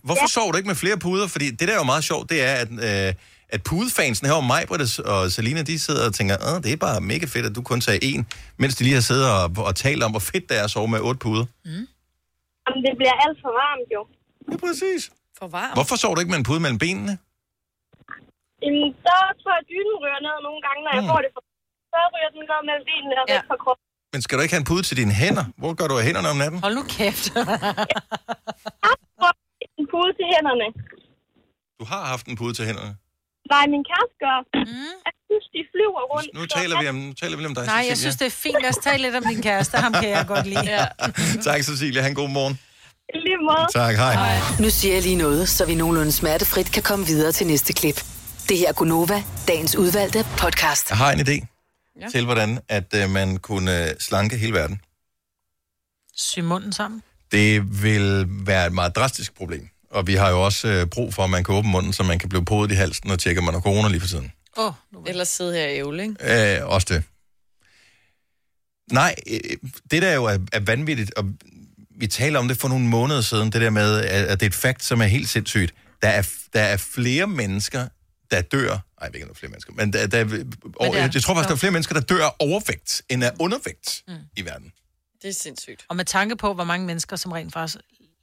[0.08, 0.34] hvorfor ja.
[0.36, 1.26] sover du ikke med flere puder?
[1.34, 3.14] Fordi det, der er jo meget sjovt, det er, at, øh,
[3.48, 4.62] at pudefansen her, og mig,
[5.04, 7.80] og Selina, de sidder og tænker, Åh, det er bare mega fedt, at du kun
[7.80, 8.20] tager én,
[8.56, 10.88] mens de lige har siddet og, og talt om, hvor fedt det er at sove
[10.88, 11.44] med otte puder.
[11.64, 14.00] Jamen, det bliver alt for varmt, jo.
[14.52, 15.10] Ja, præcis.
[15.38, 15.74] For varmt?
[15.74, 17.18] Hvorfor sover du ikke med en pude mellem benene?
[18.62, 21.10] Jamen, så tror jeg, dynen ryger ned nogle gange, når jeg Mm.
[21.12, 21.42] får det for...
[21.92, 23.84] Så ryger den ned mellem benene og væk fra kroppen.
[24.14, 25.44] Men skal du ikke have en pude til dine hænder?
[25.60, 26.58] Hvor gør du af hænderne om natten?
[26.66, 27.24] Hold nu kæft.
[29.80, 30.66] En pude til hænderne.
[31.80, 32.92] Du har haft en pude til hænderne.
[33.54, 34.36] Nej, min kæreste gør.
[34.54, 34.92] Mm.
[35.08, 36.28] Jeg synes, de flyver rundt.
[36.38, 38.00] Nu taler vi om, nu taler vi om dig, Nej, jeg Cecilia.
[38.04, 38.58] synes, det er fint.
[38.64, 39.74] Lad os tale lidt om din kæreste.
[39.84, 40.64] Ham kan jeg godt lide.
[40.76, 40.84] Ja.
[41.48, 42.00] Tak, Cecilia.
[42.02, 42.54] Han god morgen.
[43.26, 43.66] Lige måde.
[43.80, 44.14] Tak, hej.
[44.64, 47.98] Nu siger jeg lige noget, så vi nogenlunde smertefrit kan komme videre til næste klip.
[48.50, 50.90] Det her er Gunova, dagens udvalgte podcast.
[50.90, 51.46] Jeg har en idé
[52.00, 52.08] ja.
[52.08, 54.80] til, hvordan at øh, man kunne øh, slanke hele verden.
[56.16, 57.02] Sy munden sammen.
[57.32, 59.68] Det vil være et meget drastisk problem.
[59.90, 62.18] Og vi har jo også øh, brug for, at man kan åbne munden, så man
[62.18, 64.32] kan blive podet i halsen og tjekke, om man har corona lige for tiden.
[64.56, 64.72] Oh,
[65.06, 66.58] Ellers sidde her i ævle, ikke?
[66.60, 67.02] Øh, også det.
[68.92, 69.40] Nej, øh,
[69.90, 71.24] det der jo er, er vanvittigt, og
[71.96, 74.50] vi talte om det for nogle måneder siden, det der med, at at det er
[74.50, 75.74] et fakt, som er helt sindssygt.
[76.02, 77.86] Der er, der er flere mennesker,
[78.30, 78.68] der dør...
[78.68, 81.22] Nej, jeg ved ikke, der er flere mennesker, men der, der, men er- jeg, jeg
[81.22, 84.14] tror faktisk, der er flere mennesker, der dør af overvægt, end af undervægt mm.
[84.36, 84.72] i verden.
[85.22, 85.84] Det er sindssygt.
[85.88, 87.76] Og med tanke på, hvor mange mennesker, som rent faktisk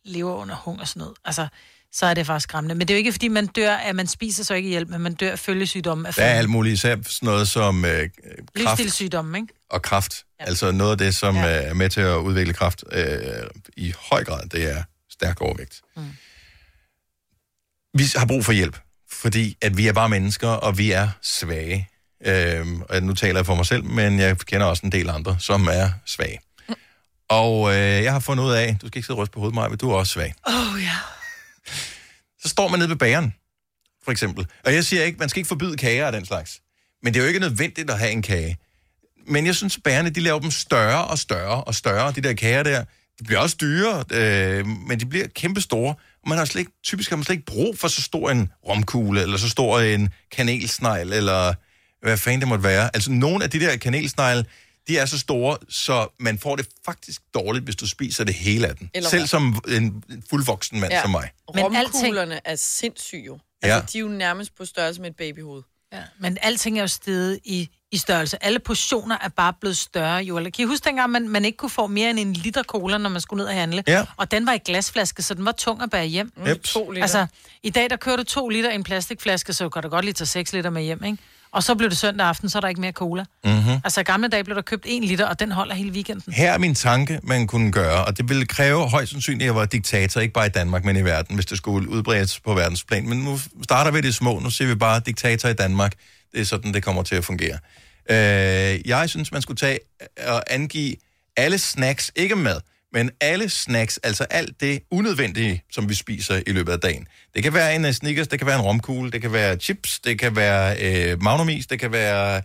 [0.05, 1.47] lever under hungersnød, altså,
[1.91, 2.75] så er det faktisk skræmmende.
[2.75, 5.01] Men det er jo ikke, fordi man dør, at man spiser så ikke hjælp, men
[5.01, 8.09] man dør af følgesygdomme af Der er alt muligt, især sådan noget som øh, kraft
[8.55, 9.53] Livsstilssygdomme, ikke?
[9.69, 10.25] og kraft.
[10.39, 10.45] Ja.
[10.45, 11.41] Altså noget af det, som ja.
[11.45, 13.05] er med til at udvikle kraft øh,
[13.77, 15.81] i høj grad, det er stærk overvægt.
[15.95, 16.03] Mm.
[17.93, 18.79] Vi har brug for hjælp,
[19.22, 21.89] fordi at vi er bare mennesker, og vi er svage.
[22.26, 25.38] Øhm, og nu taler jeg for mig selv, men jeg kender også en del andre,
[25.39, 26.39] som er svage.
[27.30, 29.55] Og øh, jeg har fundet ud af, du skal ikke sidde og ryste på hovedet,
[29.55, 30.34] Maja, men du er også svag.
[30.47, 30.95] Oh, ja.
[32.41, 33.34] Så står man nede ved bageren,
[34.03, 34.47] for eksempel.
[34.65, 36.61] Og jeg siger ikke, man skal ikke forbyde kager og den slags.
[37.03, 38.57] Men det er jo ikke nødvendigt at have en kage.
[39.28, 42.34] Men jeg synes, at bagerne, de laver dem større og større og større, de der
[42.34, 42.84] kager der.
[43.20, 45.95] De bliver også dyre, øh, men de bliver kæmpe store.
[46.24, 48.51] Og man har slet ikke, typisk har man slet ikke brug for så stor en
[48.68, 51.53] romkugle, eller så stor en kanelsnegl, eller
[52.01, 52.89] hvad fanden det måtte være.
[52.93, 54.45] Altså, nogle af de der kanelsnegle,
[54.88, 58.68] de er så store, så man får det faktisk dårligt, hvis du spiser det hele
[58.68, 58.89] af den.
[58.93, 59.28] Eller Selv hvad?
[59.28, 61.01] som en fuldvoksen mand ja.
[61.01, 61.30] som mig.
[61.53, 63.39] Men Romkuglerne er sindssyge jo.
[63.63, 63.68] Ja.
[63.68, 65.63] Altså, de er jo nærmest på størrelse med et babyhoved.
[65.93, 68.45] Ja, men alting er jo steget i, i størrelse.
[68.45, 70.38] Alle portioner er bare blevet større, jo.
[70.38, 72.97] Eller kan I huske dengang, man, man ikke kunne få mere end en liter cola,
[72.97, 73.83] når man skulle ned og handle?
[73.88, 74.05] Ja.
[74.17, 76.31] Og den var i glasflaske, så den var tung at bære hjem.
[76.47, 76.63] Yep.
[76.63, 77.01] To liter.
[77.01, 77.27] Altså,
[77.63, 80.13] i dag, der kører du to liter i en plastikflaske, så kan du godt lige
[80.13, 81.17] tage 6 liter med hjem, ikke?
[81.51, 83.25] Og så blev det søndag aften, så er der ikke mere cola.
[83.43, 83.71] Mm-hmm.
[83.83, 86.33] Altså, i gamle dage blev der købt en liter, og den holder hele weekenden.
[86.33, 89.55] Her er min tanke, man kunne gøre, og det ville kræve højst sandsynligt, at jeg
[89.55, 93.09] var diktator, ikke bare i Danmark, men i verden, hvis det skulle udbredes på verdensplan.
[93.09, 95.93] Men nu starter vi det små, nu siger vi bare diktator i Danmark.
[96.38, 97.59] Det er sådan, det kommer til at fungere.
[98.09, 99.79] Øh, jeg synes, man skulle tage
[100.27, 100.95] og angive
[101.38, 102.61] alle snacks, ikke mad,
[102.93, 107.07] men alle snacks, altså alt det unødvendige, som vi spiser i løbet af dagen.
[107.35, 109.99] Det kan være en uh, Snickers, det kan være en romkugle, det kan være chips,
[109.99, 112.41] det kan være øh, magnumis, det kan være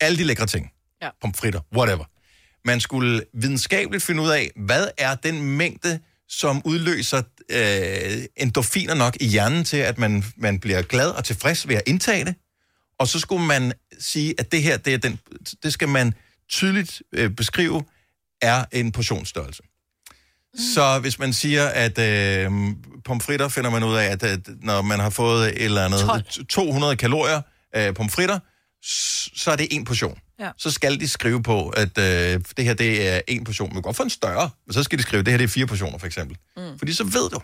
[0.00, 0.70] alle de lækre ting.
[1.02, 1.08] Ja.
[1.20, 2.04] Pomfritter, whatever.
[2.64, 9.16] Man skulle videnskabeligt finde ud af, hvad er den mængde, som udløser øh, endorfiner nok
[9.20, 12.34] i hjernen til, at man, man bliver glad og tilfreds ved at indtage det.
[12.98, 15.18] Og så skulle man sige, at det her, det, er den,
[15.62, 16.14] det skal man
[16.48, 17.84] tydeligt øh, beskrive,
[18.42, 19.62] er en portionsstørrelse.
[19.62, 20.60] Mm.
[20.74, 22.50] Så hvis man siger, at øh,
[23.04, 26.46] pomfritter finder man ud af, at, at når man har fået et eller andet 12.
[26.48, 27.42] 200 kalorier
[27.72, 28.38] af pomfritter,
[29.36, 30.18] så er det en portion.
[30.40, 30.50] Ja.
[30.58, 33.68] Så skal de skrive på, at øh, det her det er en portion.
[33.68, 35.44] Man kan godt få en større, men så skal de skrive, at det her det
[35.44, 36.36] er fire portioner, for eksempel.
[36.56, 36.78] Mm.
[36.78, 37.40] Fordi så ved du,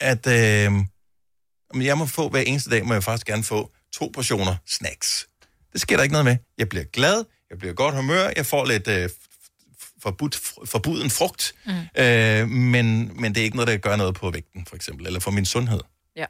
[0.00, 4.56] at øh, jeg må få hver eneste dag, må jeg faktisk gerne få to portioner
[4.66, 5.26] snacks.
[5.72, 6.36] Det sker der ikke noget med.
[6.58, 9.08] Jeg bliver glad, jeg bliver godt humør, jeg får lidt øh,
[10.02, 11.72] forbudt, forbuden frugt, mm.
[12.02, 15.20] øh, men, men det er ikke noget, der gør noget på vægten, for eksempel, eller
[15.20, 15.80] for min sundhed.
[16.16, 16.26] Ja.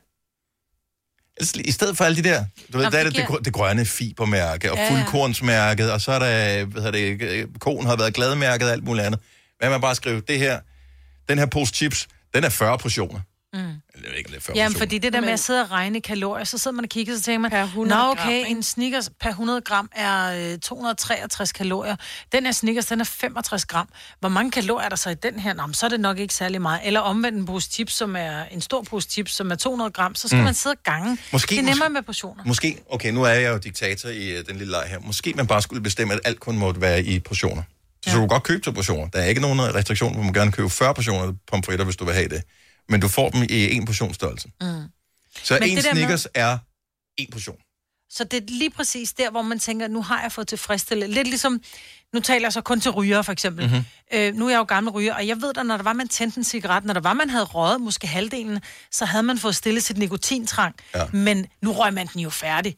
[1.37, 3.53] Altså, I stedet for alle de der, du ved, Nå, der er det det, det,
[3.53, 7.97] grønne fibermærke, og Ja, fuldkornsmærket, og så er der, hvad hedder det, øh, koen har
[7.97, 9.21] været gladmærket og alt muligt andet.
[9.59, 10.61] Hvad man bare skrive, det her,
[11.29, 13.21] den her pose chips, den er 40 portioner.
[13.53, 13.75] Mm.
[14.03, 16.45] Jeg ved ikke, er 40 Jamen, fordi det der med at sidde og regne kalorier,
[16.45, 18.51] så sidder man og kigger, så tænker man, per 100 Nå, gram, okay, ikke?
[18.51, 21.97] en Snickers per 100 gram er øh, 263 kalorier.
[22.33, 23.89] Den her Snickers, den er 65 gram.
[24.21, 25.55] Hvor mange kalorier er der så i den her?
[25.55, 26.81] Nå, men så er det nok ikke særlig meget.
[26.85, 30.15] Eller omvendt en pose chips, som er en stor pose chips, som er 200 gram,
[30.15, 30.41] så skal Mm.
[30.41, 30.45] mm.
[30.45, 31.19] man sidde og gange.
[31.33, 32.45] Måske- det er nemmere måske- med portioner.
[32.45, 34.99] Måske, okay, nu er jeg jo diktator i uh, den lille leg her.
[35.01, 37.63] Måske man bare skulle bestemme, at alt kun måtte være i portioner.
[38.05, 38.15] Så ja.
[38.17, 39.09] du kan godt købe to portioner.
[39.09, 42.15] Der er ikke nogen restriktion, hvor man gerne købe 40 portioner pomfritter, hvis du vil
[42.15, 42.43] have det.
[42.89, 44.49] Men du får dem i en portionsstørrelse.
[44.61, 44.67] Mm.
[45.43, 46.59] Så Men en der med- Snickers er
[47.17, 47.57] en portion.
[48.11, 51.11] Så det er lige præcis der, hvor man tænker, nu har jeg fået tilfredsstillet.
[51.11, 51.61] Lidt ligesom,
[52.13, 53.65] nu taler jeg så kun til ryger, for eksempel.
[53.67, 53.75] Mhm.
[53.75, 54.19] Mm-hmm.
[54.19, 56.09] Øh, nu er jeg jo gammel ryger, og jeg ved da, når der var, man
[56.09, 58.61] tændte en cigaret, når der var, man havde røget måske halvdelen,
[58.91, 60.75] så havde man fået stillet sit nikotintrang.
[60.95, 61.07] Ja.
[61.13, 62.77] Men nu røg man den jo færdig.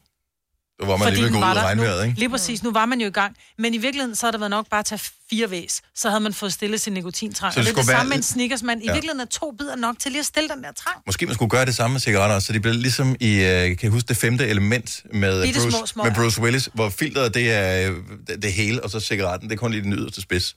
[0.79, 2.19] Så var man at gå den ud regnvejret, nu, ikke?
[2.19, 3.35] Lige præcis, nu var man jo i gang.
[3.57, 4.99] Men i virkeligheden, så havde det været nok bare at tage
[5.29, 5.81] fire væs.
[5.95, 7.53] Så havde man fået stillet sin nikotintrang.
[7.53, 8.81] Så og det det er det være samme med en Snickers, man.
[8.81, 8.91] I Ja.
[8.93, 10.95] virkeligheden er to bidder nok til lige at stille den der trang.
[11.05, 13.79] Måske man skulle gøre det samme med cigaretter, så det bliver ligesom i, uh, kan
[13.81, 16.09] I huske det femte element med Bitte små Bruce, smøger.
[16.09, 17.97] med Bruce Willis, hvor filteret det er øh,
[18.27, 20.55] det, det hele, og så cigaretten, det er kun lige den yderste spids,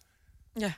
[0.61, 0.73] Ja.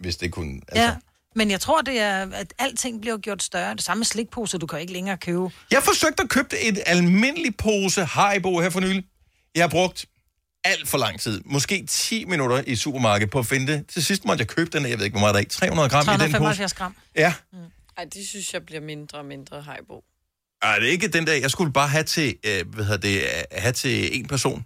[0.00, 0.60] hvis det kunne...
[0.68, 0.82] Altså.
[0.84, 0.94] ja.
[1.36, 3.74] Men jeg tror, det er, at alting bliver gjort større.
[3.74, 5.50] Det samme med slikposer, du kan ikke længere købe.
[5.70, 9.04] Jeg forsøgte at købe et almindeligt pose Haribo her for nylig.
[9.54, 10.06] Jeg har brugt
[10.64, 11.40] alt for lang tid.
[11.44, 13.86] Måske 10 minutter i supermarkedet på at finde det.
[13.86, 15.48] Til sidst måtte jeg købe den, jeg ved ikke, hvor meget der er i.
[15.48, 16.20] 300 gram i den pose.
[16.30, 16.96] 375 gram.
[17.16, 17.34] Ja.
[17.98, 20.04] Ej, det synes jeg bliver mindre og mindre hejbo.
[20.62, 23.16] Ej, det er ikke den der, jeg skulle bare have til, øh, hvad hedder det,
[23.16, 24.64] øh, have til en person.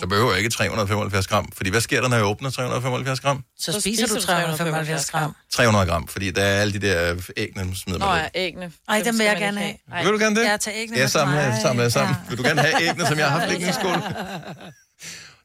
[0.00, 1.52] Så behøver jeg ikke 375 gram.
[1.56, 3.44] Fordi hvad sker der, når jeg åbner 375 gram?
[3.58, 5.34] Så, så spiser du 375 gram.
[5.52, 8.72] 300 gram, fordi der er alle de der æggene, som smider Nå mig ja, æggene.
[8.88, 9.74] Ej, dem vil jeg gerne have.
[9.92, 10.02] Ej.
[10.02, 10.44] Vil du gerne det?
[10.46, 11.58] Ja, tag æggene Ja, med sammen, mig.
[11.62, 12.16] sammen, sammen.
[12.24, 12.28] Ja.
[12.28, 14.02] Vil du gerne have æggene, som jeg har haft liggende i skålen?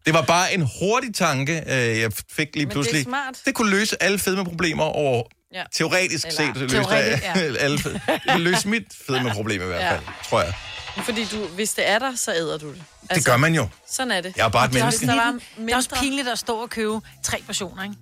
[0.05, 3.03] Det var bare en hurtig tanke, øh, jeg fik lige Men det er pludselig.
[3.03, 3.35] smart.
[3.45, 5.23] det kunne løse alle fedmeproblemer over...
[5.53, 5.63] Ja.
[5.75, 7.33] Teoretisk Eller- set, så løste Teoretisk, ja.
[7.59, 7.95] alle fed...
[8.33, 9.91] Det løse mit fedmeproblem i hvert Ja.
[9.91, 10.53] fald, tror jeg.
[11.05, 12.83] Fordi du, hvis det er der, så æder du det.
[13.09, 13.67] Altså, Det gør man jo.
[13.91, 14.33] Sådan er det.
[14.37, 15.39] Jeg er bare et Det er, også menneske.
[15.57, 17.95] pinligt, det er også pinligt at stå og købe tre portioner, ikke?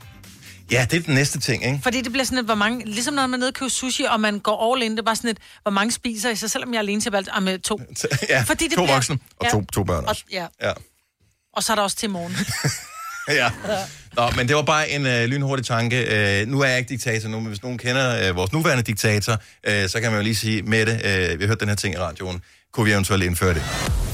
[0.72, 1.80] Ja, det er den næste ting, ikke?
[1.84, 2.86] Fordi det bliver sådan et, hvor mange...
[2.86, 5.04] Ligesom når man er nede og køber sushi, og man går all in, det er
[5.04, 6.36] bare sådan et, hvor mange spiser I?
[6.36, 7.80] Så selvom jeg er alene til valgt, med to.
[8.30, 9.52] Ja, Fordi det to bliver- voksne og Ja.
[9.52, 10.24] to, to børn Og, også.
[10.32, 10.46] ja.
[10.62, 10.74] Ja.
[11.54, 12.36] og så er der også til morgen.
[13.42, 13.52] ja.
[14.16, 15.98] Nå, men det var bare en øh, lynhurtig tanke.
[16.42, 19.38] Øh, nu er jeg ikke diktator nu, men hvis nogen kender øh, vores nuværende diktator,
[19.64, 21.96] øh, så kan man jo lige sige, Mette, øh, vi har hørt den her ting
[21.96, 22.42] i radioen.
[22.74, 23.64] Kunne vi eventuelt indføre det?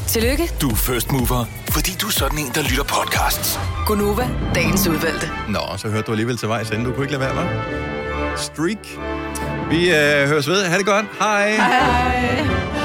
[0.07, 3.59] Tillykke, Du er first mover, fordi du er sådan en, der lytter podcasts.
[3.85, 5.29] Gunova, dagens udvalgte.
[5.49, 6.85] Nå, så hørte du alligevel til vej sende.
[6.85, 8.37] Du kunne ikke lade være, hva'?
[8.37, 8.87] Streak.
[9.69, 10.65] Vi øh, høres ved.
[10.65, 11.05] Ha' det godt.
[11.19, 11.51] Hej.
[11.55, 12.76] Hej.